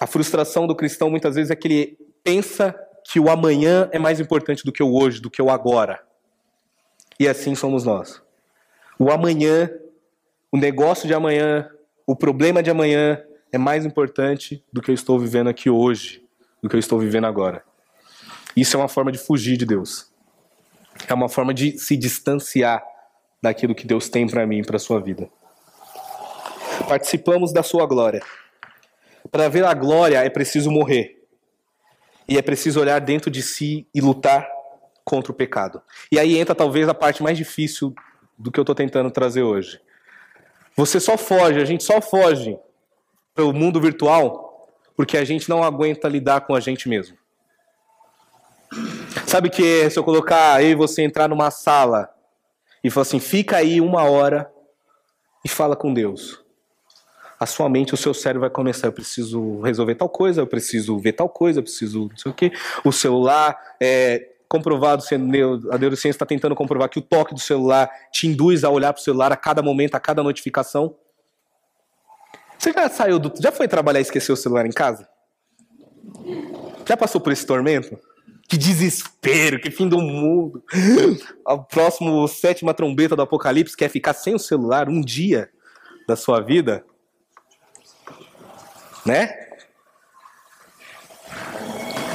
A 0.00 0.06
frustração 0.06 0.66
do 0.66 0.74
cristão 0.74 1.10
muitas 1.10 1.34
vezes 1.34 1.50
é 1.50 1.56
que 1.56 1.68
ele 1.68 1.98
pensa 2.24 2.74
que 3.04 3.20
o 3.20 3.28
amanhã 3.28 3.90
é 3.92 3.98
mais 3.98 4.18
importante 4.18 4.64
do 4.64 4.72
que 4.72 4.82
o 4.82 4.94
hoje, 4.94 5.20
do 5.20 5.30
que 5.30 5.42
o 5.42 5.50
agora. 5.50 6.02
E 7.20 7.28
assim 7.28 7.54
somos 7.54 7.84
nós 7.84 8.24
o 8.98 9.10
amanhã, 9.10 9.70
o 10.50 10.56
negócio 10.56 11.06
de 11.06 11.14
amanhã, 11.14 11.68
o 12.06 12.16
problema 12.16 12.62
de 12.62 12.70
amanhã 12.70 13.22
é 13.52 13.58
mais 13.58 13.84
importante 13.84 14.64
do 14.72 14.80
que 14.80 14.90
eu 14.90 14.94
estou 14.94 15.18
vivendo 15.18 15.48
aqui 15.48 15.68
hoje, 15.68 16.24
do 16.62 16.68
que 16.68 16.76
eu 16.76 16.80
estou 16.80 16.98
vivendo 16.98 17.26
agora. 17.26 17.62
Isso 18.56 18.76
é 18.76 18.80
uma 18.80 18.88
forma 18.88 19.12
de 19.12 19.18
fugir 19.18 19.56
de 19.56 19.66
Deus. 19.66 20.10
É 21.06 21.12
uma 21.12 21.28
forma 21.28 21.52
de 21.52 21.78
se 21.78 21.96
distanciar 21.96 22.82
daquilo 23.42 23.74
que 23.74 23.86
Deus 23.86 24.08
tem 24.08 24.26
para 24.26 24.46
mim 24.46 24.60
e 24.60 24.64
para 24.64 24.78
sua 24.78 25.00
vida. 25.00 25.28
Participamos 26.88 27.52
da 27.52 27.62
sua 27.62 27.86
glória. 27.86 28.22
Para 29.30 29.48
ver 29.48 29.64
a 29.64 29.74
glória 29.74 30.24
é 30.24 30.30
preciso 30.30 30.70
morrer. 30.70 31.22
E 32.28 32.38
é 32.38 32.42
preciso 32.42 32.80
olhar 32.80 32.98
dentro 33.00 33.30
de 33.30 33.42
si 33.42 33.86
e 33.94 34.00
lutar 34.00 34.48
contra 35.04 35.30
o 35.30 35.34
pecado. 35.34 35.82
E 36.10 36.18
aí 36.18 36.38
entra 36.38 36.54
talvez 36.54 36.88
a 36.88 36.94
parte 36.94 37.22
mais 37.22 37.36
difícil 37.36 37.94
do 38.38 38.50
que 38.50 38.58
eu 38.58 38.62
estou 38.62 38.74
tentando 38.74 39.10
trazer 39.10 39.42
hoje. 39.42 39.80
Você 40.76 41.00
só 41.00 41.16
foge, 41.16 41.60
a 41.60 41.64
gente 41.64 41.82
só 41.82 42.00
foge 42.00 42.58
para 43.34 43.44
o 43.44 43.52
mundo 43.52 43.80
virtual 43.80 44.46
porque 44.96 45.16
a 45.18 45.24
gente 45.24 45.48
não 45.48 45.62
aguenta 45.62 46.08
lidar 46.08 46.40
com 46.42 46.54
a 46.54 46.60
gente 46.60 46.88
mesmo. 46.88 47.16
Sabe 49.26 49.50
que 49.50 49.88
se 49.90 49.98
eu 49.98 50.04
colocar 50.04 50.54
aí 50.54 50.74
você 50.74 51.02
entrar 51.02 51.28
numa 51.28 51.50
sala 51.50 52.08
e 52.82 52.90
falar 52.90 53.02
assim, 53.02 53.20
fica 53.20 53.56
aí 53.56 53.80
uma 53.80 54.04
hora 54.04 54.50
e 55.44 55.48
fala 55.48 55.76
com 55.76 55.92
Deus. 55.92 56.42
A 57.38 57.44
sua 57.44 57.68
mente, 57.68 57.92
o 57.92 57.96
seu 57.96 58.14
cérebro 58.14 58.40
vai 58.40 58.50
começar, 58.50 58.86
eu 58.86 58.92
preciso 58.92 59.60
resolver 59.60 59.94
tal 59.94 60.08
coisa, 60.08 60.40
eu 60.40 60.46
preciso 60.46 60.98
ver 60.98 61.12
tal 61.12 61.28
coisa, 61.28 61.58
eu 61.58 61.62
preciso 61.62 62.08
não 62.08 62.16
sei 62.16 62.32
o 62.32 62.34
quê. 62.34 62.50
O 62.82 62.90
celular, 62.90 63.58
é, 63.78 64.35
comprovado, 64.48 65.02
a 65.70 65.78
neurociência 65.78 66.10
está 66.10 66.26
tentando 66.26 66.54
comprovar 66.54 66.88
que 66.88 66.98
o 66.98 67.02
toque 67.02 67.34
do 67.34 67.40
celular 67.40 67.90
te 68.12 68.26
induz 68.26 68.64
a 68.64 68.70
olhar 68.70 68.92
para 68.92 69.00
o 69.00 69.04
celular 69.04 69.32
a 69.32 69.36
cada 69.36 69.62
momento, 69.62 69.94
a 69.94 70.00
cada 70.00 70.22
notificação. 70.22 70.96
Você 72.58 72.72
já 72.72 72.88
saiu 72.88 73.18
do. 73.18 73.32
Já 73.40 73.52
foi 73.52 73.68
trabalhar 73.68 74.00
e 74.00 74.02
esqueceu 74.02 74.34
o 74.34 74.36
celular 74.36 74.66
em 74.66 74.72
casa? 74.72 75.08
Já 76.86 76.96
passou 76.96 77.20
por 77.20 77.32
esse 77.32 77.44
tormento? 77.44 77.98
Que 78.48 78.56
desespero, 78.56 79.60
que 79.60 79.70
fim 79.70 79.88
do 79.88 79.98
mundo. 79.98 80.62
A 81.44 81.58
próxima 81.58 82.26
sétima 82.28 82.72
trombeta 82.72 83.16
do 83.16 83.22
apocalipse 83.22 83.76
quer 83.76 83.88
ficar 83.88 84.14
sem 84.14 84.34
o 84.34 84.38
celular 84.38 84.88
um 84.88 85.00
dia 85.00 85.50
da 86.06 86.14
sua 86.14 86.40
vida? 86.40 86.84
Né? 89.04 89.32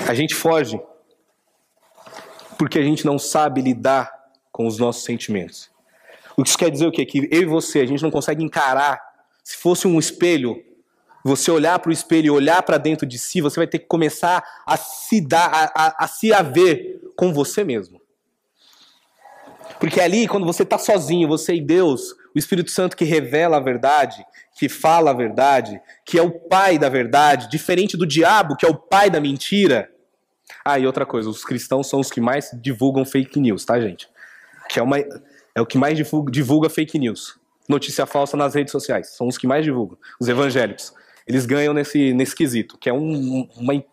A 0.07 0.13
gente 0.13 0.33
foge 0.33 0.81
porque 2.61 2.77
a 2.77 2.83
gente 2.83 3.07
não 3.07 3.17
sabe 3.17 3.59
lidar 3.59 4.13
com 4.51 4.67
os 4.67 4.77
nossos 4.77 5.03
sentimentos. 5.03 5.71
O 6.37 6.43
que 6.43 6.49
isso 6.49 6.57
quer 6.59 6.69
dizer 6.69 6.85
o 6.85 6.91
quê? 6.91 7.07
Que 7.07 7.27
eu 7.31 7.41
e 7.41 7.45
você, 7.45 7.79
a 7.79 7.87
gente 7.87 8.03
não 8.03 8.11
consegue 8.11 8.43
encarar. 8.43 9.01
Se 9.43 9.57
fosse 9.57 9.87
um 9.87 9.97
espelho, 9.97 10.63
você 11.23 11.49
olhar 11.49 11.79
para 11.79 11.89
o 11.89 11.91
espelho 11.91 12.27
e 12.27 12.29
olhar 12.29 12.61
para 12.61 12.77
dentro 12.77 13.07
de 13.07 13.17
si, 13.17 13.41
você 13.41 13.59
vai 13.59 13.65
ter 13.65 13.79
que 13.79 13.87
começar 13.87 14.43
a 14.63 14.77
se 14.77 15.19
dar, 15.19 15.47
a, 15.51 15.71
a, 15.87 16.05
a 16.05 16.07
se 16.07 16.31
haver 16.31 17.01
com 17.15 17.33
você 17.33 17.63
mesmo. 17.63 17.99
Porque 19.79 19.99
ali, 19.99 20.27
quando 20.27 20.45
você 20.45 20.61
está 20.61 20.77
sozinho, 20.77 21.27
você 21.27 21.55
e 21.55 21.61
Deus, 21.61 22.11
o 22.35 22.37
Espírito 22.37 22.69
Santo 22.69 22.95
que 22.95 23.05
revela 23.05 23.57
a 23.57 23.59
verdade, 23.59 24.23
que 24.55 24.69
fala 24.69 25.09
a 25.09 25.15
verdade, 25.15 25.81
que 26.05 26.15
é 26.15 26.21
o 26.21 26.29
pai 26.29 26.77
da 26.77 26.89
verdade, 26.89 27.49
diferente 27.49 27.97
do 27.97 28.05
diabo, 28.05 28.55
que 28.55 28.67
é 28.67 28.69
o 28.69 28.77
pai 28.77 29.09
da 29.09 29.19
mentira, 29.19 29.89
ah, 30.63 30.79
e 30.79 30.85
outra 30.85 31.05
coisa, 31.05 31.29
os 31.29 31.43
cristãos 31.43 31.87
são 31.87 31.99
os 31.99 32.09
que 32.09 32.21
mais 32.21 32.51
divulgam 32.53 33.05
fake 33.05 33.39
news, 33.39 33.65
tá, 33.65 33.79
gente? 33.79 34.09
Que 34.69 34.79
é, 34.79 34.83
uma, 34.83 34.97
é 34.99 35.61
o 35.61 35.65
que 35.65 35.77
mais 35.77 35.95
divulga, 35.97 36.31
divulga 36.31 36.69
fake 36.69 36.97
news. 36.99 37.39
Notícia 37.67 38.05
falsa 38.05 38.35
nas 38.35 38.53
redes 38.55 38.71
sociais. 38.71 39.15
São 39.15 39.27
os 39.27 39.37
que 39.37 39.47
mais 39.47 39.63
divulgam. 39.63 39.97
Os 40.19 40.27
evangélicos. 40.27 40.93
Eles 41.27 41.45
ganham 41.45 41.73
nesse, 41.73 42.13
nesse 42.13 42.35
quesito, 42.35 42.77
que 42.77 42.89
é 42.89 42.93
um, 42.93 43.47
uma, 43.55 43.83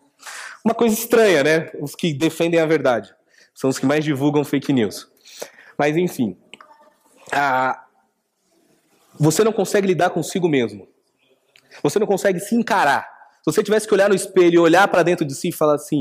uma 0.63 0.73
coisa 0.73 0.95
estranha, 0.95 1.43
né? 1.43 1.71
Os 1.79 1.95
que 1.95 2.13
defendem 2.13 2.59
a 2.59 2.65
verdade. 2.65 3.13
São 3.53 3.69
os 3.69 3.77
que 3.77 3.85
mais 3.85 4.03
divulgam 4.03 4.43
fake 4.43 4.73
news. 4.73 5.07
Mas, 5.77 5.95
enfim. 5.95 6.37
A, 7.31 7.85
você 9.19 9.43
não 9.43 9.51
consegue 9.51 9.87
lidar 9.87 10.09
consigo 10.09 10.47
mesmo. 10.47 10.87
Você 11.83 11.99
não 11.99 12.07
consegue 12.07 12.39
se 12.39 12.55
encarar. 12.55 13.03
Se 13.37 13.45
você 13.45 13.63
tivesse 13.63 13.87
que 13.87 13.93
olhar 13.93 14.09
no 14.09 14.15
espelho 14.15 14.55
e 14.55 14.59
olhar 14.59 14.87
para 14.87 15.03
dentro 15.03 15.25
de 15.25 15.35
si 15.35 15.49
e 15.49 15.53
falar 15.53 15.75
assim: 15.75 15.99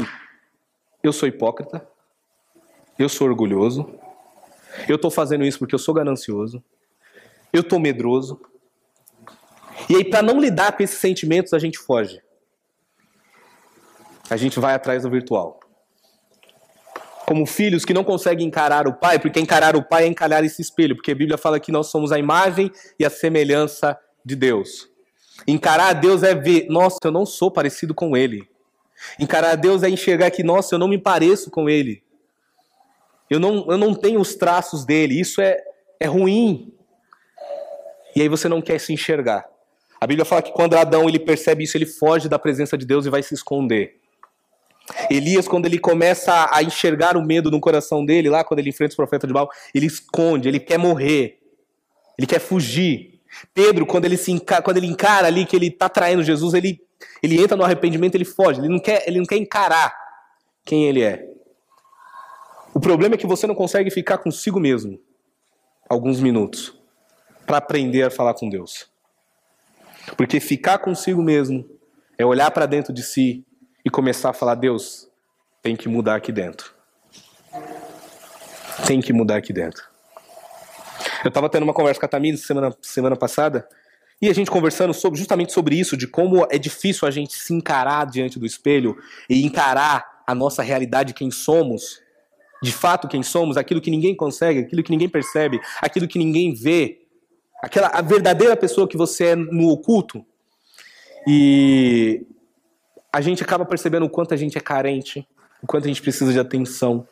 eu 1.03 1.13
sou 1.13 1.29
hipócrita, 1.29 1.87
eu 2.99 3.09
sou 3.09 3.29
orgulhoso, 3.29 3.89
eu 4.89 4.97
estou 4.97 5.11
fazendo 5.11 5.45
isso 5.45 5.59
porque 5.59 5.75
eu 5.75 5.79
sou 5.79 5.95
ganancioso, 5.95 6.63
eu 7.53 7.61
estou 7.61 7.79
medroso. 7.79 8.41
E 9.89 9.97
aí, 9.97 10.05
para 10.05 10.23
não 10.23 10.41
lidar 10.41 10.77
com 10.77 10.83
esses 10.83 10.99
sentimentos, 10.99 11.53
a 11.53 11.59
gente 11.59 11.79
foge. 11.79 12.21
A 14.29 14.37
gente 14.37 14.59
vai 14.61 14.75
atrás 14.75 15.05
do 15.05 15.11
virtual. 15.11 15.61
Como 17.27 17.47
filhos 17.47 17.85
que 17.85 17.95
não 17.95 18.05
conseguem 18.05 18.47
encarar 18.47 18.87
o 18.87 18.95
pai, 18.95 19.19
porque 19.19 19.41
encarar 19.41 19.77
o 19.77 19.83
pai 19.83 20.05
é 20.05 20.07
encarar 20.07 20.45
esse 20.45 20.61
espelho, 20.61 20.97
porque 20.97 21.13
a 21.13 21.15
Bíblia 21.15 21.39
fala 21.39 21.61
que 21.61 21.73
nós 21.73 21.87
somos 21.87 22.11
a 22.13 22.19
imagem 22.19 22.71
e 22.99 23.05
a 23.05 23.11
semelhança 23.11 23.99
de 24.25 24.35
Deus. 24.35 24.89
Encarar 25.47 25.93
Deus 25.93 26.23
é 26.23 26.35
ver, 26.35 26.67
nossa, 26.69 26.99
eu 27.05 27.13
não 27.13 27.25
sou 27.25 27.51
parecido 27.51 27.95
com 27.95 28.17
ele. 28.17 28.49
Encarar 29.19 29.55
Deus 29.57 29.83
é 29.83 29.91
enxergar 29.91 30.31
que, 30.31 30.43
nossa, 30.43 30.75
eu 30.75 30.79
não 30.79 30.89
me 30.89 30.99
pareço 30.99 31.51
com 31.51 31.69
Ele. 31.69 32.03
Eu 33.31 33.39
não, 33.39 33.67
eu 33.69 33.77
não 33.77 33.95
tenho 33.95 34.21
os 34.21 34.35
traços 34.35 34.85
dele. 34.85 35.21
Isso 35.21 35.41
é, 35.41 35.59
é 36.01 36.07
ruim. 36.07 36.73
E 38.17 38.23
aí 38.23 38.29
você 38.29 38.49
não 38.49 38.63
quer 38.63 38.79
se 38.81 38.93
enxergar. 38.93 39.47
A 40.01 40.07
Bíblia 40.07 40.25
fala 40.25 40.43
que 40.43 40.53
quando 40.53 40.75
Adão 40.75 41.09
ele 41.09 41.19
percebe 41.19 41.65
isso, 41.65 41.77
ele 41.77 41.87
foge 41.87 42.29
da 42.29 42.39
presença 42.39 42.79
de 42.79 42.87
Deus 42.87 43.05
e 43.05 43.11
vai 43.11 43.23
se 43.23 43.35
esconder. 43.35 43.97
Elias, 45.11 45.47
quando 45.47 45.67
ele 45.67 45.79
começa 45.79 46.49
a 46.51 46.63
enxergar 46.63 47.17
o 47.17 47.25
medo 47.25 47.51
no 47.51 47.61
coração 47.61 48.05
dele, 48.05 48.31
lá 48.31 48.43
quando 48.43 48.61
ele 48.61 48.71
enfrenta 48.71 48.91
os 48.91 48.97
profetas 48.97 49.29
de 49.29 49.35
Baal, 49.35 49.51
ele 49.75 49.87
esconde, 49.87 50.49
ele 50.49 50.59
quer 50.59 50.79
morrer, 50.79 51.39
ele 52.17 52.27
quer 52.27 52.39
fugir. 52.39 53.21
Pedro, 53.53 53.85
quando 53.85 54.07
ele, 54.07 54.17
se 54.17 54.33
encara, 54.33 54.63
quando 54.63 54.79
ele 54.79 54.87
encara 54.87 55.27
ali 55.27 55.45
que 55.45 55.55
ele 55.55 55.67
está 55.67 55.89
traindo 55.89 56.23
Jesus, 56.23 56.55
ele 56.55 56.81
ele 57.23 57.41
entra 57.41 57.57
no 57.57 57.65
arrependimento, 57.65 58.15
ele 58.15 58.25
foge, 58.25 58.61
ele 58.61 58.69
não 58.69 58.79
quer, 58.79 59.07
ele 59.07 59.19
não 59.19 59.27
quer 59.27 59.37
encarar 59.37 59.95
quem 60.65 60.87
ele 60.87 61.03
é. 61.03 61.27
O 62.75 62.81
problema 62.81 63.15
é 63.15 63.19
que 63.19 63.27
você 63.27 63.47
não 63.47 63.55
consegue 63.55 63.91
ficar 63.91 64.19
consigo 64.19 64.61
mesmo 64.61 65.01
alguns 65.89 66.21
minutos 66.21 66.79
para 67.47 67.57
aprender 67.57 68.03
a 68.03 68.11
falar 68.11 68.35
com 68.35 68.49
Deus. 68.49 68.91
Porque 70.17 70.39
ficar 70.39 70.79
consigo 70.79 71.23
mesmo 71.23 71.69
é 72.17 72.25
olhar 72.25 72.51
para 72.51 72.67
dentro 72.67 72.93
de 72.93 73.03
si 73.03 73.45
e 73.85 73.91
começar 73.91 74.31
a 74.31 74.35
falar: 74.35 74.55
Deus, 74.55 75.09
tem 75.63 75.77
que 75.77 75.89
mudar 75.89 76.17
aqui 76.17 76.31
dentro. 76.31 76.75
Tem 78.87 79.01
que 79.01 79.13
mudar 79.13 79.37
aqui 79.37 79.53
dentro. 79.53 79.83
Eu 81.25 81.29
estava 81.29 81.49
tendo 81.49 81.65
uma 81.65 81.75
conversa 81.75 81.99
com 81.99 82.07
a 82.07 82.09
Tamires 82.09 82.47
semana, 82.47 82.77
semana 82.81 83.17
passada 83.17 83.69
e 84.21 84.29
a 84.29 84.33
gente 84.33 84.51
conversando 84.51 84.93
sobre, 84.93 85.19
justamente 85.19 85.53
sobre 85.53 85.79
isso, 85.79 85.97
de 85.97 86.07
como 86.07 86.47
é 86.51 86.59
difícil 86.59 87.07
a 87.07 87.11
gente 87.11 87.35
se 87.35 87.55
encarar 87.55 88.05
diante 88.07 88.39
do 88.39 88.45
espelho 88.45 88.97
e 89.31 89.45
encarar 89.45 90.23
a 90.27 90.35
nossa 90.35 90.63
realidade, 90.63 91.15
quem 91.15 91.31
somos, 91.31 92.03
de 92.61 92.73
fato 92.73 93.07
quem 93.07 93.23
somos, 93.23 93.57
aquilo 93.57 93.81
que 93.81 93.91
ninguém 93.91 94.17
consegue, 94.17 94.61
aquilo 94.61 94.83
que 94.83 94.91
ninguém 94.91 95.09
percebe, 95.09 95.61
aquilo 95.81 96.09
que 96.09 96.19
ninguém 96.19 96.53
vê, 96.53 97.03
aquela 97.63 97.89
a 97.89 98.03
verdadeira 98.03 98.57
pessoa 98.57 98.89
que 98.89 98.97
você 98.97 99.27
é 99.27 99.37
no 99.37 99.69
oculto. 99.69 100.25
E 101.27 102.27
a 103.13 103.21
gente 103.21 103.43
acaba 103.43 103.65
percebendo 103.65 104.07
o 104.07 104.11
quanto 104.11 104.35
a 104.35 104.37
gente 104.37 104.59
é 104.59 104.61
carente, 104.61 105.27
o 105.63 105.67
quanto 105.67 105.85
a 105.85 105.89
gente 105.89 106.03
precisa 106.03 106.33
de 106.33 106.41
atenção, 106.41 107.07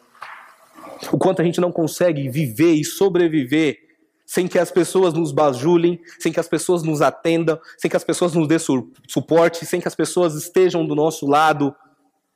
o 1.13 1.19
quanto 1.19 1.41
a 1.41 1.45
gente 1.45 1.61
não 1.61 1.71
consegue 1.71 2.29
viver 2.29 2.73
e 2.73 2.85
sobreviver 2.85 3.86
sem 4.27 4.49
que 4.49 4.59
as 4.59 4.73
pessoas 4.73 5.15
nos 5.15 5.31
bajulem, 5.31 6.01
sem 6.19 6.33
que 6.33 6.41
as 6.41 6.49
pessoas 6.49 6.83
nos 6.83 7.01
atendam, 7.01 7.59
sem 7.79 7.89
que 7.89 7.97
as 7.97 8.03
pessoas 8.03 8.35
nos 8.35 8.49
dê 8.49 8.57
suporte, 8.59 9.65
sem 9.65 9.81
que 9.81 9.87
as 9.87 9.95
pessoas 9.95 10.35
estejam 10.35 10.85
do 10.85 10.97
nosso 10.97 11.27
lado 11.27 11.75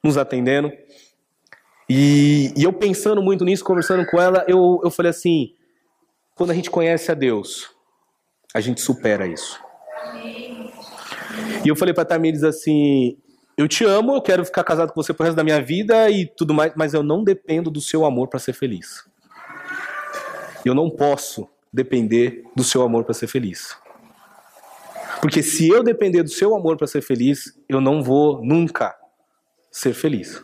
nos 0.02 0.16
atendendo. 0.16 0.70
E, 1.88 2.54
e 2.56 2.62
eu 2.62 2.72
pensando 2.72 3.20
muito 3.20 3.44
nisso, 3.44 3.64
conversando 3.64 4.06
com 4.06 4.20
ela, 4.20 4.44
eu, 4.46 4.80
eu 4.84 4.90
falei 4.90 5.10
assim: 5.10 5.52
quando 6.36 6.52
a 6.52 6.54
gente 6.54 6.70
conhece 6.70 7.10
a 7.10 7.14
Deus, 7.14 7.68
a 8.54 8.60
gente 8.60 8.80
supera 8.80 9.26
isso. 9.26 9.60
E 11.64 11.68
eu 11.68 11.74
falei 11.74 11.92
para 11.92 12.04
Tamires 12.04 12.44
assim: 12.44 13.18
eu 13.56 13.66
te 13.66 13.84
amo, 13.84 14.14
eu 14.14 14.22
quero 14.22 14.44
ficar 14.44 14.62
casado 14.62 14.92
com 14.92 15.02
você 15.02 15.12
pro 15.12 15.24
resto 15.24 15.36
da 15.36 15.44
minha 15.44 15.60
vida 15.60 16.08
e 16.08 16.26
tudo 16.26 16.54
mais, 16.54 16.72
mas 16.76 16.94
eu 16.94 17.02
não 17.02 17.24
dependo 17.24 17.70
do 17.70 17.80
seu 17.80 18.04
amor 18.04 18.28
para 18.28 18.38
ser 18.38 18.52
feliz. 18.52 19.04
Eu 20.64 20.74
não 20.74 20.88
posso 20.88 21.48
depender 21.72 22.44
do 22.54 22.64
seu 22.64 22.82
amor 22.82 23.04
para 23.04 23.14
ser 23.14 23.26
feliz. 23.26 23.76
Porque 25.20 25.42
se 25.42 25.68
eu 25.68 25.82
depender 25.82 26.22
do 26.22 26.30
seu 26.30 26.54
amor 26.54 26.76
para 26.76 26.86
ser 26.86 27.02
feliz, 27.02 27.54
eu 27.68 27.80
não 27.80 28.02
vou 28.02 28.42
nunca 28.42 28.94
ser 29.70 29.92
feliz. 29.92 30.42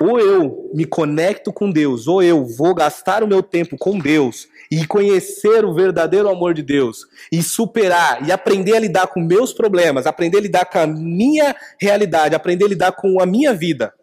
Ou 0.00 0.18
eu 0.18 0.70
me 0.74 0.84
conecto 0.84 1.52
com 1.52 1.70
Deus, 1.70 2.06
ou 2.06 2.22
eu 2.22 2.44
vou 2.44 2.74
gastar 2.74 3.22
o 3.22 3.26
meu 3.26 3.42
tempo 3.42 3.76
com 3.78 3.98
Deus 3.98 4.48
e 4.70 4.86
conhecer 4.86 5.64
o 5.64 5.74
verdadeiro 5.74 6.28
amor 6.28 6.54
de 6.54 6.62
Deus 6.62 7.06
e 7.30 7.42
superar 7.42 8.26
e 8.26 8.32
aprender 8.32 8.74
a 8.74 8.80
lidar 8.80 9.06
com 9.06 9.20
meus 9.20 9.52
problemas, 9.52 10.06
aprender 10.06 10.38
a 10.38 10.40
lidar 10.40 10.64
com 10.64 10.78
a 10.78 10.86
minha 10.86 11.54
realidade, 11.80 12.34
aprender 12.34 12.64
a 12.64 12.68
lidar 12.68 12.92
com 12.92 13.20
a 13.20 13.26
minha 13.26 13.54
vida. 13.54 13.94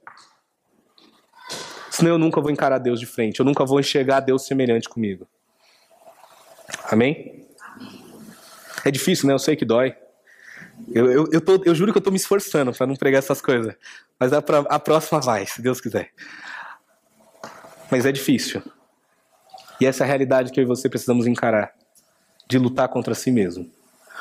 Senão 1.99 2.11
eu 2.11 2.17
nunca 2.17 2.39
vou 2.39 2.49
encarar 2.49 2.77
Deus 2.77 2.97
de 2.97 3.05
frente, 3.05 3.41
eu 3.41 3.45
nunca 3.45 3.65
vou 3.65 3.77
enxergar 3.77 4.21
Deus 4.21 4.45
semelhante 4.45 4.87
comigo. 4.87 5.27
Amém? 6.85 7.45
É 8.85 8.89
difícil, 8.89 9.27
né? 9.27 9.33
Eu 9.33 9.39
sei 9.39 9.57
que 9.57 9.65
dói. 9.65 9.93
Eu, 10.93 11.11
eu, 11.11 11.29
eu, 11.29 11.41
tô, 11.41 11.61
eu 11.65 11.75
juro 11.75 11.91
que 11.91 11.97
eu 11.97 12.01
tô 12.01 12.09
me 12.09 12.15
esforçando 12.15 12.71
para 12.71 12.87
não 12.87 12.95
pregar 12.95 13.19
essas 13.19 13.41
coisas. 13.41 13.75
Mas 14.17 14.31
a, 14.31 14.37
a 14.69 14.79
próxima 14.79 15.19
vai, 15.19 15.45
se 15.45 15.61
Deus 15.61 15.81
quiser. 15.81 16.11
Mas 17.91 18.05
é 18.05 18.13
difícil. 18.13 18.63
E 19.81 19.85
essa 19.85 20.03
é 20.03 20.05
a 20.05 20.07
realidade 20.07 20.53
que 20.53 20.59
eu 20.61 20.63
e 20.63 20.67
você 20.67 20.87
precisamos 20.87 21.27
encarar. 21.27 21.73
De 22.47 22.57
lutar 22.57 22.87
contra 22.87 23.13
si 23.13 23.29
mesmo. 23.29 23.69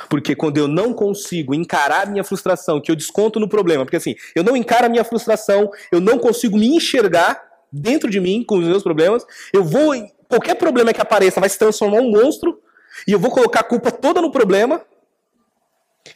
Porque 0.08 0.34
quando 0.34 0.58
eu 0.58 0.66
não 0.66 0.92
consigo 0.92 1.54
encarar 1.54 2.08
a 2.08 2.10
minha 2.10 2.24
frustração, 2.24 2.80
que 2.80 2.90
eu 2.90 2.96
desconto 2.96 3.38
no 3.38 3.48
problema, 3.48 3.84
porque 3.84 3.96
assim, 3.96 4.16
eu 4.34 4.42
não 4.42 4.56
encaro 4.56 4.86
a 4.86 4.88
minha 4.88 5.04
frustração, 5.04 5.70
eu 5.92 6.00
não 6.00 6.18
consigo 6.18 6.58
me 6.58 6.66
enxergar 6.66 7.47
dentro 7.72 8.10
de 8.10 8.20
mim 8.20 8.44
com 8.44 8.58
os 8.58 8.66
meus 8.66 8.82
problemas, 8.82 9.24
eu 9.52 9.64
vou. 9.64 9.94
Qualquer 10.28 10.56
problema 10.56 10.92
que 10.92 11.00
apareça 11.00 11.40
vai 11.40 11.48
se 11.48 11.58
transformar 11.58 12.00
um 12.00 12.10
monstro, 12.10 12.60
e 13.06 13.12
eu 13.12 13.18
vou 13.18 13.30
colocar 13.30 13.60
a 13.60 13.64
culpa 13.64 13.90
toda 13.90 14.20
no 14.20 14.30
problema, 14.30 14.82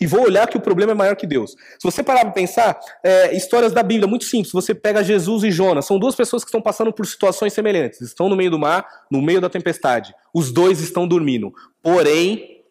e 0.00 0.06
vou 0.06 0.22
olhar 0.22 0.48
que 0.48 0.56
o 0.56 0.60
problema 0.60 0.92
é 0.92 0.94
maior 0.94 1.16
que 1.16 1.26
Deus. 1.26 1.52
Se 1.52 1.82
você 1.82 2.02
parar 2.02 2.20
para 2.22 2.32
pensar, 2.32 2.78
é, 3.02 3.34
histórias 3.36 3.72
da 3.72 3.82
Bíblia, 3.82 4.06
muito 4.06 4.24
simples. 4.24 4.52
Você 4.52 4.74
pega 4.74 5.02
Jesus 5.02 5.44
e 5.44 5.50
Jonas, 5.50 5.86
são 5.86 5.98
duas 5.98 6.14
pessoas 6.14 6.42
que 6.42 6.48
estão 6.48 6.60
passando 6.60 6.92
por 6.92 7.06
situações 7.06 7.52
semelhantes. 7.52 8.00
Estão 8.00 8.28
no 8.28 8.36
meio 8.36 8.50
do 8.50 8.58
mar, 8.58 8.86
no 9.10 9.20
meio 9.20 9.40
da 9.40 9.48
tempestade. 9.48 10.14
Os 10.32 10.52
dois 10.52 10.80
estão 10.80 11.06
dormindo. 11.06 11.52
Porém, 11.82 12.62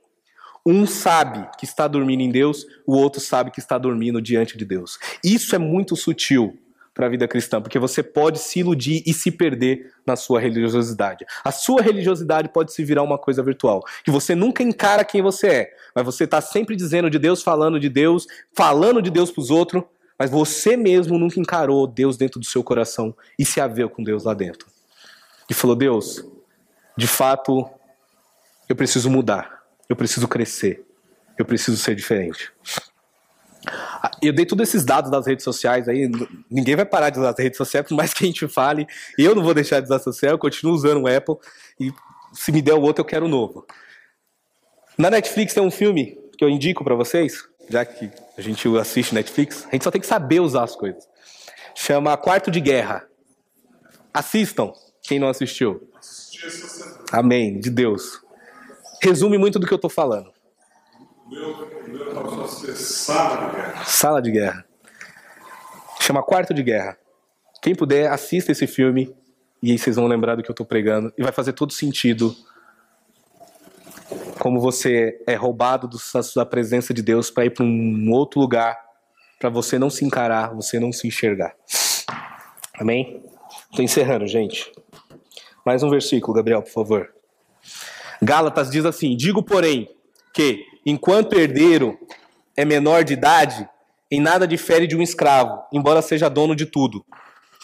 um 0.66 0.86
sabe 0.86 1.48
que 1.58 1.66
está 1.66 1.88
dormindo 1.88 2.22
em 2.22 2.32
Deus, 2.32 2.66
o 2.86 2.96
outro 2.96 3.20
sabe 3.20 3.52
que 3.52 3.60
está 3.60 3.78
dormindo 3.78 4.22
diante 4.22 4.58
de 4.58 4.66
Deus. 4.66 5.00
Isso 5.24 5.56
é 5.56 5.58
muito 5.58 5.96
sutil 5.96 6.58
para 6.94 7.06
a 7.06 7.10
vida 7.10 7.28
cristã, 7.28 7.62
porque 7.62 7.80
você 7.80 8.04
pode 8.04 8.40
se 8.40 8.60
iludir 8.60 9.02
e 9.06 9.14
se 9.14 9.32
perder 9.32 9.92
na 10.06 10.16
sua 10.16 10.40
religiosidade. 10.40 11.26
A 11.44 11.52
sua 11.52 11.82
religiosidade 11.82 12.50
pode 12.50 12.74
se 12.74 12.84
virar 12.84 13.04
uma 13.04 13.18
coisa 13.18 13.42
virtual, 13.42 13.84
que 14.04 14.12
você 14.12 14.36
nunca 14.36 14.62
encara 14.62 15.06
quem 15.06 15.22
você 15.22 15.48
é, 15.48 15.74
mas 15.96 16.06
você 16.06 16.26
está 16.26 16.42
sempre 16.42 16.76
dizendo 16.76 17.10
de 17.10 17.18
Deus, 17.18 17.42
falando 17.42 17.80
de 17.80 17.90
Deus, 17.90 18.28
falando 18.54 19.02
de 19.02 19.10
Deus 19.10 19.32
para 19.32 19.42
os 19.42 19.50
outros, 19.50 19.84
mas 20.20 20.30
você 20.30 20.78
mesmo 20.78 21.18
nunca 21.18 21.40
encarou 21.40 21.88
Deus 21.88 22.18
dentro 22.18 22.40
do 22.40 22.46
seu 22.46 22.64
coração 22.64 23.16
e 23.40 23.46
se 23.46 23.60
haveu 23.60 23.90
com 23.90 24.04
Deus 24.04 24.24
lá 24.24 24.34
dentro. 24.34 24.68
E 25.50 25.54
falou: 25.54 25.76
Deus, 25.76 26.24
de 26.96 27.08
fato, 27.08 27.68
eu 28.70 28.76
preciso 28.76 29.10
mudar, 29.10 29.64
eu 29.90 29.96
preciso 29.96 30.28
crescer, 30.28 30.86
eu 31.40 31.46
preciso 31.46 31.78
ser 31.78 31.96
diferente. 31.96 32.52
Eu 34.22 34.34
dei 34.34 34.46
todos 34.46 34.68
esses 34.68 34.84
dados 34.84 35.12
das 35.12 35.28
redes 35.28 35.44
sociais 35.44 35.88
aí, 35.88 36.10
ninguém 36.50 36.76
vai 36.76 36.86
parar 36.86 37.10
de 37.10 37.20
usar 37.20 37.30
as 37.30 37.40
redes 37.40 37.58
sociais, 37.58 37.88
por 37.88 37.96
mais 37.96 38.14
que 38.14 38.24
a 38.24 38.28
gente 38.28 38.48
fale, 38.48 38.88
eu 39.18 39.36
não 39.36 39.44
vou 39.44 39.54
deixar 39.54 39.80
de 39.80 39.86
usar 39.86 40.00
social, 40.00 40.32
eu 40.32 40.40
continuo 40.40 40.74
usando 40.74 41.02
o 41.02 41.08
Apple, 41.08 41.36
e 41.80 41.92
se 42.34 42.52
me 42.52 42.62
der 42.62 42.74
o 42.74 42.82
outro, 42.82 43.02
eu 43.02 43.06
quero 43.06 43.26
o 43.26 43.30
novo. 43.30 43.66
Na 44.98 45.10
Netflix 45.10 45.54
tem 45.54 45.64
um 45.64 45.72
filme 45.72 46.18
que 46.38 46.44
eu 46.44 46.50
indico 46.50 46.84
para 46.84 46.96
vocês, 46.96 47.48
já 47.70 47.86
que 47.86 48.12
a 48.38 48.42
gente 48.42 48.68
assiste 48.78 49.14
Netflix, 49.14 49.66
a 49.68 49.72
gente 49.72 49.84
só 49.84 49.92
tem 49.92 50.02
que 50.02 50.08
saber 50.08 50.40
usar 50.40 50.64
as 50.64 50.76
coisas. 50.76 51.08
Chama 51.76 52.18
Quarto 52.18 52.52
de 52.52 52.60
Guerra. 52.60 53.08
Assistam, 54.14 54.74
quem 55.04 55.20
não 55.20 55.30
assistiu. 55.30 55.90
Amém, 57.12 57.60
de 57.60 57.70
Deus. 57.70 58.22
Resume 59.02 59.38
muito 59.38 59.58
do 59.58 59.66
que 59.66 59.74
eu 59.74 59.80
tô 59.80 59.90
falando. 59.90 60.32
Meu 61.30 61.56
Sala 63.86 64.22
de 64.22 64.32
guerra. 64.32 64.66
Chama 66.00 66.24
Quarto 66.24 66.54
de 66.54 66.64
Guerra. 66.64 66.98
Quem 67.62 67.76
puder, 67.76 68.12
assista 68.12 68.52
esse 68.52 68.66
filme 68.66 69.14
e 69.62 69.72
aí 69.72 69.78
vocês 69.78 69.96
vão 69.96 70.08
lembrar 70.08 70.36
do 70.36 70.44
que 70.44 70.50
eu 70.50 70.54
estou 70.54 70.66
pregando 70.66 71.14
e 71.18 71.22
vai 71.22 71.32
fazer 71.32 71.54
todo 71.54 71.72
sentido 71.72 72.36
como 74.40 74.60
você 74.60 75.22
é 75.28 75.36
roubado 75.36 75.88
da 76.36 76.46
presença 76.46 76.94
de 76.94 77.04
Deus 77.04 77.30
para 77.30 77.46
ir 77.46 77.52
para 77.52 77.64
um 77.64 78.12
outro 78.12 78.40
lugar, 78.40 78.76
para 79.40 79.50
você 79.50 79.78
não 79.78 79.90
se 79.90 80.04
encarar, 80.04 80.54
você 80.54 80.80
não 80.80 80.92
se 80.92 81.08
enxergar. 81.08 81.56
Amém? 82.74 83.24
Estou 83.70 83.86
encerrando, 83.86 84.26
gente. 84.26 84.72
Mais 85.64 85.84
um 85.84 85.90
versículo, 85.90 86.34
Gabriel, 86.34 86.64
por 86.64 86.72
favor. 86.72 87.14
Gálatas 88.20 88.72
diz 88.72 88.84
assim: 88.84 89.16
Digo, 89.16 89.44
porém, 89.44 89.88
que 90.34 90.66
enquanto 90.86 91.38
herdeiro 91.38 91.98
é 92.56 92.66
menor 92.66 93.04
de 93.04 93.14
idade, 93.14 93.68
em 94.10 94.20
nada 94.20 94.48
difere 94.48 94.88
de 94.88 94.96
um 94.96 95.02
escravo, 95.02 95.64
embora 95.72 96.02
seja 96.02 96.30
dono 96.30 96.56
de 96.56 96.66
tudo. 96.66 97.06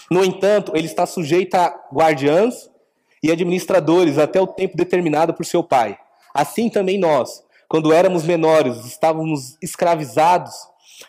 No 0.09 0.23
entanto, 0.23 0.71
ele 0.75 0.87
está 0.87 1.05
sujeito 1.05 1.55
a 1.55 1.73
guardiãs 1.93 2.69
e 3.21 3.31
administradores 3.31 4.17
até 4.17 4.39
o 4.39 4.47
tempo 4.47 4.77
determinado 4.77 5.33
por 5.33 5.45
seu 5.45 5.63
pai. 5.63 5.97
Assim 6.33 6.69
também 6.69 6.97
nós, 6.97 7.43
quando 7.67 7.91
éramos 7.91 8.23
menores, 8.23 8.85
estávamos 8.85 9.57
escravizados 9.61 10.53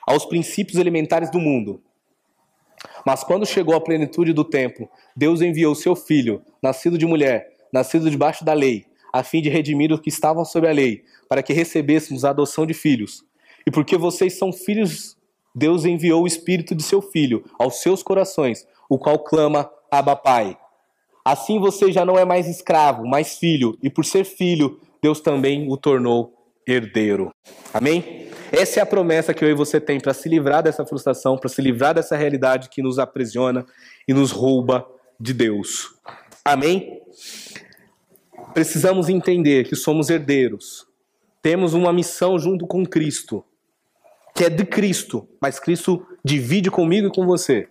aos 0.07 0.25
princípios 0.25 0.79
elementares 0.79 1.31
do 1.31 1.39
mundo. 1.39 1.81
Mas 3.07 3.23
quando 3.23 3.47
chegou 3.47 3.75
a 3.75 3.81
plenitude 3.81 4.33
do 4.33 4.45
tempo, 4.45 4.91
Deus 5.15 5.41
enviou 5.41 5.75
seu 5.75 5.95
filho, 5.95 6.43
nascido 6.61 6.99
de 6.99 7.07
mulher, 7.07 7.57
nascido 7.73 8.11
debaixo 8.11 8.45
da 8.45 8.53
lei, 8.53 8.87
a 9.13 9.23
fim 9.23 9.41
de 9.41 9.49
redimir 9.49 9.93
os 9.93 10.01
que 10.01 10.09
estavam 10.09 10.45
sob 10.45 10.69
a 10.69 10.73
lei, 10.73 11.05
para 11.29 11.43
que 11.43 11.53
recebêssemos 11.53 12.25
a 12.25 12.31
adoção 12.31 12.67
de 12.67 12.75
filhos. 12.75 13.25
E 13.67 13.71
porque 13.71 13.97
vocês 13.97 14.39
são 14.39 14.53
filhos, 14.53 15.17
Deus 15.55 15.85
enviou 15.85 16.23
o 16.23 16.27
Espírito 16.27 16.75
de 16.75 16.83
seu 16.83 17.03
Filho 17.03 17.45
aos 17.59 17.83
seus 17.83 18.03
corações, 18.03 18.67
o 18.89 18.99
qual 18.99 19.19
clama, 19.19 19.71
Abba 19.91 20.17
Pai. 20.17 20.57
Assim 21.25 21.59
você 21.59 21.93
já 21.93 22.05
não 22.05 22.19
é 22.19 22.25
mais 22.25 22.49
escravo, 22.49 23.07
mas 23.07 23.39
filho, 23.39 23.77
e 23.83 23.91
por 23.91 24.05
ser 24.05 24.25
filho, 24.25 24.81
Deus 25.03 25.21
também 25.21 25.71
o 25.71 25.77
tornou 25.77 26.33
herdeiro. 26.67 27.31
Amém? 27.73 28.29
Essa 28.51 28.81
é 28.81 28.83
a 28.83 28.87
promessa 28.87 29.35
que 29.35 29.45
eu 29.45 29.51
e 29.51 29.55
você 29.55 29.79
tem 29.81 30.01
para 30.01 30.15
se 30.15 30.29
livrar 30.29 30.63
dessa 30.63 30.87
frustração, 30.87 31.37
para 31.37 31.49
se 31.49 31.61
livrar 31.61 31.95
dessa 31.95 32.17
realidade 32.17 32.71
que 32.71 32.83
nos 32.83 32.99
aprisiona 32.99 33.67
e 34.07 34.15
nos 34.15 34.31
rouba 34.31 34.87
de 35.21 35.35
Deus. 35.35 35.95
Amém? 36.45 37.03
Precisamos 38.59 39.09
entender 39.09 39.69
que 39.69 39.77
somos 39.77 40.11
herdeiros 40.11 40.85
temos 41.41 41.75
uma 41.75 41.93
missão 41.93 42.37
junto 42.41 42.67
com 42.67 42.85
Cristo, 42.85 43.45
que 44.35 44.43
é 44.43 44.51
de 44.51 44.65
Cristo, 44.65 45.29
mas 45.41 45.61
Cristo 45.61 46.05
divide 46.25 46.69
comigo 46.69 47.07
e 47.07 47.11
com 47.13 47.25
você. 47.25 47.69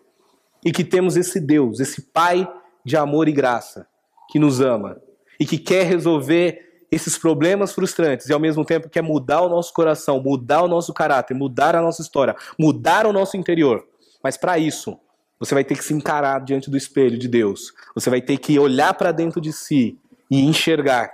E 0.64 0.72
que 0.72 0.86
temos 0.86 1.18
esse 1.18 1.42
Deus, 1.42 1.82
esse 1.82 2.04
Pai 2.04 2.50
de 2.86 2.96
amor 2.96 3.28
e 3.28 3.34
graça, 3.34 3.86
que 4.32 4.40
nos 4.40 4.62
ama 4.62 4.98
e 5.38 5.46
que 5.46 5.58
quer 5.58 5.86
resolver 5.86 6.86
esses 6.90 7.18
problemas 7.18 7.74
frustrantes 7.74 8.30
e 8.30 8.34
ao 8.34 8.40
mesmo 8.40 8.64
tempo 8.64 8.88
quer 8.88 9.04
mudar 9.04 9.42
o 9.42 9.50
nosso 9.50 9.74
coração, 9.74 10.24
mudar 10.24 10.64
o 10.64 10.70
nosso 10.70 10.94
caráter, 10.94 11.34
mudar 11.34 11.76
a 11.76 11.82
nossa 11.82 12.02
história, 12.02 12.34
mudar 12.58 13.06
o 13.06 13.12
nosso 13.12 13.36
interior. 13.36 13.86
Mas 14.24 14.38
para 14.38 14.58
isso, 14.58 14.98
você 15.38 15.54
vai 15.54 15.66
ter 15.66 15.76
que 15.76 15.84
se 15.84 15.94
encarar 15.94 16.40
diante 16.40 16.72
do 16.72 16.78
espelho 16.78 17.18
de 17.18 17.28
Deus. 17.28 17.74
Você 17.94 18.10
vai 18.10 18.22
ter 18.22 18.38
que 18.38 18.58
olhar 18.58 18.94
para 18.94 19.12
dentro 19.12 19.42
de 19.42 19.52
si 19.52 20.00
e 20.30 20.42
enxergar 20.42 21.12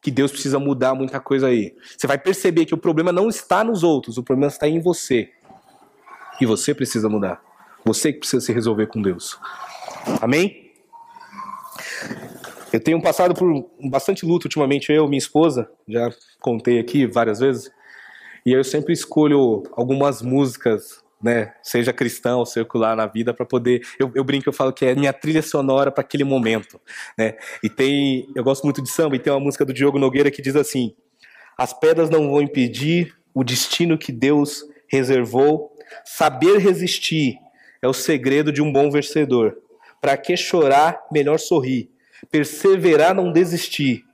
que 0.00 0.10
Deus 0.10 0.30
precisa 0.30 0.58
mudar 0.58 0.94
muita 0.94 1.18
coisa 1.18 1.48
aí. 1.48 1.74
Você 1.96 2.06
vai 2.06 2.18
perceber 2.18 2.64
que 2.64 2.74
o 2.74 2.78
problema 2.78 3.10
não 3.10 3.28
está 3.28 3.64
nos 3.64 3.82
outros, 3.82 4.18
o 4.18 4.22
problema 4.22 4.48
está 4.48 4.68
em 4.68 4.80
você. 4.80 5.30
E 6.40 6.46
você 6.46 6.74
precisa 6.74 7.08
mudar. 7.08 7.42
Você 7.84 8.12
que 8.12 8.20
precisa 8.20 8.44
se 8.44 8.52
resolver 8.52 8.86
com 8.86 9.00
Deus. 9.00 9.38
Amém? 10.20 10.72
Eu 12.72 12.80
tenho 12.80 13.00
passado 13.00 13.34
por 13.34 13.70
bastante 13.88 14.26
luto 14.26 14.46
ultimamente, 14.46 14.92
eu 14.92 15.08
minha 15.08 15.18
esposa, 15.18 15.70
já 15.88 16.10
contei 16.40 16.78
aqui 16.78 17.06
várias 17.06 17.38
vezes, 17.38 17.70
e 18.44 18.52
eu 18.52 18.62
sempre 18.62 18.92
escolho 18.92 19.62
algumas 19.72 20.20
músicas, 20.20 21.02
né, 21.22 21.54
seja 21.62 21.92
cristão 21.92 22.40
ou 22.40 22.46
secular 22.46 22.96
na 22.96 23.06
vida, 23.06 23.32
para 23.32 23.46
poder. 23.46 23.82
Eu, 23.98 24.10
eu 24.14 24.24
brinco, 24.24 24.48
eu 24.48 24.52
falo 24.52 24.72
que 24.72 24.84
é 24.84 24.94
minha 24.94 25.12
trilha 25.12 25.42
sonora 25.42 25.90
para 25.90 26.02
aquele 26.02 26.24
momento, 26.24 26.80
né? 27.16 27.36
E 27.62 27.68
tem, 27.68 28.28
eu 28.34 28.44
gosto 28.44 28.64
muito 28.64 28.82
de 28.82 28.90
samba, 28.90 29.16
e 29.16 29.18
tem 29.18 29.32
uma 29.32 29.40
música 29.40 29.64
do 29.64 29.72
Diogo 29.72 29.98
Nogueira 29.98 30.30
que 30.30 30.42
diz 30.42 30.56
assim: 30.56 30.94
As 31.56 31.72
pedras 31.72 32.10
não 32.10 32.30
vão 32.30 32.42
impedir 32.42 33.14
o 33.34 33.42
destino 33.44 33.98
que 33.98 34.12
Deus 34.12 34.64
reservou, 34.88 35.76
saber 36.04 36.58
resistir 36.58 37.38
é 37.82 37.88
o 37.88 37.92
segredo 37.92 38.52
de 38.52 38.62
um 38.62 38.72
bom 38.72 38.90
vencedor. 38.90 39.56
Para 40.00 40.16
que 40.16 40.36
chorar, 40.36 41.06
melhor 41.10 41.38
sorrir 41.38 41.90
perseverar, 42.30 43.14
não 43.14 43.32
desistir 43.32 44.04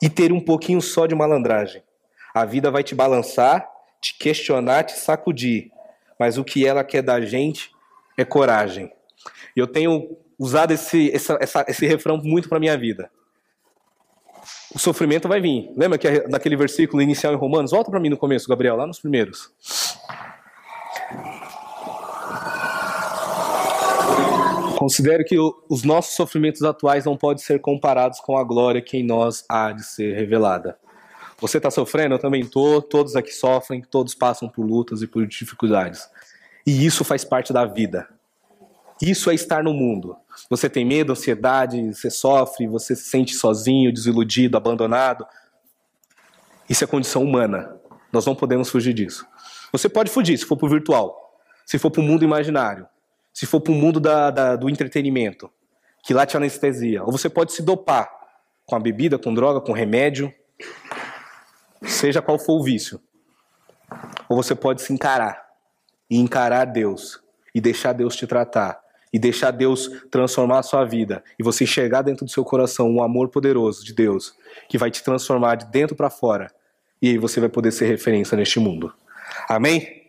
e 0.00 0.08
ter 0.08 0.32
um 0.32 0.40
pouquinho 0.40 0.80
só 0.80 1.06
de 1.06 1.14
malandragem. 1.14 1.82
A 2.34 2.44
vida 2.44 2.70
vai 2.70 2.82
te 2.82 2.94
balançar, 2.94 3.68
te 4.00 4.16
questionar, 4.18 4.84
te 4.84 4.92
sacudir, 4.92 5.70
mas 6.18 6.38
o 6.38 6.44
que 6.44 6.66
ela 6.66 6.84
quer 6.84 7.02
da 7.02 7.20
gente 7.20 7.70
é 8.16 8.24
coragem. 8.24 8.92
E 9.56 9.60
eu 9.60 9.66
tenho 9.66 10.16
usado 10.38 10.72
esse, 10.72 11.10
essa, 11.14 11.38
essa, 11.40 11.64
esse 11.68 11.86
refrão 11.86 12.16
muito 12.16 12.48
para 12.48 12.60
minha 12.60 12.76
vida. 12.76 13.10
O 14.74 14.78
sofrimento 14.78 15.28
vai 15.28 15.40
vir. 15.40 15.70
Lembra 15.76 15.96
que 15.96 16.28
daquele 16.28 16.56
versículo 16.56 17.00
inicial 17.00 17.32
em 17.32 17.36
Romanos? 17.36 17.70
Volta 17.70 17.90
para 17.90 18.00
mim 18.00 18.08
no 18.08 18.16
começo, 18.16 18.48
Gabriel, 18.48 18.76
lá 18.76 18.86
nos 18.86 18.98
primeiros. 18.98 19.52
Considero 24.76 25.24
que 25.24 25.36
os 25.38 25.82
nossos 25.82 26.14
sofrimentos 26.14 26.62
atuais 26.62 27.04
não 27.04 27.16
podem 27.16 27.42
ser 27.42 27.60
comparados 27.60 28.20
com 28.20 28.36
a 28.36 28.44
glória 28.44 28.82
que 28.82 28.98
em 28.98 29.02
nós 29.02 29.44
há 29.48 29.72
de 29.72 29.84
ser 29.84 30.14
revelada. 30.14 30.76
Você 31.40 31.58
está 31.58 31.70
sofrendo? 31.70 32.14
Eu 32.14 32.18
também 32.18 32.42
estou. 32.42 32.80
Todos 32.80 33.16
aqui 33.16 33.32
sofrem, 33.32 33.82
todos 33.82 34.14
passam 34.14 34.48
por 34.48 34.64
lutas 34.64 35.02
e 35.02 35.06
por 35.06 35.26
dificuldades. 35.26 36.08
E 36.66 36.84
isso 36.84 37.04
faz 37.04 37.24
parte 37.24 37.52
da 37.52 37.64
vida. 37.64 38.08
Isso 39.02 39.30
é 39.30 39.34
estar 39.34 39.62
no 39.62 39.74
mundo. 39.74 40.16
Você 40.48 40.68
tem 40.68 40.84
medo, 40.84 41.12
ansiedade, 41.12 41.94
você 41.94 42.10
sofre, 42.10 42.66
você 42.66 42.94
se 42.94 43.10
sente 43.10 43.34
sozinho, 43.34 43.92
desiludido, 43.92 44.56
abandonado. 44.56 45.26
Isso 46.68 46.84
é 46.84 46.86
condição 46.86 47.22
humana. 47.22 47.76
Nós 48.12 48.24
não 48.24 48.34
podemos 48.34 48.70
fugir 48.70 48.94
disso. 48.94 49.26
Você 49.72 49.88
pode 49.88 50.10
fugir 50.10 50.38
se 50.38 50.44
for 50.44 50.56
para 50.56 50.66
o 50.66 50.70
virtual, 50.70 51.38
se 51.66 51.78
for 51.78 51.90
para 51.90 52.00
o 52.00 52.04
mundo 52.04 52.24
imaginário 52.24 52.86
se 53.34 53.46
for 53.46 53.60
para 53.60 53.72
o 53.72 53.74
mundo 53.74 53.98
da, 53.98 54.30
da, 54.30 54.56
do 54.56 54.70
entretenimento, 54.70 55.50
que 56.04 56.14
lá 56.14 56.24
te 56.24 56.36
anestesia. 56.36 57.02
Ou 57.02 57.10
você 57.10 57.28
pode 57.28 57.52
se 57.52 57.62
dopar 57.62 58.08
com 58.64 58.76
a 58.76 58.80
bebida, 58.80 59.18
com 59.18 59.34
droga, 59.34 59.60
com 59.60 59.72
remédio, 59.72 60.32
seja 61.86 62.22
qual 62.22 62.38
for 62.38 62.60
o 62.60 62.62
vício. 62.62 63.00
Ou 64.28 64.36
você 64.36 64.54
pode 64.54 64.82
se 64.82 64.92
encarar 64.92 65.44
e 66.10 66.18
encarar 66.18 66.64
Deus 66.64 67.20
e 67.54 67.60
deixar 67.60 67.92
Deus 67.92 68.16
te 68.16 68.26
tratar 68.26 68.80
e 69.12 69.18
deixar 69.18 69.52
Deus 69.52 69.88
transformar 70.10 70.58
a 70.58 70.62
sua 70.62 70.84
vida 70.84 71.22
e 71.38 71.42
você 71.42 71.64
enxergar 71.64 72.02
dentro 72.02 72.24
do 72.24 72.30
seu 72.30 72.44
coração 72.44 72.90
um 72.90 73.02
amor 73.02 73.28
poderoso 73.28 73.84
de 73.84 73.94
Deus 73.94 74.34
que 74.68 74.76
vai 74.76 74.90
te 74.90 75.02
transformar 75.04 75.54
de 75.54 75.66
dentro 75.66 75.94
para 75.94 76.10
fora 76.10 76.50
e 77.00 77.10
aí 77.10 77.18
você 77.18 77.38
vai 77.38 77.48
poder 77.48 77.70
ser 77.70 77.86
referência 77.86 78.36
neste 78.36 78.58
mundo. 78.58 78.92
Amém? 79.48 80.03